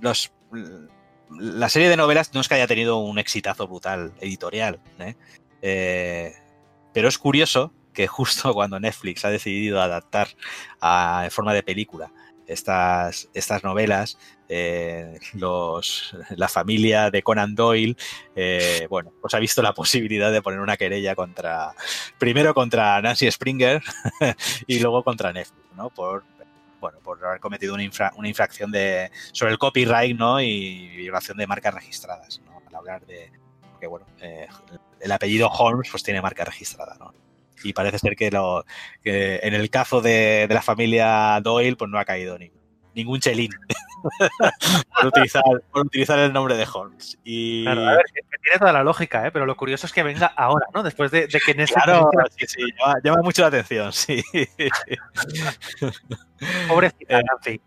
los 0.00 0.30
la 1.30 1.68
serie 1.68 1.88
de 1.88 1.96
novelas 1.96 2.32
no 2.34 2.40
es 2.40 2.48
que 2.48 2.54
haya 2.54 2.66
tenido 2.66 2.98
un 2.98 3.18
exitazo 3.18 3.66
brutal 3.66 4.12
editorial, 4.20 4.80
¿eh? 4.98 5.14
Eh, 5.62 6.32
pero 6.92 7.08
es 7.08 7.18
curioso 7.18 7.72
que 7.92 8.06
justo 8.06 8.52
cuando 8.54 8.80
Netflix 8.80 9.24
ha 9.24 9.30
decidido 9.30 9.80
adaptar 9.80 10.28
a, 10.80 11.22
en 11.24 11.30
forma 11.30 11.54
de 11.54 11.62
película 11.62 12.12
estas, 12.46 13.28
estas 13.34 13.62
novelas, 13.62 14.18
eh, 14.48 15.18
los, 15.34 16.16
la 16.30 16.48
familia 16.48 17.10
de 17.10 17.22
Conan 17.22 17.54
Doyle, 17.54 17.94
bueno, 18.88 19.12
pues 19.20 19.34
ha 19.34 19.38
visto 19.38 19.60
la 19.60 19.74
posibilidad 19.74 20.32
de 20.32 20.40
poner 20.40 20.60
una 20.60 20.78
querella 20.78 21.14
contra, 21.14 21.74
primero 22.18 22.54
contra 22.54 23.02
Nancy 23.02 23.30
Springer 23.30 23.82
y 24.66 24.78
luego 24.78 25.04
contra 25.04 25.32
Netflix, 25.34 25.66
¿no? 25.76 25.90
Por, 25.90 26.24
bueno, 26.80 26.98
por 27.00 27.24
haber 27.24 27.40
cometido 27.40 27.74
una, 27.74 27.82
infra, 27.82 28.12
una 28.16 28.28
infracción 28.28 28.70
de, 28.70 29.10
sobre 29.32 29.52
el 29.52 29.58
copyright, 29.58 30.16
¿no? 30.16 30.40
Y 30.40 30.88
violación 30.96 31.36
de 31.36 31.46
marcas 31.46 31.74
registradas, 31.74 32.40
¿no? 32.44 32.62
Al 32.66 32.74
hablar 32.74 33.06
de, 33.06 33.30
que 33.80 33.86
bueno, 33.86 34.06
eh, 34.20 34.48
el 35.00 35.12
apellido 35.12 35.48
Holmes 35.48 35.88
pues 35.90 36.02
tiene 36.02 36.22
marca 36.22 36.44
registrada, 36.44 36.96
¿no? 36.98 37.14
Y 37.64 37.72
parece 37.72 37.98
ser 37.98 38.14
que, 38.14 38.30
lo, 38.30 38.64
que 39.02 39.40
en 39.42 39.54
el 39.54 39.68
caso 39.68 40.00
de, 40.00 40.46
de, 40.48 40.54
la 40.54 40.62
familia 40.62 41.40
Doyle 41.42 41.76
pues 41.76 41.90
no 41.90 41.98
ha 41.98 42.04
caído 42.04 42.38
ni, 42.38 42.52
ningún 42.98 43.20
chelín 43.20 43.50
por, 44.94 45.06
utilizar, 45.06 45.42
por, 45.72 45.86
utilizar, 45.86 46.18
el 46.18 46.32
nombre 46.32 46.56
de 46.56 46.66
Holmes. 46.72 47.18
Y... 47.24 47.64
Claro, 47.64 47.86
a 47.86 47.92
ver, 47.92 48.04
que 48.12 48.38
tiene 48.42 48.58
toda 48.58 48.72
la 48.72 48.82
lógica, 48.82 49.26
¿eh? 49.26 49.30
pero 49.30 49.46
lo 49.46 49.56
curioso 49.56 49.86
es 49.86 49.92
que 49.92 50.02
venga 50.02 50.26
ahora, 50.26 50.66
¿no? 50.74 50.82
Después 50.82 51.10
de, 51.10 51.26
de 51.26 51.40
que 51.40 51.52
en 51.52 51.60
este 51.60 51.74
Claro, 51.74 52.02
momento... 52.02 52.30
sí, 52.36 52.46
sí, 52.46 52.62
llama, 52.78 52.94
llama, 53.02 53.22
mucho 53.22 53.42
la 53.42 53.48
atención, 53.48 53.92
sí. 53.92 54.22
Pobrecita, 56.68 57.20
Nancy. 57.22 57.60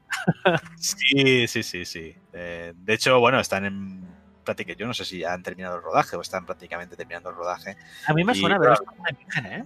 sí, 0.78 1.48
sí, 1.48 1.64
sí, 1.64 1.86
sí. 1.86 2.16
Eh, 2.34 2.74
de 2.76 2.94
hecho, 2.94 3.20
bueno, 3.20 3.40
están 3.40 3.66
en 3.66 4.02
prácticamente, 4.44 4.82
yo 4.82 4.88
no 4.88 4.94
sé 4.94 5.06
si 5.06 5.20
ya 5.20 5.34
han 5.34 5.44
terminado 5.44 5.78
el 5.78 5.84
rodaje 5.84 6.16
o 6.16 6.22
están 6.22 6.46
prácticamente 6.46 6.96
terminando 6.96 7.30
el 7.30 7.36
rodaje. 7.36 7.78
A 8.08 8.14
mí 8.14 8.24
me 8.24 8.36
suena 8.36 8.58
ver 8.58 8.72
una 8.72 9.10
imagen, 9.10 9.46
¿eh? 9.46 9.64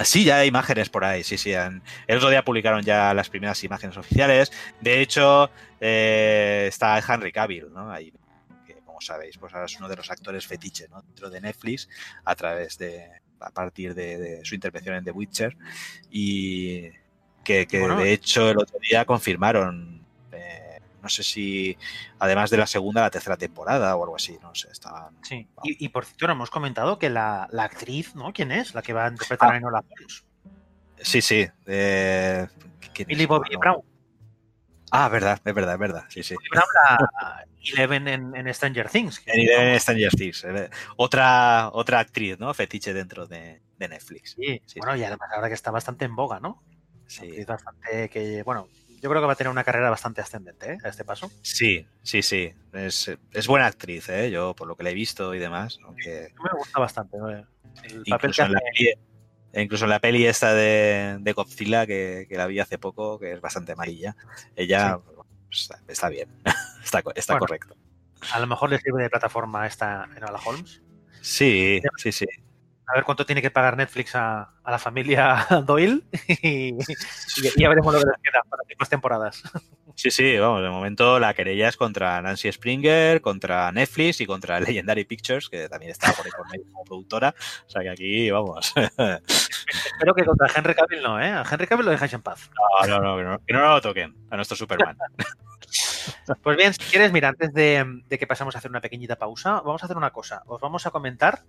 Sí, 0.00 0.24
ya 0.24 0.38
hay 0.38 0.48
imágenes 0.48 0.88
por 0.88 1.04
ahí, 1.04 1.22
sí, 1.22 1.36
sí. 1.36 1.54
Han... 1.54 1.82
El 2.06 2.16
otro 2.16 2.30
día 2.30 2.44
publicaron 2.44 2.82
ya 2.82 3.12
las 3.12 3.28
primeras 3.28 3.62
imágenes 3.62 3.96
oficiales. 3.96 4.50
De 4.80 5.00
hecho, 5.00 5.50
eh, 5.80 6.66
está 6.68 6.98
Henry 6.98 7.30
Cavill, 7.30 7.72
¿no? 7.72 7.90
Ahí, 7.90 8.12
que 8.66 8.76
como 8.86 9.00
sabéis, 9.00 9.36
pues 9.36 9.52
ahora 9.52 9.66
es 9.66 9.76
uno 9.78 9.88
de 9.88 9.96
los 9.96 10.10
actores 10.10 10.46
fetiche, 10.46 10.88
¿no? 10.88 11.02
Dentro 11.02 11.28
de 11.28 11.40
Netflix, 11.40 11.88
a 12.24 12.34
través 12.34 12.78
de, 12.78 13.06
a 13.40 13.50
partir 13.50 13.94
de, 13.94 14.18
de 14.18 14.44
su 14.44 14.54
intervención 14.54 14.96
en 14.96 15.04
The 15.04 15.10
Witcher. 15.10 15.56
Y 16.10 16.88
que, 17.44 17.66
que 17.66 17.80
bueno, 17.80 18.00
de 18.00 18.12
hecho 18.12 18.50
el 18.50 18.58
otro 18.58 18.78
día 18.80 19.04
confirmaron 19.04 19.98
eh, 19.98 20.01
no 21.02 21.08
sé 21.08 21.22
si 21.22 21.76
además 22.18 22.48
de 22.50 22.56
la 22.58 22.66
segunda, 22.66 23.00
la 23.02 23.10
tercera 23.10 23.36
temporada 23.36 23.96
o 23.96 24.04
algo 24.04 24.16
así, 24.16 24.38
no 24.40 24.54
sé, 24.54 24.68
estaban... 24.70 25.16
Sí, 25.22 25.48
y, 25.64 25.84
y 25.84 25.88
por 25.88 26.04
cierto, 26.04 26.30
hemos 26.30 26.50
comentado 26.50 26.98
que 26.98 27.10
la, 27.10 27.48
la, 27.50 27.64
actriz, 27.64 28.14
¿no? 28.14 28.32
¿Quién 28.32 28.52
es? 28.52 28.74
La 28.74 28.82
que 28.82 28.92
va 28.92 29.06
a 29.06 29.08
interpretar 29.08 29.50
Ah. 29.50 29.54
a 29.54 29.56
Enola. 29.56 29.84
Sí, 30.98 31.20
sí. 31.20 31.46
Eh, 31.66 32.46
Millie 33.08 33.26
Bobby 33.26 33.56
Brown. 33.56 33.82
Ah, 34.92 35.08
verdad, 35.08 35.40
es 35.44 35.54
verdad, 35.54 35.74
es 35.74 35.80
verdad. 35.80 36.04
Sí, 36.08 36.22
sí. 36.22 36.36
Brown, 36.50 36.64
la 37.20 37.44
Eleven 37.74 38.08
en, 38.08 38.36
en 38.36 38.54
Stranger 38.54 38.88
Things. 38.90 39.22
En 39.26 39.40
Eleven 39.40 39.68
en 39.68 39.80
Stranger 39.80 40.10
Things. 40.12 40.44
eh, 40.44 40.70
Otra, 40.96 41.70
otra 41.72 41.98
actriz, 42.00 42.38
¿no? 42.38 42.52
Fetiche 42.54 42.92
dentro 42.92 43.26
de, 43.26 43.62
de 43.78 43.88
Netflix. 43.88 44.36
Sí, 44.38 44.60
sí, 44.66 44.78
bueno, 44.80 44.94
y 44.96 45.02
además 45.04 45.30
ahora 45.34 45.48
que 45.48 45.54
está 45.54 45.70
bastante 45.70 46.04
en 46.04 46.14
boga, 46.14 46.40
¿no? 46.40 46.62
Sí. 47.06 47.30
Es 47.36 47.46
bastante 47.46 48.08
que, 48.10 48.42
bueno, 48.42 48.68
yo 49.02 49.10
creo 49.10 49.20
que 49.20 49.26
va 49.26 49.32
a 49.32 49.36
tener 49.36 49.50
una 49.50 49.64
carrera 49.64 49.90
bastante 49.90 50.20
ascendente, 50.20 50.74
¿eh? 50.74 50.78
A 50.84 50.88
este 50.88 51.04
paso. 51.04 51.28
Sí, 51.42 51.84
sí, 52.02 52.22
sí. 52.22 52.54
Es, 52.72 53.10
es 53.32 53.46
buena 53.48 53.66
actriz, 53.66 54.08
¿eh? 54.08 54.30
Yo, 54.30 54.54
por 54.54 54.68
lo 54.68 54.76
que 54.76 54.84
la 54.84 54.90
he 54.90 54.94
visto 54.94 55.34
y 55.34 55.40
demás. 55.40 55.80
Aunque... 55.84 56.32
Me 56.40 56.56
gusta 56.56 56.78
bastante, 56.78 57.18
¿no? 57.18 57.28
El 57.28 57.46
papel 58.08 58.30
incluso, 58.30 58.42
que 58.42 58.46
en 58.46 58.52
la 58.52 58.60
peli, 58.60 58.92
incluso 59.54 59.84
en 59.86 59.90
la 59.90 59.98
peli 59.98 60.26
esta 60.26 60.54
de, 60.54 61.16
de 61.18 61.32
Godzilla, 61.32 61.84
que, 61.84 62.26
que, 62.28 62.36
la 62.36 62.46
vi 62.46 62.60
hace 62.60 62.78
poco, 62.78 63.18
que 63.18 63.32
es 63.32 63.40
bastante 63.40 63.72
amarilla, 63.72 64.14
ella 64.54 65.00
sí. 65.04 65.14
pues, 65.48 65.70
está 65.88 66.08
bien, 66.08 66.28
está, 66.84 67.02
está 67.16 67.34
bueno, 67.34 67.46
correcto. 67.46 67.76
A 68.32 68.38
lo 68.38 68.46
mejor 68.46 68.70
le 68.70 68.78
sirve 68.78 69.02
de 69.02 69.10
plataforma 69.10 69.66
esta 69.66 70.08
en 70.16 70.22
Ala 70.22 70.38
Holmes. 70.44 70.80
Sí, 71.22 71.82
sí, 71.96 72.12
sí. 72.12 72.26
A 72.92 72.96
ver 72.96 73.04
cuánto 73.04 73.24
tiene 73.24 73.40
que 73.40 73.50
pagar 73.50 73.78
Netflix 73.78 74.14
a, 74.14 74.50
a 74.62 74.70
la 74.70 74.78
familia 74.78 75.46
Doyle 75.66 76.02
y, 76.28 76.76
ya 77.56 77.70
veremos 77.70 77.94
lo 77.94 78.00
que 78.00 78.06
les 78.06 78.22
queda 78.22 78.42
para 78.48 78.62
cinco 78.68 78.86
temporadas. 78.86 79.42
Sí, 79.94 80.10
sí, 80.10 80.38
vamos, 80.38 80.62
de 80.62 80.70
momento 80.70 81.18
la 81.18 81.34
querella 81.34 81.68
es 81.68 81.76
contra 81.76 82.20
Nancy 82.22 82.50
Springer, 82.50 83.20
contra 83.20 83.70
Netflix 83.72 84.22
y 84.22 84.26
contra 84.26 84.58
Legendary 84.58 85.04
Pictures, 85.04 85.50
que 85.50 85.68
también 85.68 85.92
está 85.92 86.14
por 86.14 86.24
ahí 86.24 86.32
por 86.34 86.50
medio 86.50 86.64
como 86.72 86.84
productora. 86.84 87.34
O 87.66 87.70
sea 87.70 87.82
que 87.82 87.90
aquí, 87.90 88.30
vamos. 88.30 88.72
Espero 88.76 90.14
que 90.16 90.24
contra 90.24 90.48
Henry 90.56 90.74
Cavill 90.74 91.02
no, 91.02 91.20
¿eh? 91.20 91.28
A 91.28 91.44
Henry 91.48 91.66
Cavill 91.66 91.84
lo 91.84 91.92
dejáis 91.92 92.14
en 92.14 92.22
paz. 92.22 92.50
No, 92.88 93.00
no, 93.00 93.00
no, 93.00 93.16
que 93.18 93.22
no, 93.22 93.38
que 93.46 93.52
no 93.52 93.60
lo 93.60 93.80
toquen 93.82 94.14
a 94.30 94.36
nuestro 94.36 94.56
Superman. 94.56 94.96
Pues 96.42 96.56
bien, 96.56 96.72
si 96.72 96.80
quieres, 96.80 97.12
mira, 97.12 97.28
antes 97.28 97.52
de, 97.52 98.04
que 98.08 98.26
pasemos 98.26 98.54
a 98.54 98.58
hacer 98.58 98.70
una 98.70 98.80
pequeñita 98.80 99.16
pausa, 99.16 99.60
vamos 99.60 99.82
a 99.82 99.86
hacer 99.86 99.96
una 99.96 100.10
cosa. 100.10 100.42
Os 100.46 100.60
vamos 100.60 100.86
a 100.86 100.90
comentar 100.90 101.44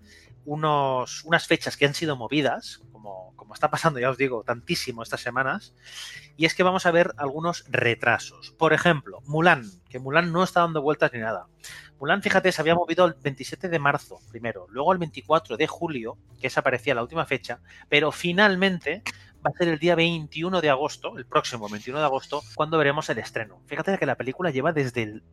unos, 0.46 1.24
unas 1.26 1.48
fechas 1.48 1.78
que 1.78 1.86
han 1.86 1.94
sido 1.94 2.16
movidas, 2.16 2.82
como, 2.92 3.34
como 3.36 3.54
está 3.54 3.70
pasando, 3.70 4.00
ya 4.00 4.10
os 4.10 4.18
digo, 4.18 4.44
tantísimo 4.44 5.04
estas 5.04 5.22
semanas, 5.22 5.74
y 6.38 6.46
es 6.46 6.56
que 6.56 6.64
vamos 6.64 6.86
a 6.86 6.92
ver 6.92 7.14
algunos 7.18 7.66
retrasos. 7.70 8.52
Por 8.58 8.74
ejemplo, 8.74 9.22
Mulan, 9.26 9.64
que 9.90 10.00
Mulan 10.00 10.32
no 10.32 10.44
está 10.44 10.62
dando 10.62 10.82
vueltas 10.82 11.12
ni 11.14 11.20
nada. 11.20 11.48
Mulan, 12.00 12.22
fíjate, 12.22 12.52
se 12.52 12.62
había 12.62 12.76
movido 12.76 13.06
el 13.06 13.14
27 13.14 13.70
de 13.70 13.80
marzo 13.80 14.20
primero, 14.30 14.68
luego 14.70 14.92
el 14.92 15.00
24 15.00 15.58
de 15.58 15.68
julio, 15.68 16.18
que 16.40 16.48
esa 16.48 16.62
parecía 16.62 16.96
la 16.96 17.04
última 17.04 17.26
fecha, 17.26 17.60
pero 17.90 18.12
finalmente 18.12 19.04
va 19.46 19.52
a 19.54 19.58
ser 19.58 19.68
el 19.68 19.80
día 19.80 19.96
21 19.96 20.62
de 20.62 20.70
agosto, 20.70 21.18
el 21.18 21.26
próximo 21.26 21.68
21 21.70 22.00
de 22.00 22.06
agosto, 22.06 22.42
cuando 22.56 22.78
veremos 22.78 23.10
el 23.10 23.20
estreno. 23.20 23.62
Fíjate 23.68 23.98
que 23.98 24.06
la 24.06 24.16
película 24.16 24.52
lleva 24.52 24.72
desde 24.72 25.04
el, 25.04 25.24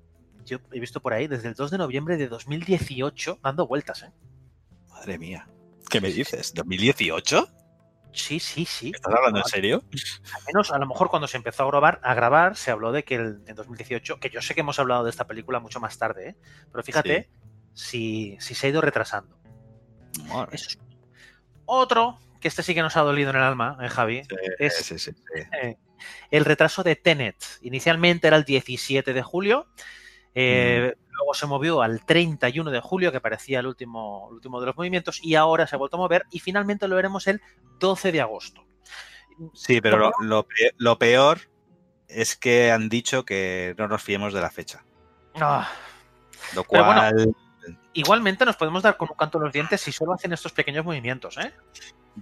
yo 0.45 0.59
he 0.73 0.81
visto 0.81 1.01
por 1.01 1.13
ahí, 1.13 1.27
desde 1.27 1.49
el 1.49 1.55
2 1.55 1.71
de 1.71 1.79
noviembre 1.79 2.17
de 2.17 2.29
2018 2.29 3.39
dando 3.43 3.67
vueltas, 3.67 4.03
¿eh? 4.03 4.13
Madre 4.89 5.19
mía. 5.19 5.49
¿Qué 5.89 6.01
me 6.01 6.11
dices? 6.11 6.55
¿2018? 6.55 7.49
Sí, 8.13 8.41
sí, 8.41 8.65
sí. 8.65 8.93
¿Estás 8.95 9.15
hablando 9.15 9.39
en 9.39 9.45
serio? 9.45 9.85
Al 10.35 10.43
menos, 10.47 10.73
a 10.73 10.79
lo 10.79 10.87
mejor 10.87 11.11
cuando 11.11 11.29
se 11.29 11.37
empezó 11.37 11.63
a 11.63 11.67
grabar, 11.67 12.01
a 12.03 12.15
grabar 12.15 12.57
se 12.57 12.71
habló 12.71 12.91
de 12.91 13.05
que 13.05 13.15
el, 13.15 13.43
en 13.47 13.55
2018, 13.55 14.19
que 14.19 14.31
yo 14.31 14.43
sé 14.43 14.55
que 14.55 14.61
hemos 14.61 14.79
hablado 14.79 15.05
de 15.05 15.11
esta 15.11 15.27
película 15.27 15.61
mucho 15.61 15.79
más 15.79 15.97
tarde, 15.97 16.31
¿eh? 16.31 16.37
pero 16.73 16.83
fíjate 16.83 17.31
sí. 17.73 18.37
si, 18.37 18.37
si, 18.41 18.55
se 18.55 18.67
ha 18.67 18.71
ido 18.71 18.81
retrasando. 18.81 19.39
Eso 20.51 20.69
es. 20.69 20.79
Otro 21.67 22.19
que 22.41 22.49
este 22.49 22.63
sí 22.63 22.75
que 22.75 22.83
nos 22.83 22.97
ha 22.97 23.03
dolido 23.03 23.31
en 23.31 23.37
el 23.37 23.43
alma, 23.43 23.79
¿eh, 23.81 23.89
Javi, 23.89 24.25
sí, 24.25 24.37
es 24.59 24.77
sí, 24.77 24.99
sí, 24.99 25.11
eh, 25.63 25.77
el 26.31 26.45
retraso 26.45 26.83
de 26.83 26.97
Tenet. 26.97 27.37
Inicialmente 27.63 28.27
era 28.27 28.37
el 28.37 28.45
17 28.45 29.13
de 29.13 29.23
julio, 29.23 29.69
eh, 30.35 30.95
mm. 30.97 31.13
luego 31.15 31.35
se 31.35 31.47
movió 31.47 31.83
al 31.83 32.05
31 32.05 32.71
de 32.71 32.81
julio, 32.81 33.13
que 33.13 33.21
parecía 33.21 33.61
el 33.61 33.67
último, 33.67 34.29
el 34.31 34.37
último 34.37 34.61
de 34.61 34.67
los 34.67 34.77
movimientos, 34.77 35.21
y 35.23 35.35
ahora 35.35 35.67
se 35.67 35.77
ha 35.77 35.79
vuelto 35.79 35.97
a 35.97 36.01
mover 36.01 36.25
y 36.31 36.41
finalmente 36.41 36.89
lo 36.89 36.97
veremos 36.97 37.27
el 37.27 37.41
12 37.79 38.13
de 38.13 38.21
agosto. 38.21 38.65
Sí, 39.55 39.81
pero 39.81 39.97
lo, 39.97 40.13
lo, 40.21 40.47
lo 40.77 40.99
peor 40.99 41.41
es 42.09 42.37
que 42.37 42.71
han 42.71 42.89
dicho 42.89 43.25
que 43.25 43.75
no 43.79 43.89
nos 43.89 44.03
fiemos 44.03 44.33
de 44.33 44.41
la 44.41 44.51
fecha. 44.51 44.85
Ah. 45.37 45.71
Lo 46.55 46.65
cual... 46.65 47.15
Bueno, 47.15 47.35
igualmente 47.93 48.45
nos 48.45 48.57
podemos 48.57 48.83
dar 48.83 48.97
con 48.97 49.09
un 49.11 49.17
canto 49.17 49.39
en 49.39 49.45
los 49.45 49.53
dientes 49.53 49.81
si 49.81 49.93
solo 49.93 50.15
hacen 50.15 50.33
estos 50.33 50.53
pequeños 50.53 50.85
movimientos, 50.85 51.37
¿eh? 51.39 51.53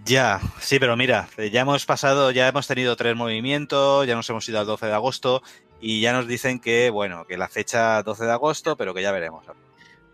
Ya, 0.05 0.41
sí, 0.61 0.79
pero 0.79 0.97
mira, 0.97 1.29
ya 1.51 1.63
hemos 1.63 1.85
pasado, 1.87 2.31
ya 2.31 2.49
hemos 2.49 2.67
tenido 2.67 2.97
tres 2.97 3.17
movimientos, 3.17 4.07
ya 4.07 4.15
nos 4.15 4.29
hemos 4.31 4.49
ido 4.49 4.61
al 4.61 4.67
12 4.67 4.87
de 4.87 4.93
agosto 4.93 5.43
y 5.81 6.01
ya 6.01 6.13
nos 6.13 6.27
dicen 6.27 6.61
que, 6.61 6.91
bueno, 6.91 7.25
que 7.27 7.37
la 7.37 7.49
fecha 7.49 8.03
12 8.03 8.25
de 8.25 8.33
agosto, 8.33 8.77
pero 8.77 8.95
que 8.95 9.03
ya 9.03 9.13
veremos. 9.13 9.45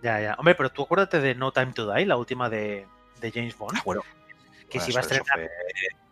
Ya, 0.02 0.20
ya. 0.20 0.34
Hombre, 0.38 0.54
pero 0.54 0.70
tú 0.70 0.82
acuérdate 0.82 1.20
de 1.20 1.34
No 1.34 1.52
Time 1.52 1.72
to 1.72 1.92
Die, 1.92 2.06
la 2.06 2.16
última 2.16 2.48
de, 2.48 2.86
de 3.20 3.32
James 3.32 3.56
Bond. 3.56 3.78
Ah, 3.78 3.82
bueno. 3.84 4.02
Que 4.68 4.78
bueno, 4.78 4.86
si 4.86 4.92
va 4.92 5.00
a 5.00 5.02
estrenar. 5.02 5.50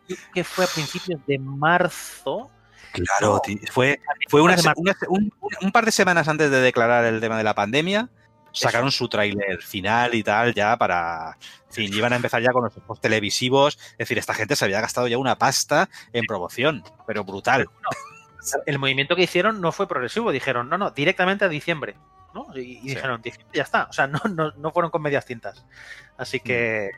Fue... 0.07 0.17
Que 0.35 0.45
fue 0.45 0.65
a 0.65 0.69
principios 0.69 1.21
de 1.27 1.39
marzo. 1.39 2.51
Claro, 2.93 3.41
no, 3.47 3.57
fue, 3.71 4.01
fue 4.29 4.43
una, 4.43 4.57
una, 4.77 4.95
un, 5.09 5.33
un, 5.63 5.73
par 5.73 5.87
de 5.87 5.93
semanas 5.93 6.29
antes 6.29 6.51
de 6.51 6.61
declarar 6.61 7.07
el 7.07 7.21
tema 7.21 7.39
de 7.39 7.45
la 7.45 7.55
pandemia. 7.55 8.11
Sacaron 8.53 8.89
Eso. 8.89 8.99
su 8.99 9.09
tráiler 9.09 9.63
final 9.63 10.15
y 10.15 10.23
tal 10.23 10.55
ya 10.55 10.77
para... 10.77 11.37
En 11.69 11.73
fin, 11.73 11.95
iban 11.95 12.13
a 12.13 12.17
empezar 12.17 12.43
ya 12.43 12.53
con 12.53 12.65
los 12.65 12.75
juegos 12.75 13.01
televisivos. 13.01 13.79
Es 13.93 13.99
decir, 13.99 14.19
esta 14.19 14.35
gente 14.35 14.57
se 14.57 14.65
había 14.65 14.81
gastado 14.81 15.09
ya 15.09 15.17
una 15.17 15.39
pasta 15.39 15.89
en 16.13 16.27
promoción, 16.27 16.85
pero 17.07 17.25
brutal. 17.25 17.69
El 18.67 18.79
movimiento 18.79 19.17
que 19.17 19.23
hicieron 19.23 19.61
no 19.61 19.73
fue 19.73 19.89
progresivo. 19.89 20.33
Dijeron, 20.33 20.69
no, 20.69 20.77
no, 20.77 20.91
directamente 20.91 21.45
a 21.47 21.49
diciembre. 21.49 21.97
¿no? 22.35 22.47
Y, 22.55 22.61
y 22.61 22.81
sí. 22.81 22.89
dijeron, 22.89 23.23
diciembre 23.23 23.55
ya 23.55 23.63
está. 23.63 23.85
O 23.85 23.93
sea, 23.93 24.07
no, 24.07 24.21
no, 24.31 24.53
no, 24.53 24.71
fueron 24.71 24.91
con 24.91 25.03
medias 25.03 25.25
tintas. 25.25 25.65
Así 26.17 26.41
que... 26.41 26.91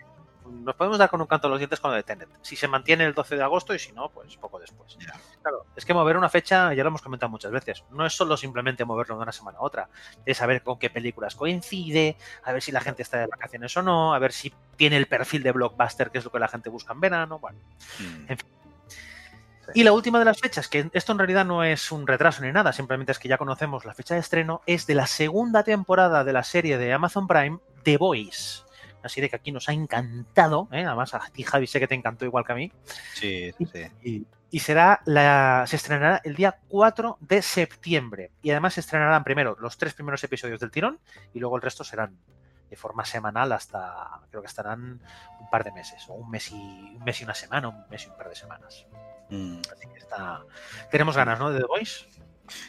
nos 0.47 0.74
podemos 0.74 0.99
dar 0.99 1.11
con 1.11 1.20
un 1.20 1.26
canto 1.26 1.47
a 1.47 1.51
los 1.51 1.59
dientes 1.59 1.80
con 1.80 1.90
lo 1.90 1.97
de 1.97 2.03
Tenet. 2.03 2.28
Si 2.42 2.57
se 2.57 2.68
mantiene 2.68 3.05
el 3.05 3.14
12 3.14 3.36
de 3.36 3.42
agosto 3.42 3.74
y 3.74 3.78
si 3.78 3.92
no, 3.92 4.09
pues 4.11 4.36
poco 4.36 4.59
después. 4.59 4.97
Claro, 5.42 5.66
es 5.76 5.84
que 5.84 5.95
mover 5.95 6.16
una 6.16 6.28
fecha, 6.28 6.72
ya 6.74 6.82
lo 6.82 6.88
hemos 6.88 7.03
comentado 7.03 7.30
muchas 7.30 7.51
veces, 7.53 7.84
no 7.90 8.07
es 8.07 8.12
solo 8.14 8.36
simplemente 8.36 8.84
moverlo 8.84 9.16
de 9.16 9.22
una 9.22 9.32
semana 9.32 9.59
a 9.59 9.62
otra, 9.62 9.88
es 10.24 10.36
saber 10.38 10.62
con 10.62 10.78
qué 10.78 10.90
películas 10.90 11.34
coincide, 11.34 12.16
a 12.45 12.53
ver 12.53 12.62
si 12.62 12.72
la 12.72 12.80
gente 12.80 13.03
está 13.03 13.18
de 13.18 13.26
vacaciones 13.26 13.76
o 13.76 13.82
no, 13.82 14.14
a 14.14 14.18
ver 14.18 14.32
si 14.32 14.53
tiene 14.76 14.97
el 14.97 15.07
perfil 15.07 15.42
de 15.42 15.53
blockbuster, 15.53 16.11
que 16.11 16.18
es 16.18 16.24
lo 16.24 16.30
que 16.32 16.38
la 16.38 16.49
gente 16.49 16.70
busca 16.70 16.92
en 16.92 17.01
verano, 17.01 17.38
bueno, 17.38 17.59
Mm. 17.99 18.30
en 18.30 18.38
fin. 18.38 18.49
Y 19.72 19.82
la 19.82 19.92
última 19.92 20.18
de 20.18 20.26
las 20.26 20.38
fechas, 20.38 20.68
que 20.68 20.90
esto 20.92 21.12
en 21.12 21.18
realidad 21.18 21.47
no 21.47 21.64
es 21.64 21.90
un 21.90 22.07
retraso 22.07 22.42
ni 22.42 22.53
nada, 22.53 22.72
simplemente 22.74 23.12
es 23.12 23.18
que 23.18 23.28
ya 23.28 23.38
conocemos 23.38 23.86
la 23.86 23.95
fecha 23.95 24.14
de 24.14 24.20
estreno, 24.20 24.61
es 24.66 24.86
de 24.86 24.95
la 24.95 25.07
segunda 25.07 25.62
temporada 25.62 26.22
de 26.22 26.34
la 26.34 26.45
serie 26.45 26.76
de 26.76 26.92
Amazon 26.92 27.26
Prime, 27.26 27.59
The 27.82 27.97
Voice. 27.97 28.64
Una 29.05 29.11
serie 29.11 29.29
que 29.29 29.37
aquí 29.37 29.53
nos 29.53 29.69
ha 29.69 29.75
encantado, 29.75 30.67
¿eh? 30.73 30.83
además 30.83 31.13
a 31.13 31.21
ti 31.31 31.43
Javi 31.43 31.67
sé 31.67 31.79
que 31.79 31.87
te 31.87 31.95
encantó 31.95 32.25
igual 32.25 32.43
que 32.47 32.53
a 32.53 32.55
mí. 32.55 32.73
Sí, 33.13 33.53
sí. 33.53 33.87
Y, 34.03 34.27
y 34.51 34.61
será 34.61 35.03
la, 35.05 35.65
se 35.67 35.77
estrenará 35.77 36.23
el 36.25 36.35
día 36.35 36.59
4 36.69 37.19
de 37.21 37.43
septiembre. 37.43 38.31
Y 38.41 38.51
además 38.51 38.73
se 38.73 38.81
estrenarán 38.81 39.23
primero 39.23 39.59
los 39.61 39.77
tres 39.77 39.93
primeros 39.93 40.25
episodios 40.25 40.59
del 40.59 40.71
tirón 40.71 41.01
y 41.35 41.39
luego 41.39 41.57
el 41.57 41.61
resto 41.61 41.85
serán 41.85 42.17
de 42.71 42.77
forma 42.77 43.05
semanal 43.05 43.53
hasta, 43.53 44.23
creo 44.31 44.41
que 44.41 44.49
estarán 44.49 45.03
un 45.39 45.51
par 45.51 45.65
de 45.65 45.73
meses, 45.73 46.03
o 46.09 46.15
un 46.15 46.31
mes 46.31 46.51
y, 46.51 46.55
un 46.55 47.05
mes 47.05 47.21
y 47.21 47.25
una 47.25 47.35
semana, 47.35 47.69
un 47.69 47.85
mes 47.91 48.07
y 48.07 48.09
un 48.09 48.17
par 48.17 48.31
de 48.31 48.37
semanas. 48.37 48.87
Mm. 49.29 49.59
Así 49.71 49.87
que 49.93 49.99
está... 49.99 50.43
Tenemos 50.91 51.15
ganas, 51.15 51.39
¿no? 51.39 51.51
De 51.51 51.61
The 51.61 51.67
Voice. 51.67 52.07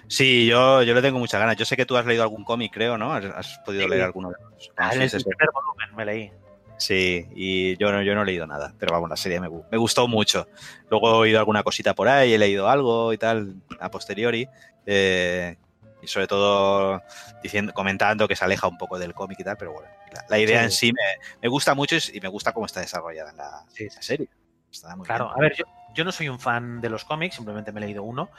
Sí, 0.08 0.46
yo, 0.46 0.84
yo 0.84 0.94
le 0.94 1.02
tengo 1.02 1.20
muchas 1.20 1.40
ganas. 1.40 1.58
Yo 1.58 1.66
sé 1.66 1.76
que 1.76 1.86
tú 1.86 1.98
has 1.98 2.06
leído 2.06 2.24
algún 2.24 2.44
cómic, 2.44 2.72
creo, 2.74 2.98
¿no? 2.98 3.14
Has, 3.14 3.26
has 3.26 3.60
podido 3.66 3.84
Sí. 3.84 3.90
leer 3.90 4.04
alguno 4.04 4.30
de 4.30 4.36
los 4.40 4.72
Ah, 4.78 4.94
el 4.94 5.10
primer 5.10 5.50
volumen 5.54 5.96
me 5.96 6.06
leí. 6.06 6.32
Sí, 6.78 7.26
y 7.34 7.78
yo 7.78 7.92
no, 7.92 8.02
yo 8.02 8.14
no 8.16 8.24
he 8.24 8.26
leído 8.26 8.46
nada, 8.46 8.74
pero 8.78 8.92
vamos, 8.94 9.10
la 9.10 9.16
serie 9.16 9.40
me, 9.40 9.50
me 9.50 9.78
gustó 9.78 10.08
mucho. 10.10 10.48
Luego 10.90 11.10
he 11.10 11.18
oído 11.20 11.40
alguna 11.40 11.64
cosita 11.64 11.94
por 11.96 12.10
ahí, 12.10 12.34
he 12.34 12.38
leído 12.38 12.70
algo 12.70 13.14
y 13.14 13.18
tal, 13.18 13.56
a 13.80 13.90
posteriori. 13.90 14.48
eh, 14.86 15.56
y 16.02 16.08
sobre 16.08 16.28
todo 16.28 17.02
diciendo, 17.42 17.74
comentando 17.74 18.28
que 18.28 18.36
se 18.36 18.44
aleja 18.46 18.68
un 18.68 18.78
poco 18.78 19.00
del 19.00 19.14
cómic 19.16 19.40
y 19.40 19.44
tal, 19.44 19.58
pero 19.58 19.72
bueno, 19.74 19.90
la, 20.14 20.24
la 20.30 20.38
idea 20.40 20.60
Sí. 20.60 20.66
en 20.66 20.72
sí 20.72 20.92
me, 20.94 21.38
me 21.42 21.48
gusta 21.48 21.74
mucho 21.74 21.96
y, 21.96 22.00
y 22.18 22.20
me 22.22 22.28
gusta 22.28 22.52
cómo 22.54 22.66
está 22.68 22.82
desarrollada 22.82 23.32
en 23.32 23.38
la, 23.38 23.66
Sí, 23.74 23.88
la 23.96 24.02
serie. 24.04 24.30
Está 24.76 24.96
muy 24.96 25.06
Claro, 25.06 25.26
bien. 25.28 25.38
a 25.38 25.42
ver, 25.42 25.56
yo, 25.56 25.66
yo 25.94 26.04
no 26.04 26.12
soy 26.12 26.28
un 26.30 26.40
fan 26.40 26.82
de 26.82 26.90
los 26.90 27.06
cómics, 27.06 27.36
simplemente 27.36 27.72
me 27.72 27.80
he 27.80 27.86
leído 27.86 28.04
uno 28.04 28.30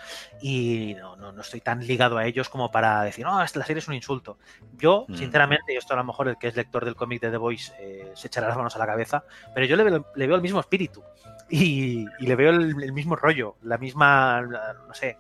y 0.43 0.95
no, 0.99 1.17
no, 1.17 1.33
no 1.33 1.41
estoy 1.41 1.61
tan 1.63 1.81
ligado 1.87 2.19
a 2.19 2.27
ellos 2.27 2.49
como 2.51 2.71
para 2.71 3.03
decir, 3.03 3.25
no, 3.25 3.43
esta- 3.43 3.59
la 3.59 3.65
serie 3.65 3.79
es 3.79 3.89
un 3.89 3.95
insulto. 3.95 4.39
Yo, 4.77 5.07
Mm. 5.09 5.15
sinceramente, 5.17 5.73
y 5.73 5.77
esto 5.77 5.95
a 5.95 5.97
lo 5.97 6.05
mejor 6.05 6.29
el 6.29 6.37
que 6.37 6.49
es 6.49 6.57
lector 6.57 6.85
del 6.85 6.95
cómic 6.95 7.21
de 7.23 7.31
The 7.31 7.37
Voice 7.39 7.73
eh, 7.79 8.13
se 8.15 8.27
echará 8.27 8.49
las 8.49 8.57
manos 8.57 8.77
a 8.77 8.79
la 8.79 8.87
cabeza, 8.87 9.25
pero 9.55 9.67
yo 9.67 9.77
le 9.77 9.85
veo, 9.85 10.07
le 10.15 10.27
veo 10.27 10.37
el 10.37 10.43
mismo 10.43 10.61
espíritu 10.61 11.03
y, 11.49 12.05
y 12.19 12.27
le 12.27 12.37
veo 12.37 12.51
el, 12.51 12.83
el 12.83 12.93
mismo 12.93 13.17
rollo, 13.17 13.57
la 13.63 13.79
misma, 13.79 14.43
la- 14.43 14.75
no 14.87 14.93
sé, 14.95 15.17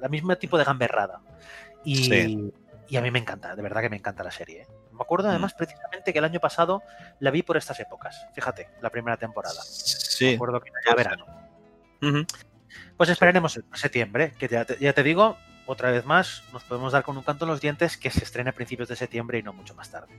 la 0.00 0.08
misma 0.08 0.36
tipo 0.36 0.56
de 0.56 0.64
gamberrada. 0.64 1.20
Y, 1.84 1.96
Sí. 2.04 2.52
y 2.88 2.96
a 2.96 3.02
mí 3.02 3.10
me 3.10 3.18
encanta, 3.18 3.54
de 3.54 3.60
verdad 3.62 3.82
que 3.82 3.90
me 3.90 3.96
encanta 3.96 4.24
la 4.24 4.30
serie. 4.30 4.62
¿eh? 4.62 4.66
Me 4.94 5.02
acuerdo 5.02 5.28
Mm. 5.28 5.30
además 5.30 5.54
precisamente 5.54 6.12
que 6.12 6.18
el 6.18 6.24
año 6.24 6.40
pasado 6.40 6.82
la 7.20 7.30
vi 7.30 7.42
por 7.42 7.56
estas 7.56 7.78
épocas, 7.80 8.26
fíjate, 8.34 8.68
la 8.80 8.90
primera 8.90 9.16
temporada. 9.16 9.60
Me 9.60 9.64
Sí. 9.66 10.34
acuerdo 10.34 10.60
que 10.60 10.70
era 10.86 10.94
verano. 10.94 11.26
Pues 12.96 13.08
esperaremos 13.10 13.56
en 13.56 13.64
septiembre, 13.74 14.32
que 14.38 14.48
ya 14.48 14.64
te, 14.64 14.78
ya 14.78 14.92
te 14.92 15.02
digo, 15.02 15.36
otra 15.66 15.90
vez 15.90 16.04
más, 16.04 16.42
nos 16.52 16.62
podemos 16.64 16.92
dar 16.92 17.02
con 17.02 17.16
un 17.16 17.22
canto 17.22 17.44
en 17.44 17.50
los 17.50 17.60
dientes 17.60 17.96
que 17.96 18.10
se 18.10 18.22
estrene 18.22 18.50
a 18.50 18.52
principios 18.52 18.88
de 18.88 18.96
septiembre 18.96 19.38
y 19.38 19.42
no 19.42 19.52
mucho 19.52 19.74
más 19.74 19.90
tarde. 19.90 20.14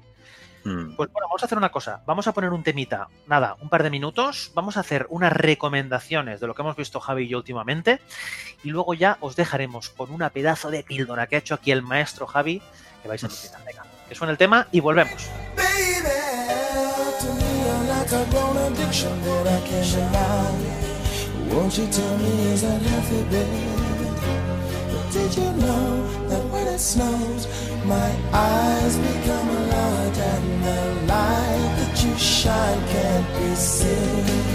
Mm. 0.63 0.95
Pues 0.95 1.11
bueno, 1.11 1.27
vamos 1.27 1.43
a 1.43 1.45
hacer 1.45 1.57
una 1.57 1.69
cosa, 1.71 2.01
vamos 2.07 2.27
a 2.27 2.33
poner 2.33 2.49
un 2.51 2.63
temita, 2.63 3.07
nada, 3.27 3.55
un 3.61 3.69
par 3.69 3.83
de 3.83 3.91
minutos, 3.91 4.51
vamos 4.55 4.77
a 4.77 4.79
hacer 4.79 5.05
unas 5.09 5.31
recomendaciones 5.31 6.39
de 6.39 6.47
lo 6.47 6.55
que 6.55 6.63
hemos 6.63 6.75
visto 6.75 6.99
Javi 6.99 7.25
y 7.25 7.27
yo 7.29 7.37
últimamente 7.37 8.01
y 8.63 8.71
luego 8.71 8.93
ya 8.95 9.17
os 9.21 9.35
dejaremos 9.35 9.89
con 9.91 10.11
una 10.11 10.31
pedazo 10.31 10.71
de 10.71 10.83
píldora 10.83 11.27
que 11.27 11.35
ha 11.35 11.39
hecho 11.39 11.53
aquí 11.53 11.71
el 11.71 11.83
maestro 11.83 12.25
Javi, 12.25 12.61
que 13.03 13.07
vais 13.07 13.23
a 13.23 13.27
alucinar. 13.27 13.63
Venga, 13.63 13.83
que 14.07 14.15
suene 14.15 14.31
el 14.31 14.37
tema 14.37 14.67
y 14.71 14.79
volvemos. 14.79 15.29
A 26.27 26.77
my 27.85 28.11
eyes 28.33 28.97
become 28.97 29.69
large 29.69 30.17
and 30.17 30.63
the 30.63 30.79
light 31.07 31.75
that 31.77 32.03
you 32.03 32.17
shine 32.17 32.81
be 33.37 33.55
seen? 33.55 34.54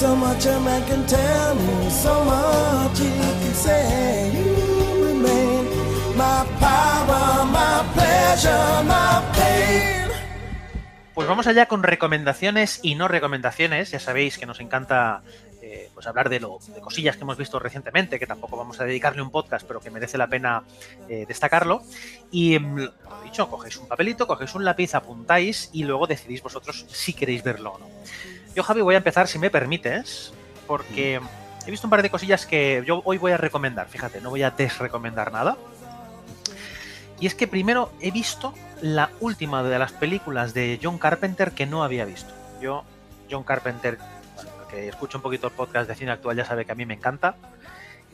So 0.00 0.16
much 0.16 0.46
a 0.46 0.58
man 0.60 0.82
can 0.84 1.04
tell 1.04 1.54
me, 1.54 1.90
so 1.90 2.24
much 2.24 2.98
he 2.98 3.10
can 3.44 3.54
say. 3.54 4.32
You 4.32 5.04
remain 5.04 5.66
my 6.16 6.46
power, 6.58 7.44
my 7.44 7.84
pleasure, 7.92 8.82
my 8.84 9.20
pain. 9.36 10.08
Pues 11.12 11.28
vamos 11.28 11.46
allá 11.46 11.66
con 11.66 11.82
recomendaciones 11.82 12.80
y 12.82 12.94
no 12.94 13.08
recomendaciones. 13.08 13.90
Ya 13.90 14.00
sabéis 14.00 14.38
que 14.38 14.46
nos 14.46 14.60
encanta 14.60 15.20
eh, 15.60 15.90
pues 15.92 16.06
hablar 16.06 16.30
de, 16.30 16.40
lo, 16.40 16.60
de 16.74 16.80
cosillas 16.80 17.16
que 17.16 17.22
hemos 17.24 17.36
visto 17.36 17.58
recientemente, 17.58 18.18
que 18.18 18.26
tampoco 18.26 18.56
vamos 18.56 18.80
a 18.80 18.84
dedicarle 18.84 19.20
un 19.20 19.30
podcast, 19.30 19.66
pero 19.66 19.80
que 19.80 19.90
merece 19.90 20.16
la 20.16 20.28
pena 20.28 20.62
eh, 21.10 21.26
destacarlo. 21.28 21.82
Y 22.30 22.54
em, 22.54 22.76
lo 22.76 23.22
dicho, 23.22 23.50
cogéis 23.50 23.76
un 23.76 23.86
papelito, 23.86 24.26
cogéis 24.26 24.54
un 24.54 24.64
lápiz, 24.64 24.94
apuntáis 24.94 25.68
y 25.74 25.84
luego 25.84 26.06
decidís 26.06 26.42
vosotros 26.42 26.86
si 26.88 27.12
queréis 27.12 27.42
verlo 27.42 27.72
o 27.72 27.78
no. 27.80 27.86
Yo, 28.54 28.62
Javi, 28.62 28.80
voy 28.80 28.94
a 28.94 28.98
empezar, 28.98 29.28
si 29.28 29.38
me 29.38 29.50
permites, 29.50 30.32
porque 30.66 31.20
he 31.66 31.70
visto 31.70 31.86
un 31.86 31.90
par 31.90 32.02
de 32.02 32.10
cosillas 32.10 32.46
que 32.46 32.82
yo 32.86 33.02
hoy 33.04 33.18
voy 33.18 33.32
a 33.32 33.36
recomendar. 33.36 33.88
Fíjate, 33.88 34.20
no 34.20 34.30
voy 34.30 34.42
a 34.42 34.50
desrecomendar 34.50 35.32
nada. 35.32 35.56
Y 37.20 37.26
es 37.26 37.34
que 37.34 37.46
primero 37.46 37.92
he 38.00 38.10
visto 38.10 38.54
la 38.80 39.10
última 39.20 39.62
de 39.62 39.78
las 39.78 39.92
películas 39.92 40.54
de 40.54 40.80
John 40.82 40.98
Carpenter 40.98 41.52
que 41.52 41.66
no 41.66 41.84
había 41.84 42.04
visto. 42.06 42.32
Yo, 42.60 42.84
John 43.30 43.44
Carpenter, 43.44 43.98
bueno, 44.34 44.50
que 44.70 44.88
escucha 44.88 45.18
un 45.18 45.22
poquito 45.22 45.46
el 45.48 45.52
podcast 45.52 45.88
de 45.88 45.94
cine 45.94 46.10
actual 46.12 46.36
ya 46.36 46.44
sabe 46.44 46.64
que 46.64 46.72
a 46.72 46.74
mí 46.74 46.86
me 46.86 46.94
encanta. 46.94 47.36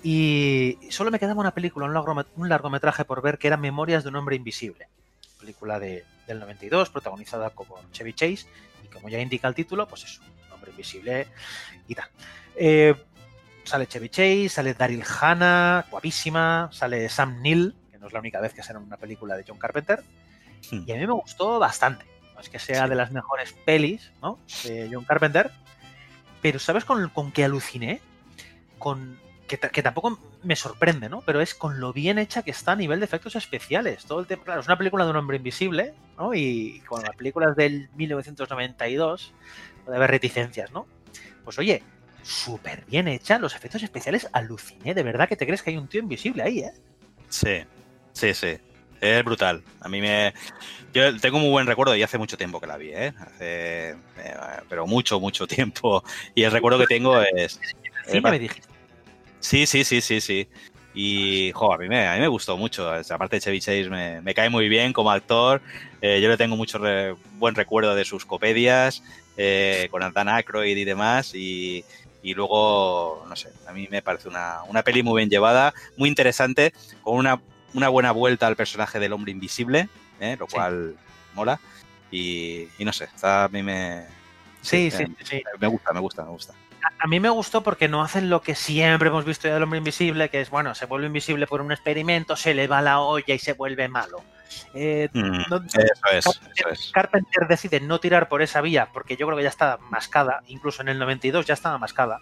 Y 0.03 0.79
solo 0.91 1.11
me 1.11 1.19
quedaba 1.19 1.41
una 1.41 1.53
película, 1.53 1.87
un, 1.87 1.95
largome- 1.95 2.27
un 2.37 2.49
largometraje 2.49 3.05
por 3.05 3.23
ver 3.23 3.39
que 3.39 3.47
era 3.47 3.57
Memorias 3.57 4.03
de 4.03 4.11
un 4.11 4.17
hombre 4.17 4.37
invisible. 4.37 4.89
Película 5.41 5.79
de, 5.79 6.05
del 6.27 6.41
92, 6.41 6.91
protagonizada 6.91 7.51
por 7.51 7.67
Chevy 7.93 8.13
Chase. 8.13 8.47
Y 8.87 8.89
como 8.89 9.09
ya 9.09 9.19
indica 9.21 9.49
el 9.49 9.55
título, 9.55 9.87
pues 9.89 10.05
es 10.05 10.19
un 10.21 10.53
hombre 10.53 10.71
invisible 10.71 11.27
y 11.89 11.95
tal. 11.95 12.09
Eh, 12.57 12.95
sale 13.65 13.87
Chevy 13.87 14.09
Chase, 14.09 14.49
sale 14.49 14.75
Daryl 14.75 15.03
Hannah, 15.21 15.87
guapísima, 15.91 16.69
sale 16.73 17.09
Sam 17.09 17.41
Neill, 17.43 17.75
que 17.91 17.99
no 17.99 18.07
es 18.07 18.13
la 18.13 18.21
única 18.21 18.41
vez 18.41 18.55
que 18.55 18.63
sale 18.63 18.79
en 18.79 18.85
una 18.87 18.97
película 18.97 19.37
de 19.37 19.45
John 19.47 19.59
Carpenter. 19.59 20.03
Hmm. 20.71 20.85
Y 20.87 20.93
a 20.93 20.97
mí 20.97 21.07
me 21.07 21.13
gustó 21.13 21.59
bastante. 21.59 22.05
No 22.35 22.41
es 22.41 22.49
que 22.49 22.59
sea 22.59 22.85
Sí. 22.85 22.91
de 22.91 22.95
las 22.97 23.13
mejores 23.13 23.53
pelis 23.65 24.13
¿no? 24.23 24.39
de 24.65 24.89
John 24.93 25.05
Carpenter, 25.05 25.51
pero 26.43 26.59
¿sabes 26.59 26.85
con, 26.85 27.09
con 27.11 27.33
qué 27.33 27.45
aluciné? 27.45 28.01
Con 28.79 29.19
que, 29.47 29.57
ta- 29.57 29.69
que 29.69 29.83
tampoco 29.83 30.19
me 30.43 30.57
sorprende, 30.57 31.09
¿no? 31.09 31.21
Pero 31.23 31.41
es 31.41 31.55
con 31.55 31.81
lo 31.81 31.93
bien 31.93 32.19
hecha 32.19 32.43
que 32.43 32.51
está 32.51 32.73
a 32.73 32.77
nivel 32.77 32.99
de 33.01 33.05
efectos 33.07 33.37
especiales. 33.37 34.05
Todo 34.05 34.21
el 34.21 34.27
tema, 34.27 34.45
claro, 34.45 34.61
es 34.61 34.67
una 34.67 34.79
película 34.79 35.05
de 35.05 35.11
un 35.11 35.17
hombre 35.17 35.37
invisible, 35.37 35.95
¿no? 36.19 36.35
Y 36.35 36.81
con 36.87 37.03
las 37.03 37.15
películas 37.17 37.55
del 37.57 37.89
1992 37.97 39.33
puede 39.85 39.97
haber 39.97 40.11
reticencias, 40.11 40.71
¿no? 40.73 40.87
Pues 41.45 41.59
oye, 41.59 41.83
súper 42.23 42.85
bien 42.87 43.09
hecha. 43.09 43.39
Los 43.39 43.55
efectos 43.55 43.83
especiales 43.83 44.29
aluciné. 44.33 44.95
De 44.95 45.03
verdad 45.03 45.29
que 45.29 45.37
te 45.37 45.47
crees 45.47 45.63
que 45.63 45.71
hay 45.71 45.77
un 45.77 45.89
tío 45.89 46.01
invisible 46.01 46.43
ahí, 46.43 46.61
¿eh? 46.61 46.73
Sí, 47.29 47.63
sí, 48.13 48.35
sí. 48.35 48.59
Es 49.01 49.23
brutal. 49.25 49.63
A 49.81 49.89
mí 49.89 50.01
me. 50.01 50.33
Yo 50.95 51.17
tengo 51.21 51.39
muy 51.39 51.51
buen 51.51 51.67
recuerdo 51.67 51.95
y 51.95 52.03
hace 52.03 52.17
mucho 52.17 52.39
tiempo 52.39 52.61
que 52.61 52.67
la 52.67 52.79
vi, 52.79 52.91
¿eh? 52.93 53.13
Hace. 53.21 53.91
eh, 53.91 53.97
pero 54.69 54.87
mucho, 54.87 55.21
mucho 55.21 55.47
tiempo. 55.47 56.03
Y 56.35 56.43
el 56.45 56.51
recuerdo 56.51 56.79
que 56.79 56.87
tengo 56.87 57.21
es. 57.21 57.61
Sí, 58.07 58.17
eh, 58.17 58.21
me 58.23 58.39
dijiste. 58.39 58.67
Sí, 59.41 59.67
sí, 59.67 59.85
sí, 59.85 60.01
sí, 60.01 60.21
sí. 60.21 60.49
Y, 60.95 61.53
jo, 61.53 61.75
a 61.75 61.79
mí 61.79 61.89
me, 61.89 62.07
a 62.07 62.15
mí 62.15 62.21
me 62.21 62.29
gustó 62.29 62.57
mucho. 62.57 62.91
Aparte 62.91 63.37
de 63.37 63.41
Chevy 63.41 63.61
Chase 63.61 63.91
me, 63.91 64.21
me 64.23 64.35
cae 64.35 64.49
muy 64.49 64.69
bien 64.69 64.93
como 64.93 65.11
actor. 65.11 65.61
Eh, 66.01 66.21
yo 66.23 66.29
le 66.29 66.37
tengo 66.37 66.57
mucho 66.57 66.79
re- 66.79 67.15
buen 67.35 67.55
recuerdo 67.55 67.95
de 67.95 68.05
sus 68.05 68.25
comedias 68.25 69.03
eh, 69.37 69.89
con 69.91 70.01
Dan 70.13 70.29
Aykroyd 70.29 70.77
y 70.77 70.85
demás. 70.85 71.35
Y, 71.35 71.85
y 72.23 72.35
luego, 72.35 73.25
no 73.29 73.37
sé, 73.37 73.51
a 73.67 73.73
mí 73.73 73.87
me 73.91 74.01
parece 74.03 74.29
una, 74.29 74.63
una 74.69 74.83
peli 74.83 75.03
muy 75.03 75.19
bien 75.21 75.29
llevada, 75.29 75.75
muy 75.97 76.09
interesante, 76.09 76.73
con 77.03 77.17
una, 77.19 77.41
una 77.75 77.89
buena 77.91 78.11
vuelta 78.13 78.47
al 78.47 78.57
personaje 78.57 78.99
del 78.99 79.13
hombre 79.13 79.33
invisible, 79.33 79.89
¿eh? 80.19 80.37
lo 80.39 80.47
Sí. 80.47 80.55
cual 80.55 80.97
mola. 81.35 81.61
Y, 82.11 82.69
y 82.79 82.85
no 82.87 82.93
sé, 82.93 83.05
está- 83.05 83.45
a 83.45 83.49
mí 83.49 83.63
me, 83.63 84.07
Sí, 84.63 84.91
sí, 84.91 85.05
sí, 85.19 85.25
sí. 85.25 85.43
me 85.61 85.69
gusta, 85.69 85.93
me 85.93 86.01
gusta, 86.01 86.25
me 86.25 86.31
gusta. 86.31 86.55
A 86.99 87.07
mí 87.07 87.21
me 87.21 87.29
gustó 87.31 87.63
porque 87.63 87.89
no 87.89 88.03
hacen 88.03 88.29
lo 88.31 88.41
que 88.43 88.55
siempre 88.55 89.09
hemos 89.09 89.25
visto 89.25 89.49
ya 89.49 89.55
del 89.55 89.63
hombre 89.63 89.79
invisible, 89.79 90.29
que 90.29 90.41
es, 90.41 90.51
bueno, 90.51 90.75
se 90.75 90.87
vuelve 90.87 91.07
invisible 91.07 91.47
por 91.47 91.61
un 91.61 91.73
experimento, 91.73 92.37
se 92.37 92.55
le 92.55 92.67
va 92.69 92.83
la 92.83 93.01
olla 93.01 93.35
y 93.35 93.39
se 93.39 93.53
vuelve 93.55 93.89
malo. 93.89 94.23
Eh, 94.75 95.09
Mm, 95.13 95.43
no- 95.51 95.57
eso 95.67 95.81
es, 96.13 96.41
eso 96.55 96.69
es. 96.71 96.91
Carpenter 96.93 97.47
decide 97.49 97.81
no 97.81 97.99
tirar 98.01 98.29
por 98.29 98.43
esa 98.43 98.61
vía 98.61 98.89
porque 98.93 99.17
yo 99.17 99.27
creo 99.27 99.37
que 99.37 99.43
ya 99.43 99.49
está 99.49 99.79
mascada, 99.91 100.43
incluso 100.47 100.83
en 100.83 100.89
el 100.89 100.99
92 100.99 101.47
ya 101.47 101.55
estaba 101.55 101.79
mascada, 101.79 102.21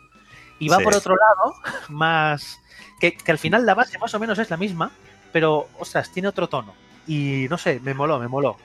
y 0.58 0.68
va 0.68 0.78
Sí. 0.78 0.84
por 0.84 0.94
otro 0.94 1.14
lado, 1.16 1.54
más 1.88 2.60
que, 3.00 3.16
que 3.16 3.30
al 3.32 3.38
final 3.38 3.66
la 3.66 3.74
base 3.74 3.98
más 3.98 4.14
o 4.14 4.18
menos 4.18 4.38
es 4.38 4.50
la 4.50 4.56
misma, 4.56 4.90
pero 5.32 5.68
ostras, 5.78 6.10
tiene 6.10 6.28
otro 6.28 6.48
tono. 6.48 6.74
Y 7.06 7.46
no 7.50 7.58
sé, 7.58 7.80
me 7.80 7.92
moló, 7.92 8.18
me 8.18 8.28
moló. 8.28 8.56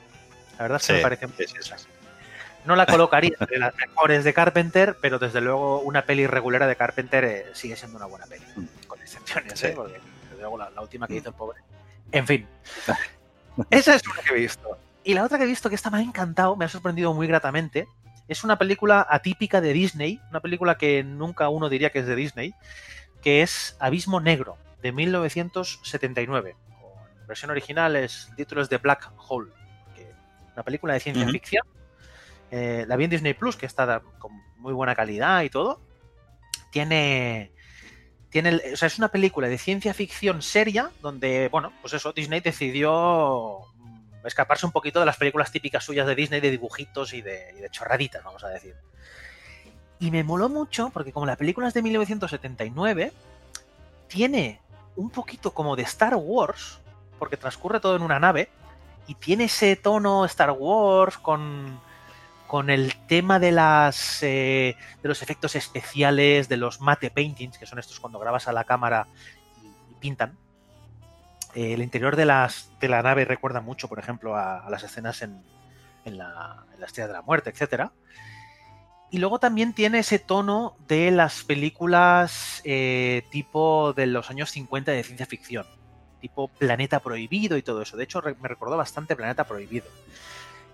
La 0.57 0.63
verdad 0.63 0.77
es 0.81 0.87
que 0.87 0.93
Sí, 0.93 0.97
me 0.97 1.01
parece 1.01 1.27
sí, 1.27 1.45
sí, 1.47 1.55
sí. 1.63 1.85
No 2.65 2.75
la 2.75 2.85
colocaría 2.85 3.35
entre 3.39 3.57
las 3.57 3.73
mejores 3.75 4.23
de 4.23 4.33
Carpenter, 4.33 4.97
pero 5.01 5.17
desde 5.17 5.41
luego 5.41 5.79
una 5.79 6.05
peli 6.05 6.27
regulera 6.27 6.67
de 6.67 6.75
Carpenter 6.75 7.23
eh, 7.23 7.45
sigue 7.53 7.75
siendo 7.75 7.97
una 7.97 8.05
buena 8.05 8.25
peli, 8.25 8.43
con 8.87 8.99
excepciones, 9.01 9.57
Sí. 9.59 9.67
¿eh? 9.67 9.73
porque 9.75 9.93
desde 10.29 10.41
luego 10.41 10.57
la, 10.57 10.69
la 10.69 10.81
última 10.81 11.07
que 11.07 11.15
hizo 11.15 11.29
el 11.29 11.35
pobre. 11.35 11.59
En 12.11 12.27
fin, 12.27 12.47
esa 13.69 13.95
es 13.95 14.07
una 14.07 14.21
que 14.21 14.33
he 14.33 14.37
visto. 14.37 14.77
Y 15.03 15.13
la 15.13 15.23
otra 15.23 15.37
que 15.37 15.45
he 15.45 15.47
visto 15.47 15.69
que 15.69 15.75
esta 15.75 15.89
me 15.89 15.97
ha 15.99 16.01
encantado, 16.01 16.55
me 16.55 16.65
ha 16.65 16.69
sorprendido 16.69 17.13
muy 17.13 17.27
gratamente, 17.27 17.87
es 18.27 18.43
una 18.43 18.57
película 18.59 19.07
atípica 19.09 19.61
de 19.61 19.73
Disney, 19.73 20.21
una 20.29 20.39
película 20.39 20.77
que 20.77 21.03
nunca 21.03 21.49
uno 21.49 21.69
diría 21.69 21.89
que 21.91 21.99
es 21.99 22.05
de 22.05 22.15
Disney, 22.15 22.53
que 23.23 23.41
es 23.41 23.75
Abismo 23.79 24.19
Negro, 24.19 24.57
de 24.83 24.91
1979. 24.91 26.55
Con 26.79 27.27
versión 27.27 27.51
original 27.51 27.95
es 27.95 28.27
el 28.29 28.35
título 28.35 28.61
es 28.61 28.69
The 28.69 28.77
Black 28.77 29.11
Hole, 29.27 29.51
una 30.53 30.63
película 30.63 30.93
de 30.93 30.99
ciencia 30.99 31.27
ficción. 31.29 31.65
Eh, 32.51 32.85
la 32.87 32.95
vi 32.95 33.05
en 33.05 33.09
Disney 33.09 33.33
Plus, 33.33 33.55
que 33.55 33.65
está 33.65 34.01
con 34.17 34.31
muy 34.57 34.73
buena 34.73 34.95
calidad 34.95 35.41
y 35.43 35.49
todo. 35.49 35.79
Tiene. 36.71 37.51
Tiene 38.29 38.61
o 38.73 38.77
sea, 38.77 38.87
es 38.87 38.97
una 38.99 39.07
película 39.07 39.47
de 39.47 39.57
ciencia 39.57 39.91
ficción 39.93 40.43
seria 40.43 40.91
donde, 41.01 41.49
bueno, 41.49 41.73
pues 41.81 41.93
eso, 41.93 42.13
Disney 42.13 42.41
decidió 42.41 43.61
mm, 43.73 44.27
escaparse 44.27 44.67
un 44.67 44.71
poquito 44.71 44.99
de 44.99 45.07
las 45.07 45.17
películas 45.17 45.51
típicas 45.51 45.83
suyas 45.83 46.05
de 46.05 46.13
Disney 46.13 46.39
de 46.39 46.51
dibujitos 46.51 47.13
y 47.13 47.23
de, 47.23 47.55
y 47.57 47.61
de 47.61 47.69
chorraditas, 47.71 48.23
vamos 48.23 48.43
a 48.43 48.49
decir. 48.49 48.75
Y 49.99 50.11
me 50.11 50.23
moló 50.23 50.47
mucho 50.47 50.91
porque 50.91 51.11
como 51.11 51.25
la 51.25 51.37
película 51.37 51.67
es 51.69 51.73
de 51.73 51.81
1979, 51.81 53.11
tiene 54.07 54.61
un 54.95 55.09
poquito 55.09 55.51
como 55.51 55.75
de 55.75 55.83
Star 55.83 56.15
Wars, 56.15 56.79
porque 57.17 57.37
transcurre 57.37 57.79
todo 57.79 57.95
en 57.95 58.03
una 58.03 58.19
nave, 58.19 58.49
y 59.07 59.15
tiene 59.15 59.45
ese 59.45 59.75
tono 59.75 60.23
Star 60.25 60.51
Wars 60.51 61.17
con, 61.17 61.79
con 62.49 62.71
el 62.71 62.95
tema 63.05 63.37
de 63.37 63.51
las 63.51 64.23
eh, 64.23 64.75
de 65.03 65.07
los 65.07 65.21
efectos 65.21 65.55
especiales, 65.55 66.49
de 66.49 66.57
los 66.57 66.81
mate 66.81 67.11
paintings, 67.11 67.59
que 67.59 67.67
son 67.67 67.77
estos 67.77 67.99
cuando 67.99 68.17
grabas 68.17 68.47
a 68.47 68.51
la 68.51 68.63
cámara 68.63 69.05
y, 69.61 69.93
pintan. 69.99 70.35
Eh, 71.53 71.73
el 71.73 71.83
interior 71.83 72.15
de, 72.15 72.25
las, 72.25 72.71
de 72.79 72.89
la 72.89 73.03
nave 73.03 73.23
recuerda 73.23 73.61
mucho, 73.61 73.87
por 73.87 73.99
ejemplo, 73.99 74.35
a, 74.35 74.67
las 74.67 74.81
escenas 74.81 75.21
en, 75.21 75.43
en, 76.05 76.17
la, 76.17 76.65
en 76.73 76.79
la 76.79 76.87
Estrella 76.87 77.07
de 77.07 77.13
la 77.13 77.21
Muerte, 77.21 77.51
etcétera. 77.51 77.91
Y 79.11 79.19
luego 79.19 79.37
también 79.37 79.73
tiene 79.73 79.99
ese 79.99 80.17
tono 80.17 80.75
de 80.87 81.11
las 81.11 81.43
películas 81.43 82.63
eh, 82.63 83.27
tipo 83.29 83.93
de 83.93 84.07
los 84.07 84.31
años 84.31 84.49
50 84.49 84.91
de 84.91 85.03
ciencia 85.03 85.27
ficción, 85.27 85.67
tipo 86.19 86.47
Planeta 86.47 86.99
Prohibido 86.99 87.57
y 87.57 87.61
todo 87.61 87.83
eso. 87.83 87.95
De 87.95 88.05
hecho, 88.05 88.23
me 88.41 88.47
recordó 88.47 88.75
bastante 88.75 89.15
Planeta 89.15 89.43
Prohibido. 89.43 89.85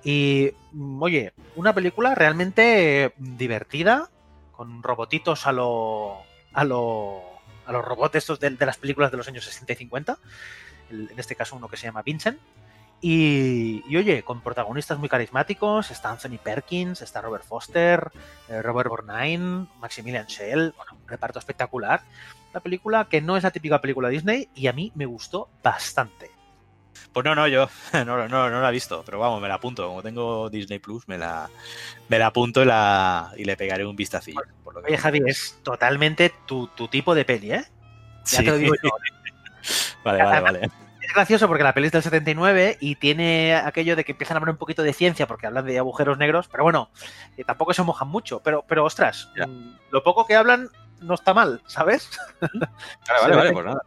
Y, 0.05 0.51
mm, 0.71 1.01
oye, 1.01 1.33
una 1.55 1.73
película 1.73 2.13
realmente 2.15 3.05
eh, 3.05 3.13
divertida, 3.17 4.09
con 4.53 4.81
robotitos 4.83 5.47
a 5.47 5.51
lo. 5.51 6.19
a 6.53 6.63
lo. 6.63 7.21
a 7.65 7.71
los 7.73 7.83
robots 7.83 8.39
de, 8.39 8.65
las 8.65 8.77
películas 8.77 9.09
de 9.11 9.17
los 9.17 9.27
años 9.27 9.43
60 9.43 9.73
y 9.73 9.75
50. 9.75 10.17
El- 10.91 11.09
en 11.11 11.19
este 11.19 11.35
caso, 11.35 11.55
uno 11.55 11.67
que 11.67 11.75
se 11.75 11.87
llama 11.87 12.03
Vincent. 12.03 12.39
Y, 13.01 13.83
y, 13.87 13.97
oye, 13.97 14.23
con 14.23 14.41
protagonistas 14.41 14.97
muy 14.99 15.09
carismáticos, 15.09 15.89
está 15.91 16.11
Anthony 16.11 16.37
Perkins, 16.41 17.01
está 17.01 17.21
Robert 17.21 17.43
Foster, 17.43 18.11
eh, 18.47 18.61
Robert 18.61 18.89
Borgnine, 18.89 19.67
Maximilian 19.79 20.27
Schell, 20.29 20.73
bueno, 20.77 20.93
un 21.01 21.07
reparto 21.07 21.39
espectacular. 21.39 22.01
Una 22.51 22.61
película 22.61 23.05
que 23.09 23.21
no 23.21 23.35
es 23.37 23.43
la 23.43 23.51
típica 23.51 23.81
película 23.81 24.07
Disney 24.09 24.49
y 24.55 24.67
a 24.67 24.73
mí 24.73 24.91
me 24.95 25.05
gustó 25.05 25.49
bastante. 25.61 26.31
Pues 27.13 27.23
no, 27.25 27.35
no, 27.35 27.47
yo 27.47 27.69
no, 27.93 28.27
no, 28.27 28.49
no 28.49 28.61
la 28.61 28.69
he 28.69 28.71
visto, 28.71 29.03
pero 29.05 29.19
vamos, 29.19 29.41
me 29.41 29.47
la 29.47 29.55
apunto. 29.55 29.87
Como 29.87 30.01
tengo 30.03 30.49
Disney 30.49 30.79
Plus, 30.79 31.07
me 31.07 31.17
la, 31.17 31.49
me 32.09 32.19
la 32.19 32.27
apunto 32.27 32.61
y, 32.61 32.65
la, 32.65 33.31
y 33.37 33.45
le 33.45 33.55
pegaré 33.57 33.85
un 33.85 33.95
vistacillo. 33.95 34.41
por 34.63 34.73
lo 34.75 34.81
que 34.81 34.87
Oye, 34.87 34.97
Javi, 34.97 35.21
es 35.25 35.59
totalmente 35.63 36.33
tu, 36.45 36.67
tu 36.67 36.87
tipo 36.87 37.15
de 37.15 37.25
peli, 37.25 37.51
¿eh? 37.53 37.65
Ya 38.25 38.39
Sí. 38.39 38.45
te 38.45 38.51
lo 38.51 38.57
digo 38.57 38.73
yo. 38.83 38.89
vale, 40.03 40.23
vale, 40.23 40.41
vale. 40.41 40.69
Es 41.01 41.13
gracioso 41.13 41.47
porque 41.47 41.63
la 41.63 41.73
peli 41.73 41.85
es 41.87 41.93
del 41.93 42.01
79 42.01 42.77
y 42.81 42.95
tiene 42.95 43.53
aquello 43.55 43.95
de 43.95 44.03
que 44.03 44.13
empiezan 44.13 44.35
a 44.35 44.39
hablar 44.39 44.53
un 44.53 44.57
poquito 44.57 44.81
de 44.81 44.91
ciencia 44.91 45.27
porque 45.27 45.45
hablan 45.45 45.65
de 45.65 45.77
agujeros 45.77 46.17
negros, 46.17 46.47
pero 46.51 46.63
bueno, 46.63 46.89
eh, 47.37 47.43
tampoco 47.43 47.73
se 47.73 47.83
mojan 47.83 48.07
mucho. 48.07 48.41
Pero, 48.43 48.65
pero 48.67 48.83
ostras, 48.83 49.29
Ya. 49.37 49.45
mm, 49.45 49.77
lo 49.91 50.03
poco 50.03 50.25
que 50.25 50.35
hablan 50.35 50.69
no 51.05 51.13
está 51.13 51.33
mal, 51.33 51.61
¿sabes? 51.67 52.09
Vale, 52.41 52.67
vale, 53.21 53.35
vale, 53.35 53.51
pues 53.53 53.65
nada. 53.65 53.81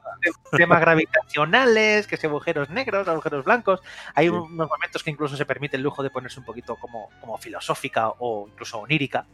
Temas 0.57 0.81
gravitacionales, 0.81 2.07
que 2.07 2.17
si 2.17 2.27
agujeros 2.27 2.71
negros, 2.71 3.07
agujeros 3.09 3.45
blancos. 3.45 3.81
Hay 4.15 4.27
Sí. 4.27 4.31
unos 4.31 4.69
momentos 4.69 5.03
que 5.03 5.11
incluso 5.11 5.37
se 5.37 5.47
permite 5.47 5.77
el 5.77 5.83
lujo 5.83 6.03
de 6.03 6.11
ponerse 6.11 6.41
un 6.41 6.47
poquito 6.47 6.77
como, 6.77 7.11
como 7.21 7.37
filosófica 7.39 8.09
o 8.19 8.49
incluso 8.49 8.79
onírica. 8.79 9.27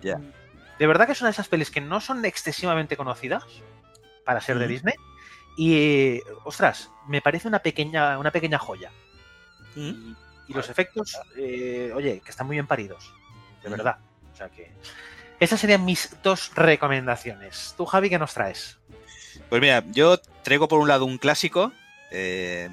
Ya. 0.00 0.20
De 0.78 0.86
verdad 0.86 1.06
que 1.06 1.12
es 1.12 1.20
una 1.20 1.28
de 1.28 1.32
esas 1.32 1.48
pelis 1.48 1.70
que 1.70 1.80
no 1.80 2.00
son 2.00 2.24
excesivamente 2.24 2.96
conocidas 2.96 3.44
para 4.24 4.40
ser 4.40 4.58
de. 4.58 4.66
Disney. 4.66 4.94
Y, 5.56 6.20
ostras, 6.44 6.90
me 7.06 7.20
parece 7.20 7.46
una 7.48 7.58
pequeña, 7.60 8.18
una 8.18 8.30
pequeña 8.30 8.58
joya. 8.58 8.90
Mm. 9.76 10.14
Y 10.48 10.54
los 10.54 10.68
efectos, 10.70 11.18
eh, 11.36 11.92
oye, 11.94 12.20
que 12.24 12.30
están 12.30 12.46
muy 12.46 12.56
bien 12.56 12.66
paridos. 12.66 13.14
De 13.62 13.68
verdad. 13.70 13.98
O 14.32 14.36
sea 14.36 14.48
que. 14.48 14.72
Esas 15.42 15.58
serían 15.58 15.84
mis 15.84 16.08
dos 16.22 16.52
recomendaciones. 16.54 17.74
Tú, 17.76 17.84
Javi, 17.84 18.08
¿qué 18.08 18.16
nos 18.16 18.32
traes? 18.32 18.78
Pues 19.48 19.60
mira, 19.60 19.82
yo 19.90 20.18
traigo 20.44 20.68
por 20.68 20.78
un 20.78 20.86
lado 20.86 21.04
un 21.04 21.18
clásico, 21.18 21.72
eh, 22.12 22.70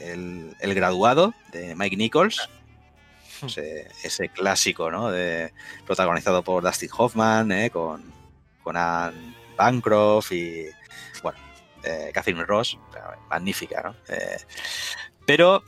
el, 0.00 0.56
El 0.58 0.74
graduado 0.74 1.32
de 1.52 1.76
Mike 1.76 1.96
Nichols. 1.96 2.48
Ese, 3.46 3.88
ese 4.02 4.28
clásico, 4.30 4.90
¿no? 4.90 5.12
De, 5.12 5.52
protagonizado 5.86 6.42
por 6.42 6.64
Dustin 6.64 6.90
Hoffman, 6.92 7.52
¿eh? 7.52 7.70
con, 7.70 8.12
con 8.64 8.76
Anne 8.76 9.36
Bancroft 9.56 10.32
y, 10.32 10.66
bueno, 11.22 11.38
eh, 11.84 12.10
Catherine 12.12 12.44
Ross. 12.44 12.76
Magnífica, 13.30 13.80
¿no? 13.80 13.94
Eh, 14.08 14.38
pero, 15.24 15.62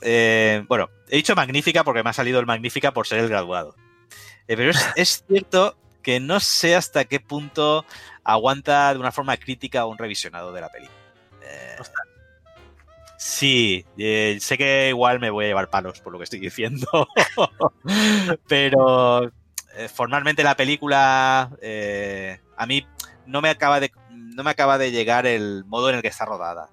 bueno, 0.67 0.89
he 1.07 1.15
dicho 1.15 1.33
magnífica 1.33 1.85
porque 1.85 2.03
me 2.03 2.09
ha 2.09 2.13
salido 2.13 2.41
el 2.41 2.45
magnífica 2.45 2.91
por 2.91 3.07
ser 3.07 3.19
el 3.19 3.29
graduado. 3.29 3.73
Pero 4.47 4.69
es, 4.69 4.85
es 4.97 5.23
cierto 5.25 5.77
que 6.05 6.19
no 6.19 6.39
sé 6.39 6.75
hasta 6.75 7.05
qué 7.05 7.19
punto 7.19 7.83
aguanta 8.23 8.93
de 8.93 8.99
una 8.99 9.11
forma 9.11 9.35
crítica 9.37 9.87
un 9.87 9.97
revisionado 9.97 10.53
de 10.53 10.61
la 10.61 10.69
peli. 10.69 10.87
Eh, 11.41 11.77
sí, 13.17 13.83
eh, 13.97 14.37
sé 14.39 14.55
que 14.55 14.89
igual 14.89 15.19
me 15.19 15.31
voy 15.31 15.45
a 15.45 15.47
llevar 15.47 15.71
palos 15.71 16.01
por 16.01 16.13
lo 16.13 16.19
que 16.19 16.25
estoy 16.25 16.39
diciendo, 16.39 16.87
pero 18.47 19.23
eh, 19.75 19.89
formalmente 19.91 20.43
la 20.43 20.55
película 20.55 21.49
a 22.55 22.65
mí 22.67 22.85
no 23.25 23.41
me 23.41 23.49
acaba 23.49 23.79
de 23.79 23.91
no 24.11 24.43
me 24.43 24.51
acaba 24.51 24.77
de 24.77 24.91
llegar 24.91 25.25
el 25.25 25.65
modo 25.65 25.89
en 25.89 25.95
el 25.95 26.01
que 26.03 26.09
está 26.09 26.25
rodada. 26.25 26.69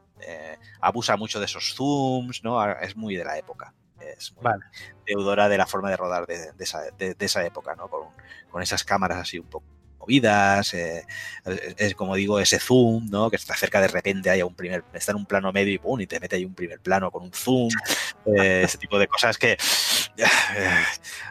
Abusa 0.82 1.16
mucho 1.16 1.38
de 1.38 1.46
esos 1.46 1.74
zooms, 1.74 2.44
¿no? 2.44 2.62
Es 2.70 2.96
muy 2.96 3.16
de 3.16 3.24
la 3.24 3.38
época. 3.38 3.72
Es 4.18 4.32
muy 4.34 4.44
Vale. 4.44 4.64
deudora 5.06 5.48
de 5.48 5.58
la 5.58 5.66
forma 5.66 5.90
de 5.90 5.96
rodar 5.96 6.26
de, 6.26 6.52
de 6.52 6.64
esa, 6.64 6.82
de- 6.98 7.14
de 7.14 7.26
esa 7.26 7.44
época, 7.44 7.74
¿no? 7.74 7.88
Con, 7.88 8.08
con 8.50 8.62
esas 8.62 8.84
cámaras 8.84 9.18
así 9.18 9.38
un 9.38 9.46
poco 9.46 9.64
movidas, 9.98 10.74
eh, 10.74 11.06
es, 11.44 11.74
es 11.78 11.94
como 11.94 12.16
digo, 12.16 12.40
ese 12.40 12.58
zoom, 12.58 13.08
¿no? 13.08 13.30
Que 13.30 13.36
está 13.36 13.54
cerca 13.56 13.80
de 13.80 13.86
repente 13.86 14.30
haya 14.30 14.44
un 14.44 14.54
primer, 14.56 14.82
está 14.92 15.12
en 15.12 15.18
un 15.18 15.26
plano 15.26 15.52
medio 15.52 15.72
y 15.72 15.78
pum, 15.78 16.00
y 16.00 16.08
te 16.08 16.18
mete 16.18 16.34
ahí 16.34 16.44
un 16.44 16.54
primer 16.54 16.80
plano 16.80 17.10
con 17.12 17.22
un 17.22 17.32
zoom, 17.32 17.68
eh, 18.36 18.62
ese 18.64 18.78
tipo 18.78 18.98
de 18.98 19.06
cosas 19.06 19.38
que 19.38 19.52
eh, 19.52 20.84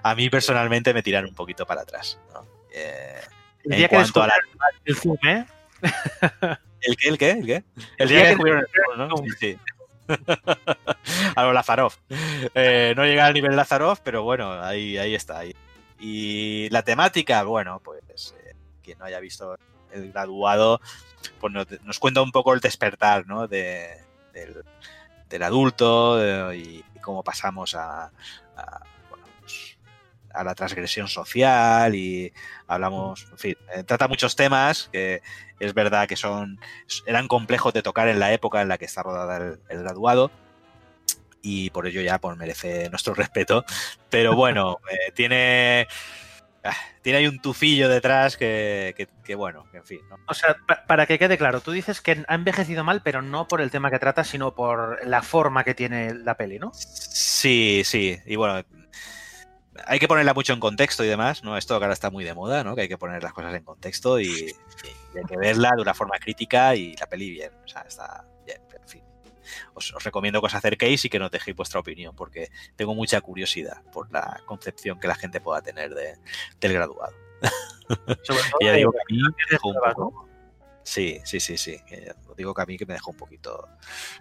a 0.04 0.16
mí 0.16 0.30
personalmente 0.30 0.94
me 0.94 1.04
tiran 1.04 1.26
un 1.26 1.36
poquito 1.36 1.66
para 1.66 1.82
atrás, 1.82 2.18
¿no? 2.34 2.48
Eh, 2.74 3.20
El 3.66 3.74
en 3.74 3.78
día 3.80 3.88
que 3.90 3.96
cuanto 3.96 4.24
a 4.24 4.28
la- 4.28 4.34
el 4.86 4.96
zoom, 4.96 5.18
¿eh? 5.28 5.46
¿El 6.82 6.96
qué? 6.98 7.10
¿El 7.10 7.18
qué? 7.18 7.32
¿El 7.32 7.46
qué? 7.46 7.56
El 7.56 7.66
El 7.98 8.08
día 8.08 8.18
día 8.20 8.30
que 8.38 8.44
que 8.44 8.50
el 8.52 8.68
zoom, 8.96 9.08
¿no? 9.10 9.18
Sí, 9.18 9.30
sí. 9.38 9.58
a 11.36 11.44
lo 11.44 11.54
Lazarov. 11.54 11.94
Eh, 12.54 12.94
no 12.96 13.06
llega 13.06 13.26
al 13.26 13.34
nivel 13.34 13.56
Lazarov, 13.56 14.00
pero 14.04 14.24
bueno, 14.24 14.52
ahí, 14.52 14.98
ahí 14.98 15.16
está. 15.16 15.42
Y 16.00 16.70
la 16.70 16.84
temática, 16.84 17.44
bueno, 17.44 17.82
pues 17.84 18.36
eh, 18.44 18.56
quien 18.84 18.98
no 19.00 19.06
haya 19.06 19.20
visto 19.20 19.56
el 19.92 20.12
graduado, 20.12 20.82
pues 21.40 21.54
nos, 21.54 21.68
nos 21.84 22.00
cuenta 22.00 22.22
un 22.22 22.32
poco 22.32 22.54
el 22.54 22.60
despertar, 22.60 23.28
¿no? 23.28 23.48
De, 23.48 24.02
del, 24.34 25.44
adulto 25.44 26.22
eh, 26.52 26.58
y, 26.58 26.84
cómo 27.02 27.24
pasamos 27.24 27.76
a, 27.76 28.12
a 30.34 30.44
la 30.44 30.56
transgresión 30.56 31.08
social 31.08 31.94
y 31.96 32.32
hablamos, 32.68 33.28
en 33.32 33.38
fin, 33.38 33.56
eh, 33.76 33.84
trata 33.84 34.08
muchos 34.08 34.36
temas 34.36 34.90
que 34.92 35.22
es 35.60 35.74
verdad 35.74 36.08
que 36.08 36.16
son 36.16 36.60
eran 37.06 37.28
complejos 37.28 37.74
de 37.74 37.84
tocar 37.84 38.08
en 38.08 38.20
la 38.20 38.34
época 38.34 38.62
en 38.62 38.68
la 38.68 38.78
que 38.78 38.86
está 38.86 39.04
rodada 39.04 39.38
el, 39.38 39.60
el 39.70 39.80
graduado 39.84 40.32
y 41.42 41.70
por 41.72 41.88
ello 41.88 42.02
ya 42.02 42.20
pues, 42.20 42.38
merece 42.38 42.90
nuestro 42.90 43.14
respeto. 43.16 43.66
Pero 44.10 44.36
bueno, 44.36 44.78
eh, 44.92 45.12
tiene 45.14 45.88
ah, 46.64 46.76
tiene 47.02 47.18
ahí 47.20 47.28
un 47.28 47.40
tufillo 47.42 47.90
detrás 47.90 48.38
que, 48.38 48.94
que- 48.96 49.08
que, 49.24 49.34
bueno, 49.36 49.66
que 49.72 49.78
en 49.78 49.86
fin. 49.86 50.00
¿no? 50.10 50.18
O 50.28 50.34
sea, 50.36 50.56
pa- 50.68 50.84
para 50.86 51.06
que 51.08 51.18
quede 51.18 51.38
claro, 51.38 51.62
tú 51.62 51.72
dices 51.72 52.02
que 52.02 52.24
ha 52.28 52.36
envejecido 52.36 52.84
mal, 52.84 53.02
pero 53.04 53.22
no 53.24 53.48
por 53.48 53.62
el 53.62 53.72
tema 53.72 53.90
que 53.90 53.98
trata, 54.00 54.24
sino 54.24 54.54
por 54.54 55.06
la 55.08 55.22
forma 55.24 55.64
que 55.64 55.74
tiene 55.74 56.14
la 56.14 56.36
peli, 56.36 56.60
¿no? 56.60 56.72
Sí, 56.74 57.82
sí, 57.86 58.20
y 58.26 58.36
bueno, 58.36 58.64
hay 59.86 60.00
que 60.00 60.08
ponerla 60.08 60.34
mucho 60.34 60.54
en 60.54 60.60
contexto 60.60 61.04
y 61.04 61.08
demás, 61.08 61.44
¿no? 61.44 61.58
Esto 61.58 61.78
que 61.80 61.86
ahora 61.86 61.94
está 61.94 62.10
muy 62.10 62.24
de 62.24 62.34
moda, 62.34 62.64
¿no? 62.64 62.76
Que 62.76 62.82
hay 62.84 62.88
que 62.90 62.98
poner 62.98 63.24
las 63.24 63.34
cosas 63.34 63.54
en 63.56 63.64
contexto 63.64 64.20
y, 64.20 64.26
y 64.28 65.18
hay 65.18 65.24
que 65.28 65.38
verla 65.38 65.72
de 65.76 65.82
una 65.82 65.94
forma 65.94 66.18
crítica 66.20 66.76
y 66.76 66.96
la 66.98 67.08
peli 67.08 67.32
bien, 67.32 67.52
o 67.64 67.68
sea, 67.68 67.82
está 67.82 68.26
bien, 68.46 68.62
en 68.82 68.88
fin. 68.88 69.04
Os, 69.74 69.94
os 69.94 70.04
recomiendo 70.04 70.40
que 70.42 70.48
os 70.48 70.56
acerquéis 70.56 71.04
y 71.06 71.10
que 71.10 71.20
nos 71.20 71.32
dejéis 71.32 71.56
vuestra 71.58 71.80
opinión, 71.80 72.16
porque 72.16 72.50
tengo 72.76 72.94
mucha 72.96 73.20
curiosidad 73.22 73.82
por 73.92 74.12
la 74.12 74.42
concepción 74.46 75.00
que 75.00 75.08
la 75.08 75.16
gente 75.16 75.42
pueda 75.42 75.62
tener 75.62 75.94
de- 75.94 76.18
del 76.60 76.74
graduado. 76.74 77.14
Sobre 78.24 78.42
todo 78.50 78.60
ya 78.62 78.72
de- 78.72 78.78
digo 78.78 78.92
que 78.92 79.00
a 79.00 79.04
mí 79.10 79.18
me 79.22 79.30
de 79.30 79.34
dejó 79.52 79.68
un 79.70 79.74
pruebas, 79.76 79.96
poco... 79.96 80.28
Sí, 80.84 81.22
sí, 81.26 81.40
sí, 81.40 81.58
sí. 81.58 81.78
que 81.88 82.12
os 82.28 82.36
digo 82.36 82.54
que 82.54 82.62
a 82.62 82.66
mí 82.66 82.78
que 82.78 82.86
me 82.86 82.94
dejó 82.94 83.12
un 83.12 83.18
poquito 83.18 83.68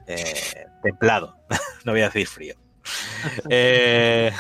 eh, 0.07 0.67
templado, 0.83 1.37
no 1.85 1.93
voy 1.93 2.03
a 2.03 2.07
decir 2.07 2.27
frío. 2.27 2.55
Eh, 3.51 4.33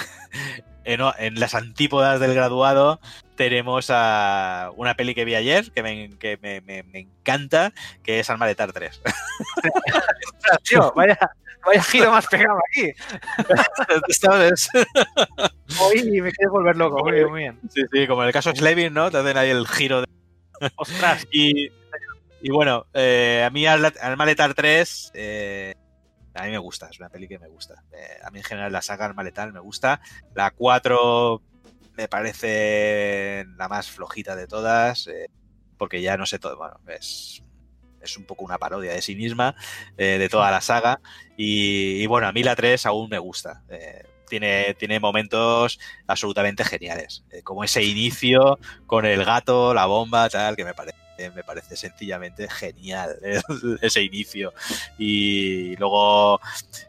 en, 0.84 1.38
las 1.40 1.54
antípodas 1.54 2.20
del 2.20 2.34
graduado 2.34 3.00
tenemos 3.36 3.88
a 3.90 4.70
una 4.76 4.94
peli 4.94 5.14
que 5.14 5.24
vi 5.24 5.34
ayer 5.34 5.70
que 5.72 5.82
me, 5.82 6.10
que 6.18 6.38
me, 6.42 6.60
me- 6.62 6.82
me 6.84 6.98
encanta, 7.00 7.72
que 8.02 8.20
es 8.20 8.28
Almaletar 8.30 8.72
3. 8.72 9.00
Ostras, 9.04 10.58
tío, 10.68 10.92
vaya, 10.96 11.18
vaya 11.64 11.82
giro 11.82 12.10
más 12.10 12.26
pegado 12.26 12.58
aquí. 12.70 12.90
¿Sabes? 14.20 14.68
Hoy 15.80 16.02
me 16.20 16.32
quieres 16.32 16.50
volver 16.50 16.76
loco, 16.76 17.02
muy 17.04 17.12
bien, 17.12 17.28
muy 17.30 17.40
bien. 17.40 17.60
Sí, 17.72 17.82
sí, 17.92 18.06
como 18.06 18.22
en 18.22 18.28
el 18.28 18.32
caso 18.32 18.50
de 18.52 18.58
Slavin, 18.58 18.92
¿no? 18.92 19.10
Te 19.10 19.18
hacen 19.18 19.36
ahí 19.36 19.50
el 19.50 19.66
giro 19.68 20.00
de 20.02 20.06
Ostras, 20.76 21.26
Y, 21.30 21.70
y 22.42 22.50
bueno, 22.50 22.86
eh, 22.94 23.42
a 23.46 23.50
mí 23.50 23.66
Al- 23.66 23.94
Almaletar 24.00 24.54
3, 24.54 25.12
eh, 25.14 25.74
a 26.34 26.44
mí 26.44 26.50
me 26.50 26.58
gusta, 26.58 26.88
es 26.90 26.98
una 26.98 27.08
peli 27.08 27.28
que 27.28 27.38
me 27.38 27.48
gusta. 27.48 27.82
Eh, 27.92 28.18
a 28.24 28.30
mí 28.30 28.38
en 28.38 28.44
general 28.44 28.72
la 28.72 28.82
saga 28.82 29.06
Almaletar 29.06 29.52
me 29.52 29.60
gusta. 29.60 30.00
La 30.34 30.50
4 30.50 31.42
me 31.96 32.08
parece 32.08 33.44
la 33.56 33.68
más 33.68 33.90
flojita 33.90 34.36
de 34.36 34.46
todas, 34.46 35.06
eh, 35.06 35.28
porque 35.76 36.00
ya 36.00 36.16
no 36.16 36.24
sé 36.24 36.38
todo, 36.38 36.56
bueno, 36.56 36.80
es, 36.88 37.42
es 38.00 38.16
un 38.16 38.24
poco 38.24 38.44
una 38.44 38.58
parodia 38.58 38.92
de 38.92 39.02
sí 39.02 39.14
misma, 39.14 39.54
eh, 39.98 40.18
de 40.18 40.28
toda 40.28 40.50
la 40.50 40.60
saga. 40.60 41.00
Y, 41.36 42.02
y 42.02 42.06
bueno, 42.06 42.26
a 42.26 42.32
mí 42.32 42.42
la 42.42 42.56
3 42.56 42.86
aún 42.86 43.10
me 43.10 43.18
gusta. 43.18 43.62
Eh, 43.68 44.04
tiene, 44.28 44.74
tiene 44.74 45.00
momentos 45.00 45.80
absolutamente 46.06 46.64
geniales, 46.64 47.24
como 47.42 47.64
ese 47.64 47.82
inicio 47.82 48.58
con 48.86 49.04
el 49.04 49.24
gato, 49.24 49.74
la 49.74 49.86
bomba, 49.86 50.28
tal, 50.28 50.54
que 50.54 50.64
me 50.64 50.72
parece, 50.72 50.96
me 51.28 51.44
parece 51.44 51.76
sencillamente 51.76 52.48
genial 52.48 53.16
eh, 53.22 53.42
ese 53.82 54.02
inicio. 54.02 54.54
Y 54.98 55.76
luego 55.76 56.40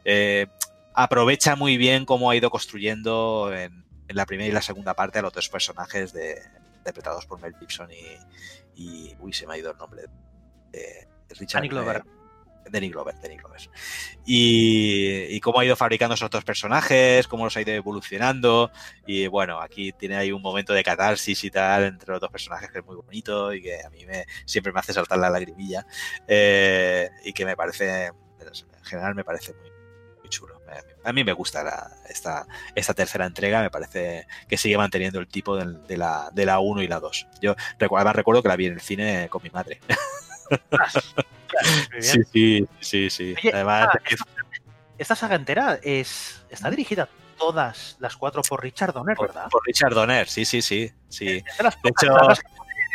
eh, 0.05 0.47
aprovecha 0.93 1.57
muy 1.57 1.75
bien 1.75 2.05
cómo 2.05 2.32
ha 2.32 2.36
ido 2.38 2.49
construyendo 2.49 3.51
en, 3.53 3.84
en 4.07 4.15
la 4.15 4.25
primera 4.25 4.47
y 4.49 4.53
la 4.53 4.61
segunda 4.61 4.93
parte 4.93 5.19
a 5.19 5.21
los 5.21 5.34
dos 5.34 5.49
personajes 5.49 6.13
de, 6.13 6.41
interpretados 6.77 7.25
por 7.25 7.41
Mel 7.41 7.53
Gibson 7.59 7.89
y, 7.91 8.82
y- 8.82 9.15
uy, 9.19 9.34
se 9.34 9.45
me 9.45 9.53
ha 9.53 9.57
ido 9.57 9.71
el 9.71 9.77
nombre 9.77 10.03
de, 10.71 10.79
de 11.27 11.36
Richard 11.36 11.61
Danny 11.61 11.67
Glover. 11.69 12.03
Danny 12.70 12.89
Glover, 12.89 13.16
Danny 13.22 13.38
Glover. 13.38 13.62
Y, 14.26 15.26
y 15.30 15.39
cómo 15.39 15.59
ha 15.59 15.66
ido 15.66 15.76
fabricando 15.76 16.16
esos 16.16 16.30
dos 16.30 16.43
personajes, 16.43 17.28
cómo 17.28 17.45
los 17.45 17.55
ha 17.57 17.62
ido 17.62 17.72
evolucionando. 17.74 18.72
Y 19.05 19.28
bueno, 19.28 19.59
aquí 19.62 19.91
tiene 19.93 20.16
ahí 20.18 20.32
un 20.32 20.41
momento 20.41 20.74
de 20.74 20.84
catarsis 20.84 21.43
y 21.43 21.51
tal 21.51 21.84
entre 21.86 22.12
los 22.12 22.22
dos 22.22 22.30
personajes 22.32 22.72
que 22.72 22.80
es 22.80 22.86
muy 22.86 22.95
bonito 22.95 23.53
y 23.53 23.62
que 23.62 23.84
a 23.84 23.89
mí 23.89 24.05
me, 24.05 24.26
siempre 24.45 24.72
me 24.72 24.80
hace 24.80 24.93
saltar 24.93 25.20
la 25.20 25.30
lagrimilla. 25.30 25.86
Eh, 26.28 27.09
y 27.26 27.34
que 27.34 27.45
me 27.45 27.55
parece, 27.55 28.05
en 28.07 28.84
general 28.84 29.16
me 29.16 29.24
parece 29.24 29.53
muy, 29.53 29.70
muy 30.20 30.30
chulo. 30.30 30.59
A- 31.03 31.12
mí 31.12 31.24
me 31.26 31.34
gusta 31.34 31.64
la- 31.64 31.91
esta, 32.07 32.47
esta 32.76 32.93
tercera 32.93 33.26
entrega, 33.26 33.62
me 33.62 33.70
parece 33.70 34.26
que 34.47 34.55
sigue 34.57 34.78
manteniendo 34.78 35.20
el 35.20 35.28
tipo 35.28 35.57
del- 35.57 35.86
de, 35.88 35.97
la, 35.97 36.30
de 36.32 36.45
la 36.45 36.59
1 36.59 36.82
y 36.84 36.88
la 36.88 36.99
2. 37.01 37.28
Yo 37.41 37.55
además 37.80 38.16
recuerdo 38.16 38.41
que 38.41 38.47
la 38.49 38.55
vi 38.55 38.68
en 38.68 38.74
el 38.74 38.82
cine 38.82 39.28
con 39.30 39.43
mi 39.43 39.49
madre. 39.49 39.80
Sí, 41.99 42.24
sí, 42.32 42.68
sí, 42.80 43.10
sí. 43.10 43.36
Oye, 43.38 43.52
Además, 43.54 43.89
esta, 44.10 44.26
esta 44.97 45.16
saga 45.16 45.36
entera 45.36 45.80
es, 45.82 46.43
está 46.49 46.70
dirigida 46.70 47.08
todas 47.38 47.97
las 47.99 48.16
cuatro 48.16 48.41
por 48.43 48.62
Richard 48.62 48.93
Donner, 48.93 49.18
¿verdad? 49.20 49.47
por 49.49 49.62
Richard 49.66 49.93
Donner, 49.93 50.28
sí, 50.28 50.45
sí, 50.45 50.62
sí. 50.62 50.91
sí. 51.10 51.26
De 51.26 51.43
hecho- 51.89 52.16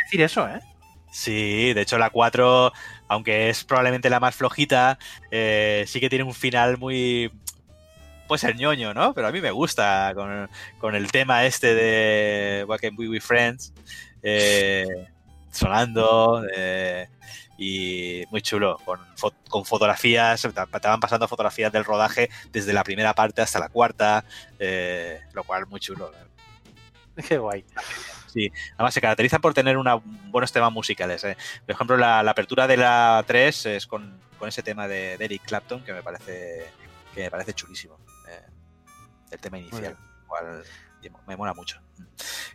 decir 0.05 0.21
eso, 0.21 0.47
¿eh? 0.47 0.59
Sí, 1.11 1.73
de 1.73 1.81
hecho 1.81 1.97
la 1.97 2.09
4, 2.09 2.71
aunque 3.07 3.49
es 3.49 3.63
probablemente 3.63 4.09
la 4.09 4.19
más 4.19 4.35
flojita, 4.35 4.99
eh, 5.31 5.83
sí 5.87 5.99
que 5.99 6.09
tiene 6.09 6.23
un 6.23 6.33
final 6.33 6.77
muy... 6.77 7.31
Puede 8.27 8.39
ser 8.39 8.55
ñoño, 8.57 8.93
¿no? 8.93 9.13
Pero 9.13 9.27
a 9.27 9.31
mí 9.31 9.39
me 9.39 9.51
gusta 9.51 10.11
con, 10.13 10.49
con 10.79 10.95
el 10.95 11.11
tema 11.11 11.45
este 11.45 11.73
de 11.73 12.65
What 12.67 12.79
Can 12.81 12.95
We 12.97 13.07
Be 13.07 13.21
Friends 13.21 13.73
eh, 14.21 15.07
sonando 15.51 16.43
eh, 16.55 17.07
y 17.57 18.23
muy 18.29 18.41
chulo, 18.41 18.77
con, 18.85 18.99
fo- 19.15 19.33
con 19.49 19.65
fotografías, 19.65 20.47
van 20.53 20.99
pasando 20.99 21.27
fotografías 21.27 21.71
del 21.71 21.85
rodaje 21.85 22.29
desde 22.51 22.73
la 22.73 22.83
primera 22.83 23.13
parte 23.13 23.41
hasta 23.41 23.59
la 23.59 23.69
cuarta, 23.69 24.23
eh, 24.59 25.21
lo 25.33 25.43
cual 25.43 25.65
muy 25.67 25.79
chulo. 25.79 26.11
Qué 27.27 27.37
guay. 27.37 27.65
Además, 28.75 28.93
se 28.93 29.01
caracterizan 29.01 29.41
por 29.41 29.55
tener 29.55 29.77
una, 29.77 29.95
buenos 29.95 30.51
temas 30.51 30.71
musicales. 30.71 31.23
¿eh? 31.23 31.35
Por 31.65 31.73
ejemplo, 31.73 31.97
la, 31.97 32.21
la 32.21 32.31
apertura 32.31 32.67
de 32.67 32.77
la 32.77 33.23
3 33.25 33.65
es 33.67 33.87
con, 33.87 34.19
con 34.37 34.47
ese 34.47 34.61
tema 34.61 34.87
de, 34.87 35.17
de 35.17 35.25
Eric 35.25 35.41
Clapton 35.45 35.83
que 35.83 35.93
me 35.93 36.03
parece 36.03 36.67
que 37.15 37.23
me 37.23 37.31
parece 37.31 37.53
chulísimo. 37.53 37.97
el 39.31 39.39
tema 39.39 39.57
inicial. 39.57 39.97
cual 40.27 40.63
me 41.25 41.35
mola 41.35 41.55
mucho. 41.55 41.81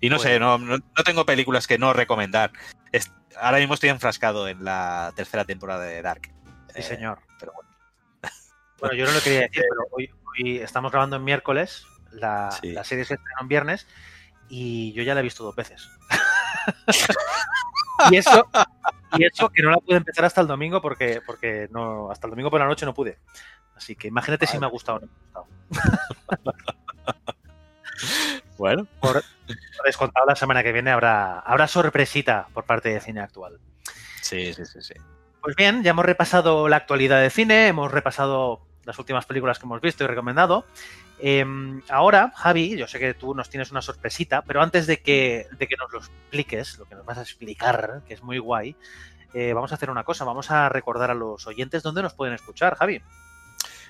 Y 0.01 0.09
no 0.09 0.19
Bueno. 0.19 0.31
sé, 0.31 0.39
no, 0.39 0.59
no, 0.59 0.79
no 0.79 1.05
tengo 1.05 1.27
películas 1.27 1.67
que 1.67 1.79
no 1.79 1.93
recomendar. 1.93 2.53
Es- 2.93 3.11
ahora 3.41 3.59
mismo 3.59 3.75
estoy 3.75 3.89
enfrascado 3.91 4.47
en 4.49 4.65
la 4.65 5.13
tercera 5.17 5.45
temporada 5.45 5.83
de 5.85 6.01
Dark. 6.03 6.23
Sí, 6.75 6.81
Eh, 6.81 6.83
señor. 6.83 7.19
pero 7.41 7.53
bueno. 7.53 7.71
Bueno, 8.79 8.95
yo 8.95 9.07
no 9.07 9.13
lo 9.13 9.21
quería 9.21 9.41
decir, 9.43 9.63
pero 9.69 9.87
hoy, 9.93 10.11
hoy 10.33 10.59
estamos 10.59 10.91
grabando 10.93 11.17
en 11.17 11.25
miércoles, 11.25 11.87
la, 12.11 12.51
Sí. 12.61 12.73
la 12.73 12.85
serie 12.85 13.05
se 13.05 13.15
estrena 13.15 13.41
en 13.41 13.49
viernes 13.49 13.87
y 14.49 14.93
yo 14.93 15.03
ya 15.03 15.15
la 15.15 15.21
he 15.21 15.23
visto 15.23 15.45
dos 15.45 15.55
veces. 15.57 15.89
y 18.11 18.17
eso 18.17 18.49
y 19.13 19.25
eso 19.25 19.49
que 19.51 19.63
no 19.63 19.71
la 19.71 19.77
pude 19.79 19.97
empezar 19.97 20.25
hasta 20.25 20.41
el 20.41 20.47
domingo 20.47 20.81
porque, 20.83 21.21
porque 21.25 21.69
no 21.71 22.11
hasta 22.11 22.27
el 22.27 22.31
domingo 22.33 22.51
por 22.51 22.61
la 22.61 22.67
noche 22.67 22.85
no 22.87 22.95
pude. 22.95 23.19
Así 23.77 23.95
que 23.97 24.09
imagínate 24.09 24.47
si 24.47 24.59
me 24.59 24.67
ha 24.67 24.71
gustado 24.71 24.99
o 24.99 25.01
no 25.01 25.07
me 25.07 25.13
ha 25.13 25.17
gustado. 25.21 25.47
Bueno, 28.63 28.87
Por, 29.01 29.15
por 29.45 29.87
descontado, 29.87 30.25
la 30.25 30.37
semana 30.37 30.63
que 30.63 30.71
viene 30.71 30.93
habrá, 30.93 31.41
habrá 31.41 31.67
sorpresita 31.67 32.47
por 32.55 32.63
parte 32.63 32.91
de 32.91 33.01
cine 33.01 33.21
actual. 33.21 33.59
sí, 34.21 34.55
sí, 34.55 34.65
sí, 34.65 34.81
sí. 34.81 34.95
Pues 35.41 35.57
bien, 35.57 35.83
ya 35.83 35.91
hemos 35.91 36.05
repasado 36.05 36.69
la 36.69 36.77
actualidad 36.77 37.21
de 37.21 37.31
cine, 37.31 37.67
hemos 37.67 37.91
repasado 37.91 38.65
las 38.85 38.97
últimas 39.01 39.27
películas 39.27 39.59
que 39.59 39.67
hemos 39.67 39.81
visto 39.81 40.05
y 40.05 40.07
recomendado. 40.07 40.65
Em, 41.19 41.83
ahora, 41.89 42.33
Javi, 42.37 42.77
yo 42.77 42.87
sé 42.87 43.01
que 43.01 43.15
tú 43.15 43.35
nos 43.35 43.51
tienes 43.51 43.73
una 43.73 43.83
sorpresita, 43.83 44.43
pero 44.43 44.63
antes 44.63 44.87
de 44.87 45.03
que, 45.03 45.49
de 45.59 45.67
que 45.67 45.75
nos 45.77 45.91
lo 45.91 45.99
expliques, 45.99 46.79
lo 46.79 46.85
que 46.85 46.95
nos 46.95 47.05
vas 47.05 47.19
a 47.19 47.23
explicar, 47.23 48.03
que 48.07 48.15
es 48.15 48.23
muy 48.23 48.39
guay, 48.39 48.77
eh, 49.35 49.55
vamos 49.55 49.73
a 49.73 49.75
hacer 49.75 49.91
una 49.91 50.05
cosa, 50.05 50.25
vamos 50.25 50.53
a 50.53 50.69
recordar 50.69 51.11
a 51.11 51.15
los 51.15 51.49
oyentes 51.49 51.83
dónde 51.83 52.03
nos 52.03 52.15
pueden 52.15 52.35
escuchar, 52.35 52.77
Javi. 52.77 53.03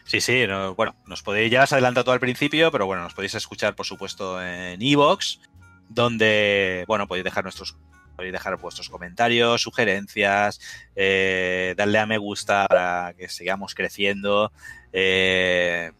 Sí, 0.04 0.20
sí, 0.20 0.46
no, 0.46 0.74
bueno, 0.74 0.94
nos 1.06 1.22
podéis, 1.22 1.50
ya 1.50 1.62
os 1.62 1.72
adelanta 1.72 2.02
todo 2.02 2.12
al 2.12 2.20
principio, 2.20 2.70
pero 2.70 2.86
bueno, 2.86 3.02
nos 3.02 3.14
podéis 3.14 3.34
escuchar, 3.34 3.74
por 3.74 3.86
supuesto, 3.86 4.42
en 4.42 4.82
Evox, 4.82 5.40
donde, 5.88 6.84
bueno, 6.86 7.06
podéis 7.06 7.24
dejar 7.24 7.44
nuestros 7.44 7.76
podéis 8.16 8.32
dejar 8.32 8.56
vuestros 8.58 8.88
comentarios, 8.88 9.62
sugerencias, 9.62 10.60
eh, 10.94 11.74
darle 11.76 11.98
a 11.98 12.06
me 12.06 12.18
gusta 12.18 12.66
para 12.68 13.14
que 13.16 13.28
sigamos 13.28 13.74
creciendo. 13.74 14.52
Eh, 14.92 15.90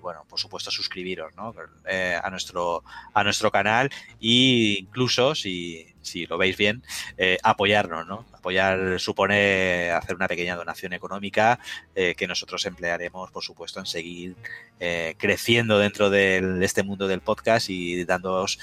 bueno, 0.00 0.24
por 0.28 0.38
supuesto, 0.38 0.70
suscribiros 0.70 1.34
¿no? 1.36 1.54
eh, 1.86 2.18
a, 2.22 2.30
nuestro, 2.30 2.82
a 3.12 3.24
nuestro 3.24 3.50
canal 3.50 3.90
e 4.20 4.78
incluso, 4.80 5.34
si, 5.34 5.86
si 6.00 6.26
lo 6.26 6.38
veis 6.38 6.56
bien, 6.56 6.82
eh, 7.16 7.38
apoyarnos. 7.42 8.06
¿no? 8.06 8.24
Apoyar 8.48 8.98
supone 8.98 9.90
hacer 9.90 10.16
una 10.16 10.26
pequeña 10.26 10.56
donación 10.56 10.94
económica 10.94 11.58
eh, 11.94 12.14
que 12.16 12.26
nosotros 12.26 12.64
emplearemos, 12.64 13.30
por 13.30 13.42
supuesto, 13.44 13.78
en 13.80 13.86
seguir 13.86 14.36
eh, 14.80 15.14
creciendo 15.18 15.78
dentro 15.78 16.08
de 16.08 16.58
este 16.62 16.82
mundo 16.82 17.06
del 17.06 17.20
podcast 17.20 17.68
y 17.68 18.04
dándoos 18.04 18.58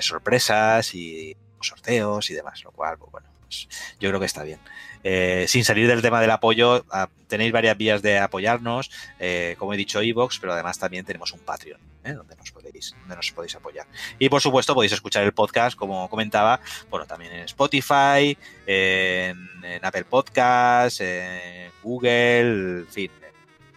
sorpresas 0.00 0.94
y 0.94 1.36
sorteos 1.60 2.30
y 2.30 2.34
demás, 2.34 2.64
lo 2.64 2.72
cual, 2.72 2.96
pues, 2.98 3.12
bueno, 3.12 3.28
pues, 3.42 3.68
yo 4.00 4.08
creo 4.08 4.20
que 4.20 4.26
está 4.26 4.42
bien. 4.44 4.60
Eh, 5.04 5.46
sin 5.48 5.64
salir 5.64 5.88
del 5.88 6.02
tema 6.02 6.20
del 6.20 6.30
apoyo, 6.30 6.84
a, 6.90 7.08
tenéis 7.26 7.52
varias 7.52 7.76
vías 7.76 8.02
de 8.02 8.18
apoyarnos, 8.18 8.90
eh, 9.18 9.56
como 9.58 9.74
he 9.74 9.76
dicho, 9.76 10.02
iVoox, 10.02 10.38
pero 10.40 10.52
además 10.52 10.78
también 10.78 11.04
tenemos 11.04 11.32
un 11.32 11.40
Patreon, 11.40 11.80
¿eh? 12.04 12.12
donde, 12.12 12.36
nos 12.36 12.52
podéis, 12.52 12.94
donde 13.00 13.16
nos 13.16 13.30
podéis 13.32 13.54
apoyar. 13.56 13.86
Y 14.18 14.28
por 14.28 14.40
supuesto 14.40 14.74
podéis 14.74 14.92
escuchar 14.92 15.24
el 15.24 15.32
podcast, 15.32 15.76
como 15.76 16.08
comentaba, 16.08 16.60
bueno, 16.88 17.06
también 17.06 17.32
en 17.32 17.44
Spotify, 17.44 18.36
en, 18.66 19.38
Apple 19.82 20.04
Podcasts, 20.04 21.00
en 21.00 21.72
Google, 21.82 22.80
en 22.80 22.88
fin, 22.88 23.10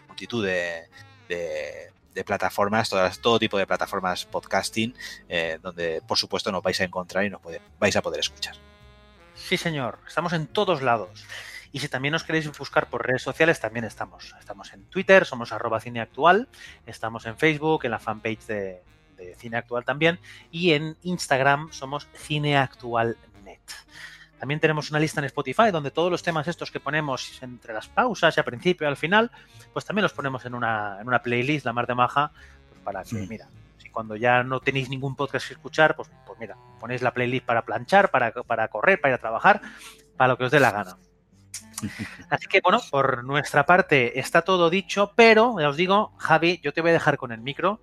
multitud 0.07 0.45
de, 0.45 0.87
plataformas, 2.25 2.89
todas, 2.89 3.19
todo 3.19 3.39
tipo 3.39 3.57
de 3.57 3.67
plataformas 3.67 4.25
podcasting, 4.25 4.95
donde 5.61 6.01
por 6.07 6.17
supuesto 6.17 6.51
nos 6.51 6.63
vais 6.63 6.79
a 6.79 6.83
encontrar 6.83 7.25
y 7.25 7.29
nos 7.29 7.41
puede, 7.41 7.61
vais 7.79 7.95
a 7.95 8.01
poder 8.01 8.19
escuchar. 8.19 8.55
Sí, 9.35 9.57
señor, 9.57 9.99
estamos 10.07 10.33
en 10.33 10.47
todos 10.47 10.81
lados. 10.81 11.25
Y 11.71 11.79
si 11.79 11.89
también 11.89 12.15
os 12.15 12.23
queréis 12.23 12.49
buscar 12.57 12.87
por 12.87 13.05
redes 13.05 13.21
sociales, 13.21 13.59
también 13.59 13.83
estamos. 13.85 14.33
Estamos 14.39 14.71
en 14.73 14.85
Twitter, 14.85 15.25
somos 15.25 15.51
arroba 15.51 15.79
cine 15.81 15.99
actual, 15.99 16.47
estamos 16.85 17.25
en 17.25 17.35
Facebook, 17.37 17.83
en 17.83 17.91
la 17.91 17.99
fanpage 17.99 18.45
de, 18.45 18.81
de 19.17 19.35
Cine 19.35 19.57
Actual 19.57 19.83
también, 19.83 20.19
y 20.51 20.71
en 20.71 20.95
Instagram 21.03 21.71
somos 21.73 22.07
cineactualnet. 22.15 23.59
También 24.39 24.59
tenemos 24.59 24.89
una 24.89 24.99
lista 24.99 25.19
en 25.19 25.25
Spotify 25.25 25.71
donde 25.71 25.91
todos 25.91 26.11
los 26.11 26.21
temas 26.23 26.47
estos 26.47 26.71
que 26.71 26.79
ponemos 26.79 27.41
entre 27.41 27.73
las 27.73 27.87
pausas 27.87 28.35
y 28.35 28.39
al 28.39 28.45
principio 28.45 28.85
y 28.85 28.89
al 28.89 28.97
final, 28.97 29.31
pues 29.73 29.85
también 29.85 30.03
los 30.03 30.13
ponemos 30.13 30.45
en 30.45 30.53
una, 30.53 30.97
en 31.01 31.07
una 31.07 31.21
playlist, 31.21 31.65
la 31.65 31.73
mar 31.73 31.87
de 31.87 31.95
maja, 31.95 32.31
pues 32.69 32.81
para 32.81 33.03
que, 33.03 33.15
Mm. 33.15 33.27
mira, 33.29 33.47
cuando 33.95 34.15
ya 34.15 34.43
no 34.43 34.59
tenéis 34.59 34.89
ningún 34.89 35.15
podcast 35.15 35.47
que 35.47 35.55
escuchar, 35.55 35.95
pues, 35.95 36.07
pues 36.27 36.37
mira, 36.39 36.55
ponéis 36.79 37.01
la 37.01 37.11
playlist 37.15 37.45
para 37.47 37.63
planchar, 37.65 38.11
para, 38.11 38.31
para 38.31 38.67
correr, 38.67 39.01
para 39.01 39.13
ir 39.13 39.15
a 39.15 39.21
trabajar, 39.21 39.61
para 40.15 40.27
lo 40.27 40.37
que 40.37 40.43
os 40.43 40.51
dé 40.51 40.59
la 40.59 40.71
gana. 40.71 40.97
Así 42.29 42.47
que 42.47 42.61
bueno, 42.61 42.79
por 42.91 43.23
nuestra 43.23 43.65
parte 43.65 44.19
está 44.19 44.43
todo 44.43 44.69
dicho, 44.69 45.13
pero 45.15 45.59
ya 45.59 45.69
os 45.69 45.77
digo, 45.77 46.13
Javi, 46.17 46.59
yo 46.63 46.73
te 46.73 46.81
voy 46.81 46.91
a 46.91 46.93
dejar 46.93 47.17
con 47.17 47.31
el 47.31 47.41
micro 47.41 47.81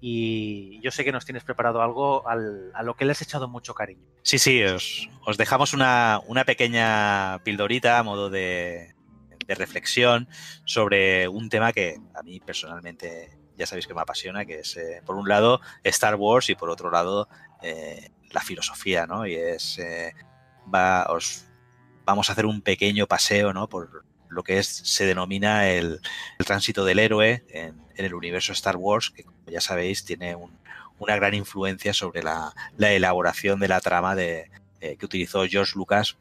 y 0.00 0.80
yo 0.82 0.90
sé 0.90 1.04
que 1.04 1.12
nos 1.12 1.24
tienes 1.24 1.44
preparado 1.44 1.80
algo 1.80 2.28
al- 2.28 2.72
a 2.74 2.82
lo 2.82 2.94
que 2.94 3.04
le 3.04 3.12
has 3.12 3.22
echado 3.22 3.46
mucho 3.48 3.72
cariño. 3.74 4.06
Sí, 4.22 4.38
sí, 4.38 4.62
os, 4.64 5.08
os 5.24 5.38
dejamos 5.38 5.72
una, 5.74 6.20
una 6.26 6.44
pequeña 6.44 7.38
pildorita 7.44 7.98
a 7.98 8.02
modo 8.02 8.28
de, 8.28 8.94
de 9.46 9.54
reflexión 9.54 10.28
sobre 10.64 11.28
un 11.28 11.48
tema 11.48 11.72
que 11.72 11.98
a 12.16 12.22
mí 12.24 12.40
personalmente 12.40 13.38
ya 13.56 13.66
sabéis 13.66 13.86
que 13.86 13.94
me 13.94 14.00
apasiona, 14.00 14.44
que 14.44 14.60
es, 14.60 14.76
eh, 14.76 15.02
por 15.04 15.16
un 15.16 15.28
lado, 15.28 15.60
Star 15.84 16.14
Wars 16.16 16.48
y 16.50 16.54
por 16.54 16.70
otro 16.70 16.90
lado, 16.90 17.28
eh, 17.62 18.10
la 18.30 18.40
filosofía, 18.40 19.06
¿no? 19.06 19.26
Y 19.26 19.34
es, 19.34 19.78
eh, 19.78 20.14
va, 20.72 21.06
os, 21.10 21.44
vamos 22.04 22.28
a 22.28 22.32
hacer 22.32 22.46
un 22.46 22.62
pequeño 22.62 23.06
paseo, 23.06 23.52
¿no? 23.52 23.68
Por 23.68 24.04
lo 24.28 24.42
que 24.42 24.58
es, 24.58 24.66
se 24.66 25.04
denomina 25.04 25.68
el, 25.68 26.00
tránsito 26.44 26.84
del 26.84 26.98
héroe 26.98 27.44
en, 27.48 27.80
el 27.96 28.14
universo 28.14 28.52
Star 28.52 28.76
Wars, 28.76 29.10
que 29.10 29.22
como 29.22 29.38
ya 29.46 29.60
sabéis 29.60 30.04
tiene 30.04 30.34
un, 30.34 30.58
una 30.98 31.14
gran 31.16 31.34
influencia 31.34 31.92
sobre 31.92 32.22
la, 32.22 32.54
la 32.76 32.92
elaboración 32.92 33.60
de 33.60 33.68
la 33.68 33.80
trama 33.80 34.16
de, 34.16 34.50
eh, 34.80 34.96
que 34.96 35.06
utilizó 35.06 35.46
George 35.46 35.74
Lucas 35.76 36.16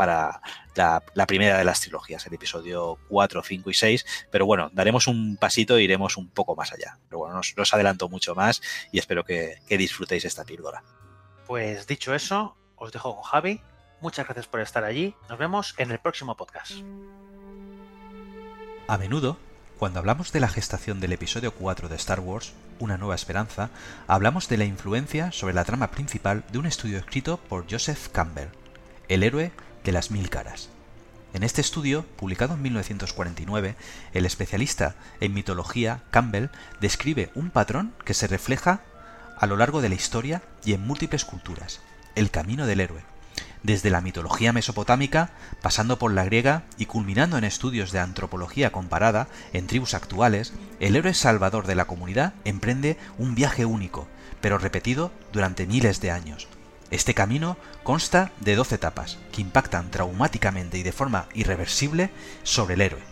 para 0.00 0.40
la, 0.76 1.04
la, 1.12 1.26
primera 1.26 1.58
de 1.58 1.64
las 1.64 1.82
trilogías, 1.82 2.26
el 2.26 2.32
episodio 2.32 2.98
4, 3.10 3.42
5 3.42 3.68
y 3.68 3.74
6. 3.74 4.06
Pero 4.30 4.46
bueno, 4.46 4.70
daremos 4.72 5.06
un 5.08 5.36
pasito 5.36 5.76
e 5.76 5.82
iremos 5.82 6.16
un 6.16 6.30
poco 6.30 6.56
más 6.56 6.72
allá. 6.72 6.96
Pero 7.10 7.18
bueno, 7.18 7.34
no 7.34 7.40
os, 7.40 7.52
no 7.54 7.64
os 7.64 7.74
adelanto 7.74 8.08
mucho 8.08 8.34
más 8.34 8.62
y 8.92 8.98
espero 8.98 9.24
que, 9.24 9.58
que 9.68 9.76
disfrutéis 9.76 10.24
esta 10.24 10.46
píldora. 10.46 10.82
Pues 11.46 11.86
dicho 11.86 12.14
eso, 12.14 12.56
os 12.76 12.92
dejo 12.92 13.14
con 13.14 13.24
Javi. 13.24 13.60
Muchas 14.00 14.24
gracias 14.24 14.46
por 14.46 14.60
estar 14.60 14.84
allí. 14.84 15.14
Nos 15.28 15.38
vemos 15.38 15.74
en 15.76 15.90
el 15.90 15.98
próximo 15.98 16.34
podcast. 16.34 16.72
A 18.88 18.96
menudo, 18.96 19.36
cuando 19.78 19.98
hablamos 19.98 20.32
de 20.32 20.40
la 20.40 20.48
gestación 20.48 20.98
del 21.00 21.12
episodio 21.12 21.52
4 21.52 21.90
de 21.90 21.96
Star 21.96 22.20
Wars, 22.20 22.54
Una 22.78 22.96
nueva 22.96 23.16
esperanza, 23.16 23.68
hablamos 24.06 24.48
de 24.48 24.56
la 24.56 24.64
influencia 24.64 25.30
sobre 25.30 25.52
la 25.52 25.66
trama 25.66 25.90
principal 25.90 26.42
de 26.50 26.56
un 26.56 26.64
estudio 26.64 26.96
escrito 26.96 27.36
por 27.36 27.70
Joseph 27.70 28.08
Campbell, 28.08 28.48
El 29.08 29.22
héroe 29.22 29.52
de 29.84 29.92
las 29.92 30.10
mil 30.10 30.30
caras. 30.30 30.68
En 31.32 31.44
este 31.44 31.60
estudio, 31.60 32.04
publicado 32.16 32.54
en 32.54 32.62
1949, 32.62 33.76
el 34.12 34.26
especialista 34.26 34.96
en 35.20 35.32
mitología 35.32 36.02
Campbell 36.10 36.48
describe 36.80 37.30
un 37.34 37.50
patrón 37.50 37.92
que 38.04 38.14
se 38.14 38.26
refleja 38.26 38.80
a 39.38 39.46
lo 39.46 39.56
largo 39.56 39.80
de 39.80 39.88
la 39.88 39.94
historia 39.94 40.42
y 40.64 40.72
en 40.72 40.86
múltiples 40.86 41.24
culturas, 41.24 41.80
el 42.16 42.30
camino 42.30 42.66
del 42.66 42.80
héroe, 42.80 43.02
desde 43.62 43.90
la 43.90 44.00
mitología 44.00 44.52
mesopotámica, 44.52 45.30
pasando 45.62 45.98
por 45.98 46.12
la 46.12 46.24
griega 46.24 46.64
y 46.78 46.86
culminando 46.86 47.38
en 47.38 47.44
estudios 47.44 47.92
de 47.92 48.00
antropología 48.00 48.72
comparada 48.72 49.28
en 49.52 49.66
tribus 49.66 49.94
actuales, 49.94 50.52
el 50.80 50.96
héroe 50.96 51.14
salvador 51.14 51.66
de 51.66 51.74
la 51.74 51.86
comunidad 51.86 52.34
emprende 52.44 52.98
un 53.18 53.34
viaje 53.34 53.64
único, 53.64 54.08
pero 54.40 54.58
repetido 54.58 55.12
durante 55.32 55.66
miles 55.66 56.00
de 56.00 56.10
años. 56.10 56.48
Este 56.90 57.14
camino 57.14 57.56
consta 57.82 58.32
de 58.40 58.56
12 58.56 58.74
etapas 58.74 59.18
que 59.32 59.40
impactan 59.40 59.90
traumáticamente 59.90 60.76
y 60.78 60.82
de 60.82 60.92
forma 60.92 61.28
irreversible 61.34 62.10
sobre 62.42 62.74
el 62.74 62.80
héroe. 62.80 63.02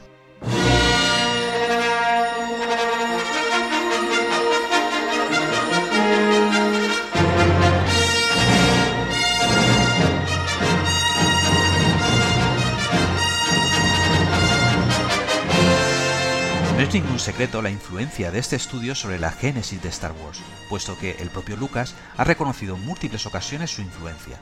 Es 16.89 16.95
ningún 16.95 17.19
secreto 17.19 17.61
la 17.61 17.69
influencia 17.69 18.31
de 18.31 18.39
este 18.39 18.57
estudio 18.57 18.95
sobre 18.95 19.19
la 19.19 19.31
génesis 19.31 19.83
de 19.83 19.91
Star 19.91 20.13
Wars, 20.13 20.41
puesto 20.71 20.99
que 20.99 21.17
el 21.21 21.29
propio 21.29 21.55
Lucas 21.55 21.95
ha 22.17 22.25
reconocido 22.25 22.77
en 22.77 22.87
múltiples 22.87 23.27
ocasiones 23.27 23.71
su 23.71 23.83
influencia. 23.83 24.39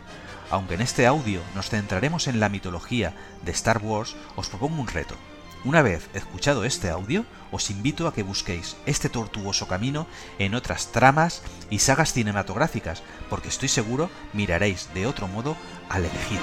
Aunque 0.51 0.75
en 0.75 0.81
este 0.81 1.09
audio 1.09 1.41
nos 1.57 1.71
centraremos 1.71 2.29
en 2.29 2.39
la 2.39 2.49
mitología 2.49 3.15
de 3.45 3.51
Star 3.51 3.79
Wars, 3.83 4.15
os 4.37 4.49
propongo 4.49 4.81
un 4.81 4.87
reto. 4.87 5.17
Una 5.65 5.83
vez 5.83 6.09
escuchado 6.15 6.65
este 6.65 6.89
audio, 6.89 7.27
os 7.51 7.69
invito 7.71 8.07
a 8.07 8.15
que 8.15 8.23
busquéis 8.23 8.77
este 8.87 9.09
tortuoso 9.09 9.67
camino 9.67 10.07
en 10.39 10.55
otras 10.55 10.93
tramas 10.93 11.43
y 11.69 11.81
sagas 11.81 12.13
cinematográficas, 12.13 13.03
porque 13.29 13.49
estoy 13.49 13.69
seguro 13.69 14.09
miraréis 14.33 14.89
de 14.95 15.07
otro 15.07 15.27
modo 15.27 15.57
al 15.89 16.05
elegido. 16.05 16.43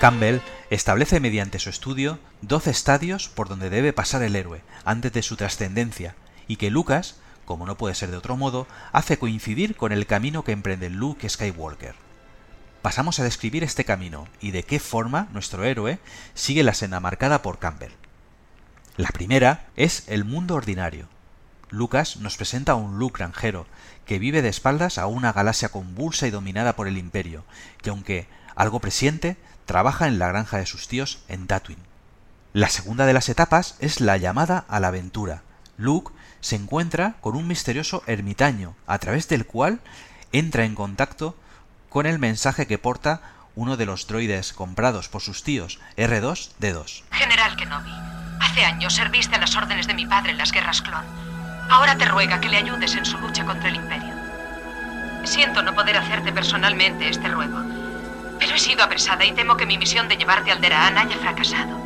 Campbell 0.00 0.40
establece 0.70 1.20
mediante 1.20 1.58
su 1.58 1.70
estudio 1.70 2.18
12 2.42 2.70
estadios 2.70 3.28
por 3.28 3.48
donde 3.48 3.70
debe 3.70 3.92
pasar 3.92 4.22
el 4.22 4.36
héroe 4.36 4.62
antes 4.84 5.12
de 5.12 5.22
su 5.22 5.36
trascendencia 5.36 6.14
y 6.46 6.56
que 6.56 6.70
Lucas 6.70 7.16
como 7.46 7.64
no 7.64 7.78
puede 7.78 7.94
ser 7.94 8.10
de 8.10 8.18
otro 8.18 8.36
modo, 8.36 8.66
hace 8.92 9.18
coincidir 9.18 9.76
con 9.76 9.92
el 9.92 10.06
camino 10.06 10.44
que 10.44 10.52
emprende 10.52 10.90
Luke 10.90 11.26
Skywalker. 11.26 11.94
Pasamos 12.82 13.18
a 13.18 13.24
describir 13.24 13.64
este 13.64 13.84
camino 13.84 14.28
y 14.40 14.50
de 14.50 14.64
qué 14.64 14.78
forma 14.78 15.28
nuestro 15.32 15.64
héroe 15.64 15.98
sigue 16.34 16.62
la 16.62 16.74
senda 16.74 17.00
marcada 17.00 17.40
por 17.40 17.58
Campbell. 17.58 17.92
La 18.96 19.08
primera 19.08 19.66
es 19.76 20.04
el 20.08 20.24
mundo 20.24 20.54
ordinario. 20.54 21.08
Lucas 21.70 22.18
nos 22.18 22.36
presenta 22.36 22.72
a 22.72 22.76
un 22.76 22.98
Luke 22.98 23.18
granjero 23.18 23.66
que 24.04 24.18
vive 24.18 24.42
de 24.42 24.48
espaldas 24.48 24.98
a 24.98 25.06
una 25.06 25.32
galaxia 25.32 25.68
convulsa 25.68 26.26
y 26.26 26.30
dominada 26.30 26.76
por 26.76 26.86
el 26.86 26.98
Imperio, 26.98 27.44
que 27.82 27.90
aunque 27.90 28.28
algo 28.54 28.80
presiente, 28.80 29.36
trabaja 29.66 30.06
en 30.06 30.18
la 30.18 30.28
granja 30.28 30.58
de 30.58 30.66
sus 30.66 30.88
tíos 30.88 31.18
en 31.28 31.46
Tatooine. 31.46 31.82
La 32.52 32.70
segunda 32.70 33.04
de 33.04 33.12
las 33.12 33.28
etapas 33.28 33.76
es 33.80 34.00
la 34.00 34.16
llamada 34.16 34.64
a 34.68 34.80
la 34.80 34.88
aventura. 34.88 35.42
Luke 35.76 36.12
se 36.40 36.56
encuentra 36.56 37.16
con 37.20 37.36
un 37.36 37.46
misterioso 37.46 38.02
ermitaño, 38.06 38.74
a 38.86 38.98
través 38.98 39.28
del 39.28 39.44
cual 39.44 39.80
entra 40.32 40.64
en 40.64 40.74
contacto 40.74 41.36
con 41.90 42.06
el 42.06 42.18
mensaje 42.18 42.66
que 42.66 42.78
porta 42.78 43.20
uno 43.54 43.76
de 43.76 43.86
los 43.86 44.06
droides 44.06 44.52
comprados 44.52 45.08
por 45.08 45.22
sus 45.22 45.42
tíos, 45.42 45.80
R2D2. 45.96 47.02
General 47.10 47.56
Kenobi, 47.56 47.92
hace 48.40 48.64
años 48.64 48.94
serviste 48.94 49.36
a 49.36 49.40
las 49.40 49.56
órdenes 49.56 49.86
de 49.86 49.94
mi 49.94 50.06
padre 50.06 50.32
en 50.32 50.38
las 50.38 50.52
guerras 50.52 50.82
clon. 50.82 51.04
Ahora 51.68 51.96
te 51.96 52.04
ruega 52.04 52.40
que 52.40 52.48
le 52.48 52.58
ayudes 52.58 52.94
en 52.94 53.04
su 53.04 53.18
lucha 53.18 53.44
contra 53.44 53.68
el 53.68 53.76
Imperio. 53.76 54.14
Siento 55.24 55.62
no 55.62 55.74
poder 55.74 55.96
hacerte 55.96 56.32
personalmente 56.32 57.08
este 57.08 57.28
ruego, 57.28 57.58
pero 58.38 58.54
he 58.54 58.58
sido 58.58 58.82
apresada 58.84 59.24
y 59.24 59.32
temo 59.32 59.56
que 59.56 59.66
mi 59.66 59.78
misión 59.78 60.08
de 60.08 60.16
llevarte 60.16 60.52
al 60.52 60.60
Deraan 60.60 60.98
haya 60.98 61.16
fracasado. 61.16 61.78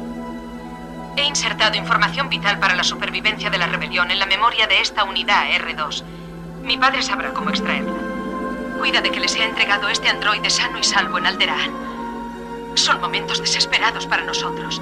He 1.17 1.25
insertado 1.25 1.77
información 1.77 2.29
vital 2.29 2.59
para 2.59 2.75
la 2.75 2.85
supervivencia 2.85 3.51
de 3.51 3.59
la 3.59 3.67
rebelión 3.67 4.11
en 4.11 4.19
la 4.19 4.27
memoria 4.27 4.67
de 4.67 4.81
esta 4.81 5.05
unidad 5.05 5.49
R2. 5.49 6.03
Mi 6.63 6.79
padre 6.79 7.03
sabrá 7.03 7.33
cómo 7.33 7.51
extraerla. 7.51 7.93
Cuida 8.79 9.01
de 9.01 9.11
que 9.11 9.21
les 9.21 9.35
he 9.37 9.45
entregado 9.45 9.89
este 9.89 10.09
androide 10.09 10.51
sano 10.51 10.79
y 10.79 10.85
salvo 10.85 11.19
en 11.19 11.27
Alderaan. 11.27 11.73
Son 12.75 13.01
momentos 13.01 13.41
desesperados 13.41 14.07
para 14.07 14.25
nosotros. 14.25 14.81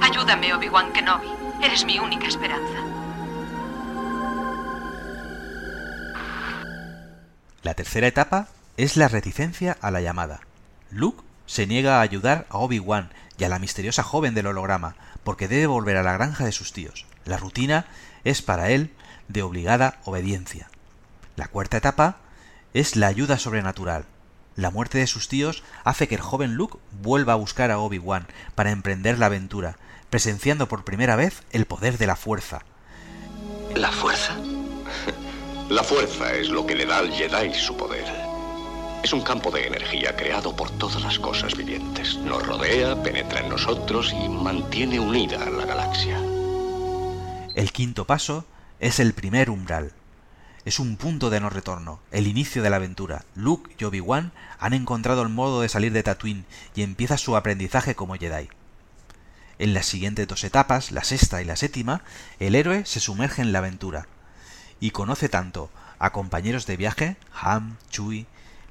Ayúdame, 0.00 0.54
Obi-Wan 0.54 0.92
Kenobi. 0.92 1.28
Eres 1.62 1.84
mi 1.84 1.98
única 1.98 2.26
esperanza. 2.26 2.78
La 7.62 7.74
tercera 7.74 8.06
etapa 8.06 8.46
es 8.76 8.96
la 8.96 9.08
reticencia 9.08 9.76
a 9.80 9.90
la 9.90 10.00
llamada. 10.00 10.45
Luke 10.96 11.22
se 11.44 11.66
niega 11.66 11.98
a 11.98 12.00
ayudar 12.00 12.46
a 12.48 12.58
Obi-Wan 12.58 13.10
y 13.38 13.44
a 13.44 13.48
la 13.50 13.58
misteriosa 13.58 14.02
joven 14.02 14.34
del 14.34 14.46
holograma, 14.46 14.96
porque 15.24 15.46
debe 15.46 15.66
volver 15.66 15.98
a 15.98 16.02
la 16.02 16.14
granja 16.14 16.44
de 16.44 16.52
sus 16.52 16.72
tíos. 16.72 17.04
La 17.26 17.36
rutina 17.36 17.86
es 18.24 18.40
para 18.40 18.70
él 18.70 18.90
de 19.28 19.42
obligada 19.42 19.98
obediencia. 20.04 20.70
La 21.36 21.48
cuarta 21.48 21.76
etapa 21.76 22.16
es 22.72 22.96
la 22.96 23.08
ayuda 23.08 23.38
sobrenatural. 23.38 24.06
La 24.54 24.70
muerte 24.70 24.96
de 24.96 25.06
sus 25.06 25.28
tíos 25.28 25.62
hace 25.84 26.08
que 26.08 26.14
el 26.14 26.22
joven 26.22 26.54
Luke 26.54 26.78
vuelva 27.02 27.34
a 27.34 27.36
buscar 27.36 27.70
a 27.70 27.78
Obi-Wan 27.78 28.26
para 28.54 28.70
emprender 28.70 29.18
la 29.18 29.26
aventura, 29.26 29.76
presenciando 30.08 30.66
por 30.66 30.84
primera 30.84 31.14
vez 31.14 31.42
el 31.50 31.66
poder 31.66 31.98
de 31.98 32.06
la 32.06 32.16
fuerza. 32.16 32.62
¿La 33.74 33.92
fuerza? 33.92 34.34
La 35.68 35.82
fuerza 35.82 36.32
es 36.32 36.48
lo 36.48 36.64
que 36.64 36.76
le 36.76 36.86
da 36.86 36.98
al 36.98 37.12
Jedi 37.12 37.52
su 37.52 37.76
poder. 37.76 38.25
Es 39.06 39.12
un 39.12 39.22
campo 39.22 39.52
de 39.52 39.68
energía 39.68 40.16
creado 40.16 40.56
por 40.56 40.68
todas 40.68 41.00
las 41.00 41.20
cosas 41.20 41.56
vivientes. 41.56 42.16
Nos 42.16 42.44
rodea, 42.44 43.00
penetra 43.04 43.38
en 43.38 43.50
nosotros 43.50 44.12
y 44.12 44.28
mantiene 44.28 44.98
unida 44.98 45.40
a 45.44 45.48
la 45.48 45.64
galaxia. 45.64 46.20
El 47.54 47.70
quinto 47.70 48.04
paso 48.04 48.46
es 48.80 48.98
el 48.98 49.14
primer 49.14 49.48
umbral. 49.48 49.92
Es 50.64 50.80
un 50.80 50.96
punto 50.96 51.30
de 51.30 51.38
no 51.38 51.50
retorno, 51.50 52.00
el 52.10 52.26
inicio 52.26 52.64
de 52.64 52.70
la 52.70 52.76
aventura. 52.76 53.24
Luke 53.36 53.76
y 53.78 53.84
Obi-Wan 53.84 54.32
han 54.58 54.72
encontrado 54.72 55.22
el 55.22 55.28
modo 55.28 55.60
de 55.60 55.68
salir 55.68 55.92
de 55.92 56.02
Tatooine 56.02 56.44
y 56.74 56.82
empieza 56.82 57.16
su 57.16 57.36
aprendizaje 57.36 57.94
como 57.94 58.16
Jedi. 58.16 58.48
En 59.60 59.72
las 59.72 59.86
siguientes 59.86 60.26
dos 60.26 60.42
etapas, 60.42 60.90
la 60.90 61.04
sexta 61.04 61.40
y 61.40 61.44
la 61.44 61.54
séptima, 61.54 62.02
el 62.40 62.56
héroe 62.56 62.84
se 62.84 62.98
sumerge 62.98 63.40
en 63.40 63.52
la 63.52 63.60
aventura 63.60 64.08
y 64.80 64.90
conoce 64.90 65.28
tanto 65.28 65.70
a 66.00 66.10
compañeros 66.10 66.66
de 66.66 66.76
viaje, 66.76 67.16
Ham, 67.32 67.76
Chewie, 67.88 68.26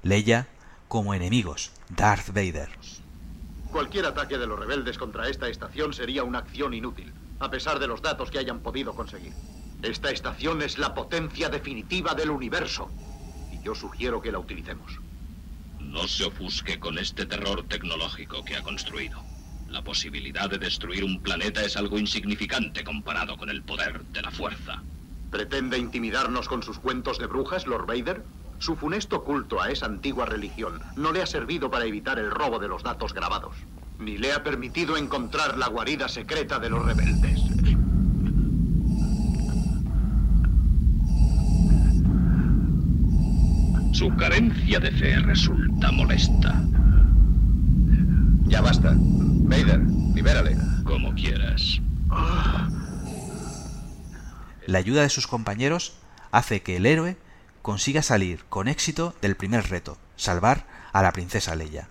Leia, 0.06 0.47
como 0.88 1.16
enemigos, 1.16 1.72
Darth 1.89 2.28
Vader. 2.28 2.70
Cualquier 3.72 4.06
ataque 4.06 4.38
de 4.38 4.45
los 4.45 4.60
rebeldes 4.60 4.99
contra 4.99 5.28
esta 5.30 5.49
estación 5.49 5.93
sería 5.95 6.24
una 6.24 6.38
acción 6.38 6.76
inútil, 6.76 7.12
a 7.39 7.49
pesar 7.49 7.80
de 7.80 7.88
los 7.88 8.03
datos 8.03 8.30
que 8.30 8.38
hayan 8.38 8.60
podido 8.60 8.93
conseguir. 8.93 9.34
Esta 9.82 10.12
estación 10.12 10.62
es 10.62 10.78
la 10.78 10.93
potencia 10.93 11.49
definitiva 11.49 12.14
del 12.14 12.30
universo, 12.30 12.88
y 13.51 13.60
yo 13.64 13.74
sugiero 13.74 14.22
que 14.22 14.32
la 14.32 14.38
utilicemos. 14.38 14.99
No 15.80 16.08
se 16.08 16.26
ofusque 16.26 16.80
con 16.80 16.99
este 16.99 17.26
terror 17.26 17.64
tecnológico 17.68 18.45
que 18.45 18.58
ha 18.58 18.62
construido. 18.62 19.24
La 19.70 19.82
posibilidad 19.84 20.47
de 20.47 20.60
destruir 20.60 21.03
un 21.03 21.20
planeta 21.24 21.64
es 21.64 21.78
algo 21.78 21.97
insignificante 21.97 22.84
comparado 22.84 23.38
con 23.38 23.49
el 23.49 23.64
poder 23.64 24.06
de 24.06 24.22
la 24.22 24.30
fuerza. 24.30 24.84
¿Pretende 25.32 25.80
intimidarnos 25.80 26.47
con 26.47 26.62
sus 26.62 26.78
cuentos 26.78 27.18
de 27.18 27.26
brujas, 27.26 27.66
Lord 27.66 27.88
Vader? 27.88 28.24
Su 28.58 28.76
funesto 28.76 29.24
culto 29.24 29.62
a 29.62 29.70
esa 29.70 29.86
antigua 29.86 30.26
religión 30.26 30.80
no 30.95 31.12
le 31.12 31.22
ha 31.22 31.26
servido 31.26 31.70
para 31.70 31.86
evitar 31.86 32.20
el 32.20 32.32
robo 32.32 32.60
de 32.60 32.68
los 32.68 32.84
datos 32.84 33.14
grabados, 33.14 33.56
ni 33.99 34.18
le 34.18 34.34
ha 34.34 34.43
permitido 34.43 34.97
encontrar 34.97 35.58
la 35.58 35.68
guarida 35.68 36.08
secreta 36.08 36.60
de 36.60 36.70
los 36.70 36.86
rebeldes. 36.86 37.41
Su 43.95 44.14
carencia 44.18 44.80
de 44.80 44.91
fe 44.91 45.20
resulta 45.20 45.91
molesta. 45.91 46.62
Ya 48.43 48.62
basta. 48.62 48.93
Vader, 48.97 49.80
libérale. 50.14 50.58
Como 50.84 51.14
quieras. 51.16 51.80
La 54.68 54.80
ayuda 54.80 55.03
de 55.03 55.10
sus 55.10 55.28
compañeros 55.28 55.93
hace 56.32 56.62
que 56.62 56.76
el 56.76 56.86
héroe 56.86 57.18
consiga 57.66 58.03
salir 58.03 58.45
con 58.47 58.68
éxito 58.68 59.16
del 59.24 59.36
primer 59.36 59.72
reto, 59.72 59.97
salvar 60.18 60.68
a 60.93 61.01
la 61.01 61.11
princesa 61.11 61.55
Leia. 61.55 61.89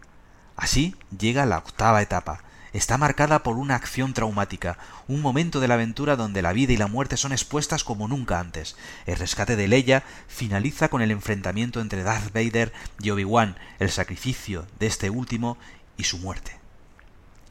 Así 0.54 0.94
llega 1.18 1.46
la 1.46 1.58
octava 1.58 2.00
etapa. 2.00 2.44
Está 2.72 2.96
marcada 2.96 3.42
por 3.42 3.56
una 3.56 3.74
acción 3.74 4.14
traumática, 4.14 4.78
un 5.08 5.20
momento 5.20 5.58
de 5.58 5.66
la 5.66 5.74
aventura 5.74 6.14
donde 6.14 6.42
la 6.42 6.52
vida 6.52 6.72
y 6.72 6.76
la 6.76 6.86
muerte 6.86 7.16
son 7.16 7.32
expuestas 7.32 7.82
como 7.82 8.06
nunca 8.06 8.38
antes. 8.38 8.76
El 9.04 9.16
rescate 9.16 9.56
de 9.56 9.66
Leia 9.66 10.04
finaliza 10.28 10.90
con 10.90 11.02
el 11.02 11.10
enfrentamiento 11.10 11.80
entre 11.80 12.04
Darth 12.04 12.32
Vader 12.32 12.72
y 13.00 13.10
Obi-Wan, 13.10 13.56
el 13.80 13.90
sacrificio 13.90 14.68
de 14.78 14.86
este 14.86 15.10
último 15.10 15.58
y 15.96 16.04
su 16.04 16.18
muerte. 16.18 16.56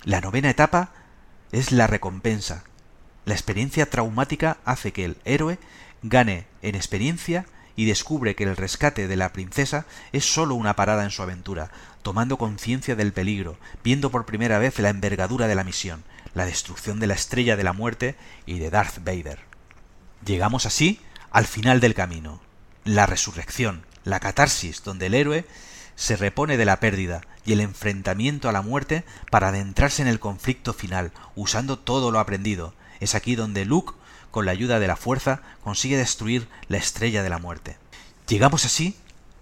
La 0.05 0.21
novena 0.21 0.49
etapa 0.49 0.93
es 1.51 1.73
la 1.73 1.87
recompensa. 1.87 2.63
La 3.25 3.33
experiencia 3.33 3.89
traumática 3.89 4.59
hace 4.63 4.93
que 4.93 5.03
el 5.03 5.17
héroe 5.25 5.59
gane 6.03 6.47
en 6.61 6.75
experiencia 6.75 7.45
y 7.75 7.85
descubre 7.85 8.35
que 8.35 8.43
el 8.43 8.55
rescate 8.55 9.07
de 9.07 9.15
la 9.15 9.33
princesa 9.33 9.85
es 10.11 10.25
sólo 10.25 10.55
una 10.55 10.75
parada 10.75 11.03
en 11.03 11.11
su 11.11 11.21
aventura, 11.21 11.71
tomando 12.01 12.37
conciencia 12.37 12.95
del 12.95 13.13
peligro, 13.13 13.57
viendo 13.83 14.11
por 14.11 14.25
primera 14.25 14.59
vez 14.59 14.77
la 14.79 14.89
envergadura 14.89 15.47
de 15.47 15.55
la 15.55 15.63
misión, 15.63 16.03
la 16.33 16.45
destrucción 16.45 16.99
de 16.99 17.07
la 17.07 17.13
estrella 17.13 17.55
de 17.55 17.63
la 17.63 17.73
muerte 17.73 18.15
y 18.45 18.59
de 18.59 18.69
Darth 18.69 19.03
Vader. 19.03 19.39
Llegamos 20.25 20.65
así 20.65 20.99
al 21.31 21.45
final 21.45 21.79
del 21.79 21.95
camino, 21.95 22.41
la 22.85 23.05
resurrección, 23.05 23.85
la 24.03 24.19
catarsis 24.19 24.83
donde 24.83 25.07
el 25.07 25.13
héroe 25.13 25.45
se 25.95 26.15
repone 26.15 26.57
de 26.57 26.65
la 26.65 26.79
pérdida 26.79 27.21
y 27.45 27.53
el 27.53 27.59
enfrentamiento 27.59 28.49
a 28.49 28.51
la 28.51 28.61
muerte 28.61 29.03
para 29.29 29.49
adentrarse 29.49 30.01
en 30.01 30.07
el 30.07 30.19
conflicto 30.19 30.73
final, 30.73 31.11
usando 31.35 31.77
todo 31.79 32.11
lo 32.11 32.19
aprendido. 32.19 32.73
Es 32.99 33.15
aquí 33.15 33.35
donde 33.35 33.65
Luke 33.65 33.93
con 34.33 34.47
la 34.47 34.51
ayuda 34.51 34.79
de 34.79 34.87
la 34.87 34.95
fuerza, 34.95 35.41
consigue 35.63 35.95
destruir 35.95 36.47
la 36.67 36.77
estrella 36.77 37.21
de 37.21 37.29
la 37.29 37.37
muerte. 37.37 37.77
Llegamos 38.27 38.65
así 38.65 38.97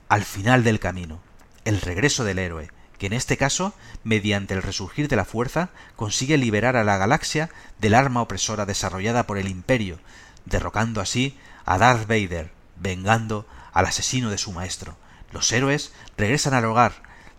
al 0.10 0.26
final 0.26 0.66
del 0.66 0.82
camino, 0.82 1.22
el 1.64 1.80
regreso 1.80 2.26
del 2.26 2.40
héroe, 2.40 2.70
que 2.98 3.06
en 3.06 3.14
este 3.14 3.38
caso, 3.38 3.74
mediante 4.04 4.54
el 4.54 4.62
resurgir 4.62 5.08
de 5.08 5.16
la 5.16 5.24
fuerza, 5.24 5.70
consigue 5.96 6.38
liberar 6.38 6.76
a 6.76 6.84
la 6.84 6.98
galaxia 6.98 7.50
del 7.80 7.94
arma 7.94 8.22
opresora 8.22 8.66
desarrollada 8.66 9.26
por 9.26 9.38
el 9.38 9.48
imperio, 9.48 9.98
derrocando 10.44 11.00
así 11.00 11.40
a 11.64 11.78
Darth 11.78 12.06
Vader, 12.06 12.52
vengando 12.76 13.48
al 13.72 13.86
asesino 13.86 14.30
de 14.30 14.38
su 14.38 14.52
maestro. 14.52 14.98
Los 15.32 15.54
héroes 15.54 15.94
regresan 16.18 16.54
al 16.54 16.66
hogar, 16.66 16.92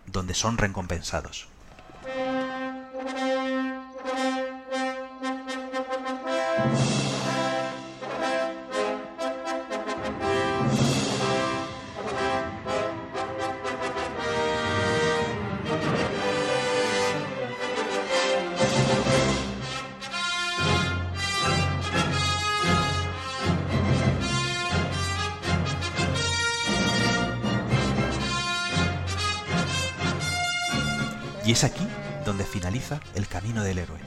donde 0.07 0.33
son 0.33 0.57
recompensados. 0.57 1.47
Es 31.53 31.63
aquí 31.63 31.87
donde 32.25 32.45
finaliza 32.45 32.99
el 33.13 33.27
camino 33.27 33.63
del 33.63 33.77
héroe, 33.77 33.99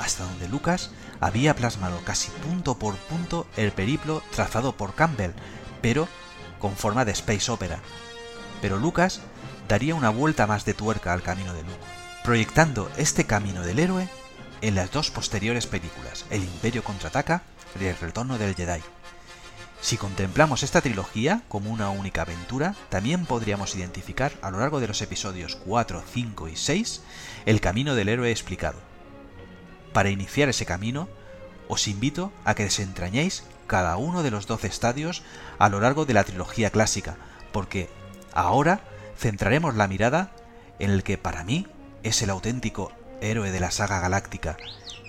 hasta 0.00 0.24
donde 0.24 0.48
Lucas 0.48 0.90
había 1.18 1.56
plasmado 1.56 1.98
casi 2.04 2.30
punto 2.30 2.78
por 2.78 2.94
punto 2.94 3.46
el 3.56 3.72
periplo 3.72 4.22
trazado 4.34 4.76
por 4.76 4.94
Campbell, 4.94 5.30
pero 5.80 6.08
con 6.58 6.76
forma 6.76 7.06
de 7.06 7.12
space 7.12 7.50
opera. 7.50 7.78
Pero 8.60 8.76
Lucas 8.76 9.22
daría 9.66 9.94
una 9.94 10.10
vuelta 10.10 10.46
más 10.46 10.66
de 10.66 10.74
tuerca 10.74 11.14
al 11.14 11.22
camino 11.22 11.54
de 11.54 11.62
Luke, 11.62 11.78
proyectando 12.22 12.90
este 12.98 13.24
camino 13.24 13.62
del 13.62 13.78
héroe 13.78 14.06
en 14.60 14.74
las 14.74 14.90
dos 14.90 15.10
posteriores 15.10 15.66
películas, 15.66 16.26
El 16.28 16.44
Imperio 16.44 16.84
contraataca 16.84 17.44
y 17.80 17.86
El 17.86 17.96
Retorno 17.96 18.36
del 18.36 18.54
Jedi. 18.54 18.82
Si 19.80 19.96
contemplamos 19.96 20.62
esta 20.62 20.82
trilogía 20.82 21.42
como 21.48 21.70
una 21.70 21.88
única 21.90 22.22
aventura, 22.22 22.74
también 22.90 23.24
podríamos 23.24 23.74
identificar 23.74 24.32
a 24.42 24.50
lo 24.50 24.60
largo 24.60 24.78
de 24.78 24.88
los 24.88 25.00
episodios 25.00 25.56
4, 25.56 26.02
5 26.12 26.48
y 26.48 26.56
6 26.56 27.02
el 27.46 27.60
camino 27.60 27.94
del 27.94 28.10
héroe 28.10 28.30
explicado. 28.30 28.78
Para 29.94 30.10
iniciar 30.10 30.50
ese 30.50 30.66
camino, 30.66 31.08
os 31.66 31.88
invito 31.88 32.30
a 32.44 32.54
que 32.54 32.64
desentrañéis 32.64 33.44
cada 33.66 33.96
uno 33.96 34.22
de 34.22 34.30
los 34.30 34.46
12 34.46 34.66
estadios 34.66 35.22
a 35.58 35.68
lo 35.70 35.80
largo 35.80 36.04
de 36.04 36.14
la 36.14 36.24
trilogía 36.24 36.70
clásica, 36.70 37.16
porque 37.52 37.88
ahora 38.32 38.80
centraremos 39.16 39.76
la 39.76 39.88
mirada 39.88 40.32
en 40.78 40.90
el 40.90 41.02
que 41.02 41.16
para 41.16 41.42
mí 41.42 41.66
es 42.02 42.20
el 42.22 42.30
auténtico 42.30 42.92
héroe 43.20 43.50
de 43.50 43.60
la 43.60 43.70
saga 43.70 44.00
galáctica 44.00 44.56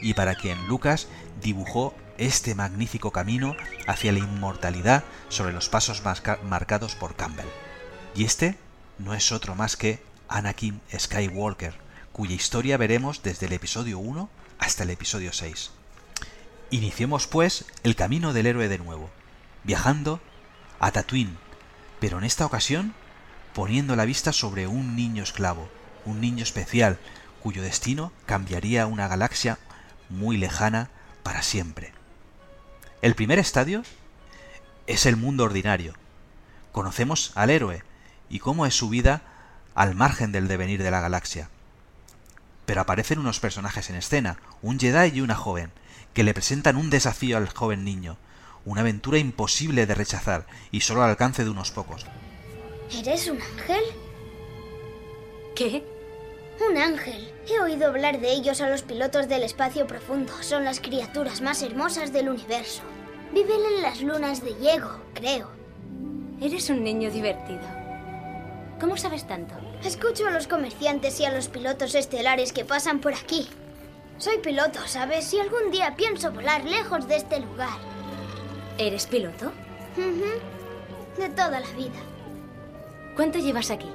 y 0.01 0.13
para 0.13 0.35
quien 0.35 0.67
Lucas 0.67 1.07
dibujó 1.41 1.93
este 2.21 2.53
magnífico 2.53 3.09
camino 3.09 3.55
hacia 3.87 4.11
la 4.11 4.19
inmortalidad 4.19 5.03
sobre 5.29 5.53
los 5.53 5.69
pasos 5.69 6.03
marcados 6.43 6.93
por 6.93 7.15
Campbell. 7.15 7.47
Y 8.15 8.25
este 8.25 8.57
no 8.99 9.15
es 9.15 9.31
otro 9.31 9.55
más 9.55 9.75
que 9.75 10.03
Anakin 10.29 10.81
Skywalker, 10.95 11.73
cuya 12.11 12.35
historia 12.35 12.77
veremos 12.77 13.23
desde 13.23 13.47
el 13.47 13.53
episodio 13.53 13.97
1 13.97 14.29
hasta 14.59 14.83
el 14.83 14.91
episodio 14.91 15.33
6. 15.33 15.71
Iniciemos 16.69 17.25
pues 17.25 17.65
el 17.81 17.95
camino 17.95 18.33
del 18.33 18.45
héroe 18.45 18.67
de 18.67 18.77
nuevo, 18.77 19.09
viajando 19.63 20.21
a 20.79 20.91
Tatooine, 20.91 21.37
pero 21.99 22.19
en 22.19 22.23
esta 22.23 22.45
ocasión 22.45 22.93
poniendo 23.55 23.95
la 23.95 24.05
vista 24.05 24.31
sobre 24.31 24.67
un 24.67 24.95
niño 24.95 25.23
esclavo, 25.23 25.69
un 26.05 26.21
niño 26.21 26.43
especial, 26.43 26.99
cuyo 27.41 27.63
destino 27.63 28.11
cambiaría 28.27 28.85
una 28.85 29.07
galaxia 29.07 29.57
muy 30.09 30.37
lejana 30.37 30.91
para 31.23 31.41
siempre. 31.41 31.93
El 33.01 33.15
primer 33.15 33.39
estadio 33.39 33.81
es 34.85 35.07
el 35.07 35.17
mundo 35.17 35.43
ordinario. 35.43 35.95
Conocemos 36.71 37.31
al 37.33 37.49
héroe 37.49 37.83
y 38.29 38.37
cómo 38.37 38.67
es 38.67 38.75
su 38.75 38.89
vida 38.89 39.23
al 39.73 39.95
margen 39.95 40.31
del 40.31 40.47
devenir 40.47 40.83
de 40.83 40.91
la 40.91 41.01
galaxia. 41.01 41.49
Pero 42.67 42.81
aparecen 42.81 43.17
unos 43.17 43.39
personajes 43.39 43.89
en 43.89 43.95
escena, 43.95 44.37
un 44.61 44.79
Jedi 44.79 45.17
y 45.17 45.21
una 45.21 45.35
joven, 45.35 45.71
que 46.13 46.23
le 46.23 46.35
presentan 46.35 46.77
un 46.77 46.91
desafío 46.91 47.37
al 47.37 47.49
joven 47.49 47.83
niño, 47.83 48.17
una 48.65 48.81
aventura 48.81 49.17
imposible 49.17 49.87
de 49.87 49.95
rechazar 49.95 50.45
y 50.69 50.81
solo 50.81 51.01
al 51.01 51.09
alcance 51.09 51.43
de 51.43 51.49
unos 51.49 51.71
pocos. 51.71 52.05
¿Eres 52.91 53.27
un 53.29 53.41
ángel? 53.41 53.83
¿Qué? 55.55 55.83
Un 56.69 56.77
ángel. 56.77 57.33
He 57.49 57.59
oído 57.59 57.87
hablar 57.87 58.19
de 58.19 58.31
ellos 58.31 58.61
a 58.61 58.69
los 58.69 58.83
pilotos 58.83 59.27
del 59.27 59.41
espacio 59.43 59.87
profundo. 59.87 60.31
Son 60.41 60.63
las 60.63 60.79
criaturas 60.79 61.41
más 61.41 61.63
hermosas 61.63 62.13
del 62.13 62.29
universo. 62.29 62.83
Viven 63.33 63.61
en 63.75 63.81
las 63.81 64.01
lunas 64.01 64.43
de 64.43 64.53
Diego, 64.53 64.89
creo. 65.13 65.49
Eres 66.39 66.69
un 66.69 66.83
niño 66.83 67.09
divertido. 67.09 67.61
¿Cómo 68.79 68.95
sabes 68.95 69.25
tanto? 69.25 69.55
Escucho 69.83 70.27
a 70.27 70.31
los 70.31 70.47
comerciantes 70.47 71.19
y 71.19 71.25
a 71.25 71.31
los 71.31 71.47
pilotos 71.47 71.95
estelares 71.95 72.53
que 72.53 72.65
pasan 72.65 72.99
por 72.99 73.13
aquí. 73.13 73.47
Soy 74.17 74.37
piloto, 74.37 74.79
¿sabes? 74.85 75.33
Y 75.33 75.39
algún 75.39 75.71
día 75.71 75.95
pienso 75.95 76.31
volar 76.31 76.63
lejos 76.63 77.07
de 77.07 77.15
este 77.15 77.39
lugar. 77.39 77.79
¿Eres 78.77 79.07
piloto? 79.07 79.51
De 81.17 81.29
toda 81.29 81.59
la 81.59 81.71
vida. 81.71 81.99
¿Cuánto 83.15 83.39
llevas 83.39 83.71
aquí? 83.71 83.89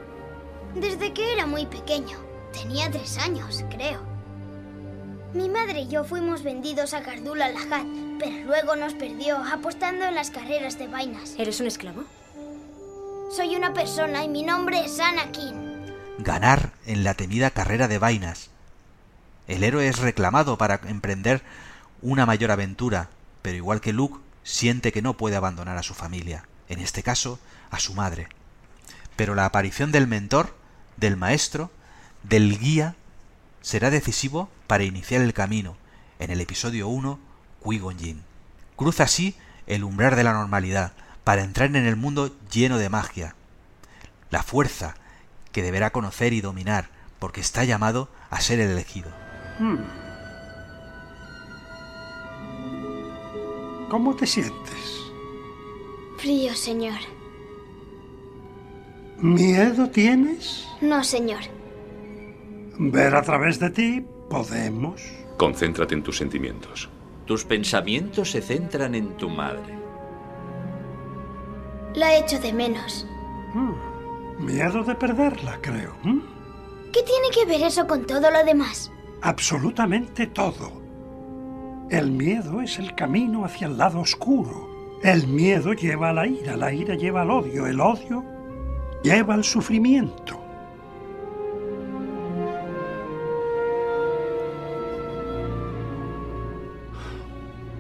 Desde 0.75 1.13
que 1.13 1.33
era 1.33 1.47
muy 1.47 1.67
pequeño. 1.67 2.26
Tenía 2.57 2.91
tres 2.91 3.19
años, 3.19 3.63
creo. 3.69 4.01
Mi 5.35 5.51
madre 5.51 5.81
y 5.81 5.89
yo 5.89 6.05
fuimos 6.05 6.43
vendidos 6.43 6.95
a 6.95 7.01
Gardul 7.01 7.43
al-Lahad, 7.43 7.85
pero 8.19 8.47
luego 8.47 8.77
nos 8.77 8.95
perdió 8.95 9.37
apostando 9.37 10.07
en 10.07 10.15
las 10.15 10.31
carreras 10.31 10.79
de 10.79 10.89
vainas. 10.89 11.35
¿Eres 11.37 11.61
un 11.61 11.67
esclavo? 11.67 12.05
Soy 13.31 13.57
una 13.57 13.75
persona 13.75 14.25
y 14.25 14.31
mi 14.31 14.43
nombre 14.43 14.87
es 14.87 14.99
Anakin. 14.99 15.93
Ganar 16.19 16.73
en 16.87 17.05
la 17.05 17.13
temida 17.13 17.51
carrera 17.51 17.89
de 17.89 17.99
vainas. 17.99 18.49
El 19.49 19.63
héroe 19.63 19.87
es 19.87 19.99
reclamado 19.99 20.57
para 20.57 20.81
emprender 20.87 21.43
una 22.01 22.25
mayor 22.25 22.51
aventura, 22.53 23.11
pero 23.43 23.59
igual 23.59 23.83
que 23.83 23.93
Luke, 23.93 24.21
siente 24.45 24.93
que 24.93 25.03
no 25.03 25.19
puede 25.19 25.37
abandonar 25.37 25.77
a 25.77 25.83
su 25.83 25.93
familia, 25.93 26.49
en 26.71 26.79
este 26.79 27.03
caso, 27.03 27.39
a 27.71 27.79
su 27.81 27.93
madre. 27.93 28.29
Pero 29.15 29.35
la 29.35 29.45
aparición 29.45 29.93
del 29.93 30.07
mentor, 30.07 30.57
del 30.97 31.19
maestro, 31.19 31.71
del 32.23 32.59
guía, 32.59 32.97
será 33.63 33.91
decisivo 33.91 34.49
para 34.67 34.85
iniciar 34.85 35.23
el 35.23 35.33
camino, 35.35 35.77
en 36.19 36.31
el 36.31 36.41
episodio 36.41 36.89
1, 36.89 37.19
Qui-Gon 37.63 37.99
Jinn. 37.99 38.23
Cruza 38.77 39.05
así 39.05 39.35
el 39.67 39.85
umbral 39.85 40.17
de 40.17 40.25
la 40.25 40.33
normalidad, 40.33 40.93
para 41.25 41.43
entrar 41.43 41.75
en 41.75 41.87
el 41.87 41.97
mundo 41.97 42.35
lleno 42.53 42.79
de 42.79 42.89
magia. 42.89 43.35
La 44.31 44.43
fuerza 44.43 44.95
que 45.53 45.63
deberá 45.63 45.91
conocer 45.91 46.33
y 46.33 46.41
dominar, 46.41 46.89
porque 47.19 47.41
está 47.41 47.65
llamado 47.65 48.09
a 48.31 48.41
ser 48.41 48.61
el 48.61 48.71
elegido. 48.71 49.11
Hmm. 49.59 49.79
¿Cómo 53.89 54.15
te 54.15 54.27
sientes? 54.27 55.03
Frío, 56.19 56.55
señor. 56.55 56.99
¿Miedo 59.19 59.89
tienes? 59.89 60.67
No, 60.81 61.03
señor. 61.03 61.56
Ver 62.79 63.15
a 63.15 63.23
través 63.23 63.59
de 63.59 63.71
ti 63.71 64.07
podemos. 64.29 65.03
Concéntrate 65.39 65.95
en 65.95 66.03
tus 66.03 66.19
sentimientos. 66.19 66.91
Tus 67.25 67.45
pensamientos 67.45 68.31
se 68.31 68.43
centran 68.43 68.95
en 68.95 69.17
tu 69.17 69.31
madre. 69.31 69.79
La 71.95 72.17
echo 72.19 72.39
de 72.39 72.53
menos. 72.53 73.07
Hmm. 73.55 74.45
Miedo 74.45 74.85
de 74.85 74.95
perderla, 74.95 75.59
creo. 75.63 75.95
¿Qué 76.93 77.03
tiene 77.03 77.31
que 77.33 77.47
ver 77.47 77.63
eso 77.63 77.87
con 77.87 78.07
todo 78.07 78.31
lo 78.31 78.45
demás? 78.45 78.93
Absolutamente 79.23 80.27
todo. 80.27 80.71
El 81.91 82.11
miedo 82.11 82.61
es 82.61 82.79
el 82.79 82.95
camino 82.95 83.45
hacia 83.45 83.69
el 83.69 83.79
lado 83.79 84.01
oscuro. 84.01 84.99
El 85.03 85.27
miedo 85.27 85.73
lleva 85.73 86.11
a 86.11 86.13
la 86.13 86.27
ira, 86.27 86.57
la 86.57 86.73
ira 86.73 86.95
lleva 86.95 87.23
al 87.23 87.31
odio, 87.31 87.67
el 87.67 87.81
odio 87.81 88.25
lleva 89.03 89.35
al 89.35 89.45
sufrimiento. 89.45 90.46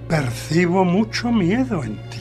Percibo 0.08 0.84
mucho 0.84 1.32
miedo 1.32 1.82
en 1.82 1.96
ti. 2.10 2.20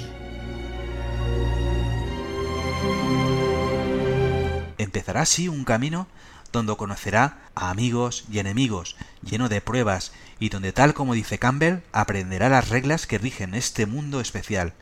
Empezará 4.80 5.22
así 5.22 5.48
un 5.48 5.64
camino 5.66 6.08
donde 6.52 6.76
conocerá 6.78 7.38
a 7.54 7.70
amigos 7.70 8.26
y 8.32 8.40
enemigos, 8.40 8.96
lleno 9.22 9.50
de 9.50 9.62
pruebas, 9.62 10.14
y 10.40 10.50
donde, 10.50 10.74
tal 10.74 10.96
como 10.96 11.14
dice 11.14 11.38
Campbell, 11.38 11.82
aprenderá 11.92 12.50
las 12.50 12.70
reglas 12.70 13.06
que 13.06 13.20
rigen 13.20 13.54
este 13.54 13.86
mundo 13.86 14.20
especial. 14.20 14.74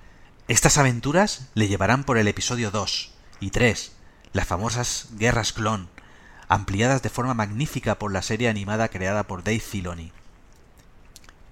Estas 0.47 0.77
aventuras 0.77 1.49
le 1.55 1.67
llevarán 1.67 2.05
por 2.05 2.17
el 2.17 2.29
episodio 2.29 2.71
2 2.71 3.11
y 3.41 3.49
3, 3.49 3.91
las 4.31 4.47
famosas 4.47 5.09
guerras 5.17 5.51
clon, 5.51 5.89
ampliadas 6.47 7.01
de 7.01 7.09
forma 7.09 7.33
magnífica 7.33 7.99
por 7.99 8.13
la 8.13 8.21
serie 8.21 8.47
animada 8.47 8.87
creada 8.87 9.23
por 9.23 9.43
Dave 9.43 9.59
Filoni. 9.59 10.13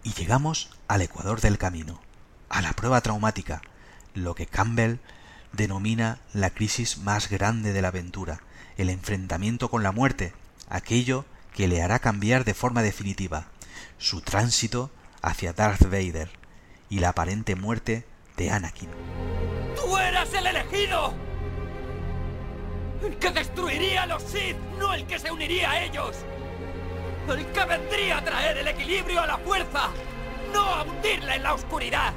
Y 0.03 0.13
llegamos 0.13 0.69
al 0.87 1.01
ecuador 1.01 1.41
del 1.41 1.57
camino, 1.57 2.01
a 2.49 2.61
la 2.61 2.73
prueba 2.73 3.01
traumática, 3.01 3.61
lo 4.13 4.35
que 4.35 4.47
Campbell 4.47 4.97
denomina 5.53 6.19
la 6.33 6.49
crisis 6.49 6.97
más 6.97 7.29
grande 7.29 7.73
de 7.73 7.81
la 7.81 7.89
aventura, 7.89 8.41
el 8.77 8.89
enfrentamiento 8.89 9.69
con 9.69 9.83
la 9.83 9.91
muerte, 9.91 10.33
aquello 10.69 11.25
que 11.53 11.67
le 11.67 11.81
hará 11.81 11.99
cambiar 11.99 12.45
de 12.45 12.53
forma 12.53 12.81
definitiva, 12.81 13.47
su 13.97 14.21
tránsito 14.21 14.89
hacia 15.21 15.53
Darth 15.53 15.83
Vader 15.83 16.31
y 16.89 16.99
la 16.99 17.09
aparente 17.09 17.55
muerte 17.55 18.05
de 18.37 18.49
Anakin. 18.49 18.89
¡Tú 19.75 19.97
eras 19.97 20.33
el 20.33 20.47
elegido! 20.47 21.13
El 23.03 23.17
que 23.17 23.31
destruiría 23.31 24.03
a 24.03 24.05
los 24.07 24.23
Sith, 24.23 24.57
no 24.79 24.93
el 24.93 25.05
que 25.05 25.19
se 25.19 25.31
uniría 25.31 25.71
a 25.71 25.83
ellos. 25.83 26.15
El 27.29 27.45
que 27.45 27.63
vendría 27.63 28.17
a 28.17 28.23
traer 28.23 28.57
el 28.57 28.67
equilibrio 28.67 29.21
a 29.21 29.27
la 29.27 29.37
fuerza, 29.37 29.89
no 30.51 30.61
a 30.61 30.83
hundirla 30.83 31.35
en 31.35 31.43
la 31.43 31.53
oscuridad. 31.53 32.13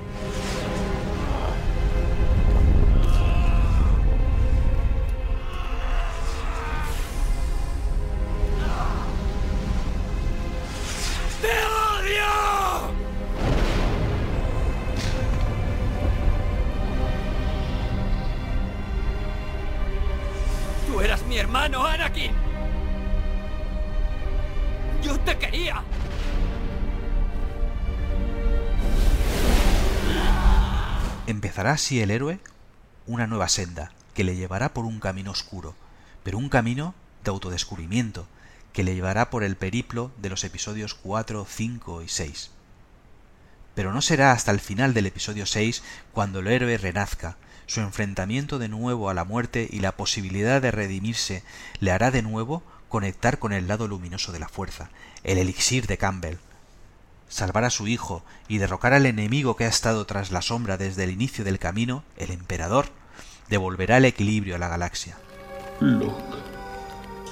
Empezará 31.64 31.76
así 31.76 32.02
el 32.02 32.10
héroe 32.10 32.40
una 33.06 33.26
nueva 33.26 33.48
senda 33.48 33.90
que 34.12 34.22
le 34.22 34.36
llevará 34.36 34.74
por 34.74 34.84
un 34.84 35.00
camino 35.00 35.30
oscuro, 35.30 35.74
pero 36.22 36.36
un 36.36 36.50
camino 36.50 36.94
de 37.24 37.30
autodescubrimiento 37.30 38.26
que 38.74 38.84
le 38.84 38.94
llevará 38.94 39.30
por 39.30 39.42
el 39.42 39.56
periplo 39.56 40.10
de 40.18 40.28
los 40.28 40.44
episodios 40.44 40.92
4, 40.92 41.46
5 41.48 42.02
y 42.02 42.08
6. 42.08 42.50
Pero 43.74 43.94
no 43.94 44.02
será 44.02 44.32
hasta 44.32 44.50
el 44.50 44.60
final 44.60 44.92
del 44.92 45.06
episodio 45.06 45.46
6 45.46 45.82
cuando 46.12 46.40
el 46.40 46.48
héroe 46.48 46.76
renazca, 46.76 47.38
su 47.64 47.80
enfrentamiento 47.80 48.58
de 48.58 48.68
nuevo 48.68 49.08
a 49.08 49.14
la 49.14 49.24
muerte 49.24 49.66
y 49.70 49.80
la 49.80 49.96
posibilidad 49.96 50.60
de 50.60 50.70
redimirse 50.70 51.44
le 51.80 51.92
hará 51.92 52.10
de 52.10 52.20
nuevo 52.20 52.62
conectar 52.90 53.38
con 53.38 53.54
el 53.54 53.68
lado 53.68 53.88
luminoso 53.88 54.32
de 54.32 54.38
la 54.38 54.50
fuerza, 54.50 54.90
el 55.22 55.38
elixir 55.38 55.86
de 55.86 55.96
Campbell. 55.96 56.36
Salvar 57.34 57.64
a 57.64 57.70
su 57.70 57.88
hijo 57.88 58.22
y 58.46 58.58
derrocar 58.58 58.92
al 58.94 59.06
enemigo 59.06 59.56
que 59.56 59.64
ha 59.64 59.68
estado 59.68 60.04
tras 60.04 60.30
la 60.30 60.40
sombra 60.40 60.76
desde 60.76 61.02
el 61.02 61.10
inicio 61.10 61.44
del 61.44 61.58
camino, 61.58 62.04
el 62.16 62.30
emperador, 62.30 62.86
devolverá 63.48 63.96
el 63.96 64.04
equilibrio 64.04 64.54
a 64.54 64.58
la 64.60 64.68
galaxia. 64.68 65.16
Luke, 65.80 66.14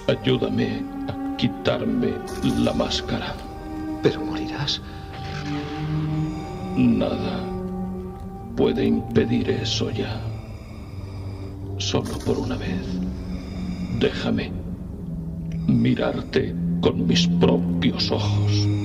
ayúdame 0.09 0.83
a 1.07 1.37
quitarme 1.37 2.15
la 2.43 2.73
máscara. 2.73 3.37
Pero 4.03 4.23
morirás. 4.23 4.83
Nada 6.77 7.39
puede 8.57 8.85
impedir 8.85 9.51
eso 9.51 9.89
ya. 9.93 10.20
Solo 11.79 12.19
por 12.27 12.39
una 12.39 12.57
vez. 12.57 12.85
Déjame 14.01 14.51
mirarte 15.69 16.57
con 16.81 17.07
mis 17.07 17.29
propios 17.29 18.11
ojos. 18.11 18.82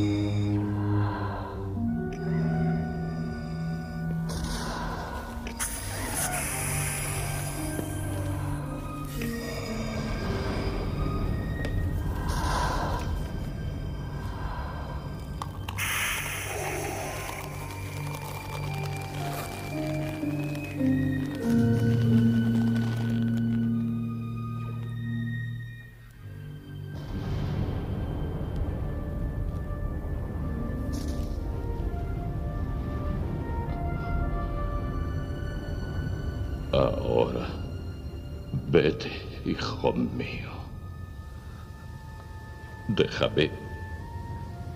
Déjame. 43.35 43.51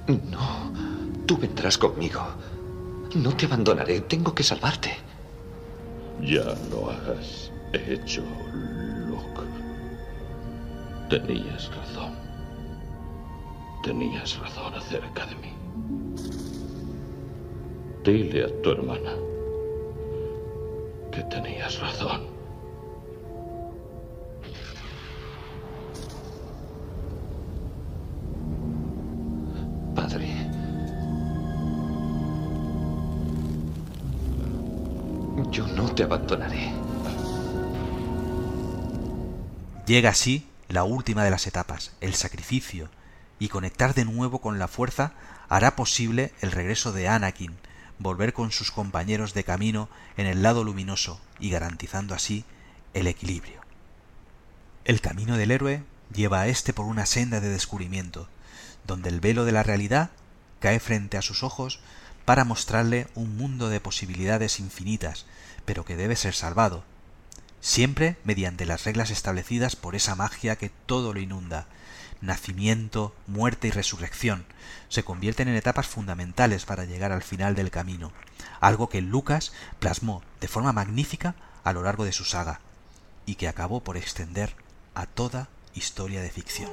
No, 0.08 0.72
tú 1.26 1.38
vendrás 1.38 1.78
conmigo. 1.78 2.22
No 3.16 3.36
te 3.36 3.46
abandonaré, 3.46 4.02
tengo 4.02 4.34
que 4.34 4.44
salvarte. 4.44 4.92
Ya 6.22 6.44
lo 6.70 6.90
has 6.90 7.52
hecho, 7.74 8.24
Luke. 9.08 9.42
Tenías 11.10 11.70
razón. 11.76 12.16
Tenías 13.84 14.38
razón 14.40 14.74
acerca 14.76 15.26
de 15.26 15.36
mí. 15.36 15.54
Dile 18.04 18.46
a 18.46 18.62
tu 18.62 18.72
hermana 18.72 19.14
que 21.12 21.22
tenías 21.24 21.80
razón. 21.80 22.31
Te 35.96 36.04
abandonaré. 36.04 36.74
Llega 39.86 40.10
así 40.10 40.48
la 40.70 40.84
última 40.84 41.24
de 41.24 41.32
las 41.32 41.48
etapas, 41.48 41.92
el 42.02 42.14
sacrificio, 42.14 42.90
y 43.40 43.50
conectar 43.50 43.94
de 43.94 44.06
nuevo 44.06 44.40
con 44.40 44.60
la 44.60 44.68
fuerza 44.68 45.14
hará 45.50 45.76
posible 45.76 46.32
el 46.42 46.52
regreso 46.52 46.94
de 46.94 47.08
Anakin, 47.08 47.56
volver 48.00 48.34
con 48.34 48.52
sus 48.52 48.72
compañeros 48.72 49.34
de 49.34 49.44
camino 49.44 49.90
en 50.18 50.28
el 50.28 50.44
lado 50.44 50.64
luminoso 50.64 51.20
y 51.40 51.50
garantizando 51.50 52.16
así 52.16 52.46
el 52.94 53.08
equilibrio. 53.08 53.62
El 54.86 55.02
camino 55.02 55.38
del 55.38 55.52
héroe 55.52 55.84
lleva 56.14 56.42
a 56.42 56.48
éste 56.48 56.74
por 56.74 56.86
una 56.86 57.06
senda 57.06 57.40
de 57.40 57.50
descubrimiento, 57.50 58.28
donde 58.86 59.10
el 59.10 59.20
velo 59.20 59.46
de 59.46 59.52
la 59.52 59.64
realidad 59.64 60.12
cae 60.60 60.80
frente 60.80 61.18
a 61.18 61.22
sus 61.22 61.44
ojos 61.44 61.80
para 62.26 62.46
mostrarle 62.46 63.08
un 63.16 63.36
mundo 63.38 63.70
de 63.70 63.80
posibilidades 63.80 64.60
infinitas, 64.60 65.26
pero 65.66 65.86
que 65.86 65.96
debe 65.96 66.16
ser 66.16 66.34
salvado, 66.34 66.84
siempre 67.62 68.18
mediante 68.24 68.66
las 68.66 68.84
reglas 68.84 69.12
establecidas 69.12 69.76
por 69.76 69.96
esa 69.96 70.16
magia 70.16 70.56
que 70.56 70.70
todo 70.70 71.14
lo 71.14 71.20
inunda. 71.20 71.68
Nacimiento, 72.22 73.16
muerte 73.28 73.68
y 73.68 73.72
resurrección 73.72 74.46
se 74.90 75.04
convierten 75.04 75.48
en 75.48 75.56
etapas 75.56 75.88
fundamentales 75.88 76.66
para 76.66 76.86
llegar 76.86 77.12
al 77.12 77.24
final 77.24 77.56
del 77.56 77.72
camino, 77.72 78.12
algo 78.60 78.90
que 78.90 79.02
Lucas 79.02 79.54
plasmó 79.80 80.22
de 80.40 80.48
forma 80.48 80.74
magnífica 80.74 81.36
a 81.64 81.74
lo 81.74 81.84
largo 81.84 82.06
de 82.06 82.12
su 82.12 82.26
saga, 82.26 82.60
y 83.26 83.36
que 83.36 83.48
acabó 83.48 83.84
por 83.84 83.98
extender 83.98 84.56
a 84.94 85.06
toda 85.06 85.48
historia 85.74 86.22
de 86.22 86.30
ficción. 86.30 86.70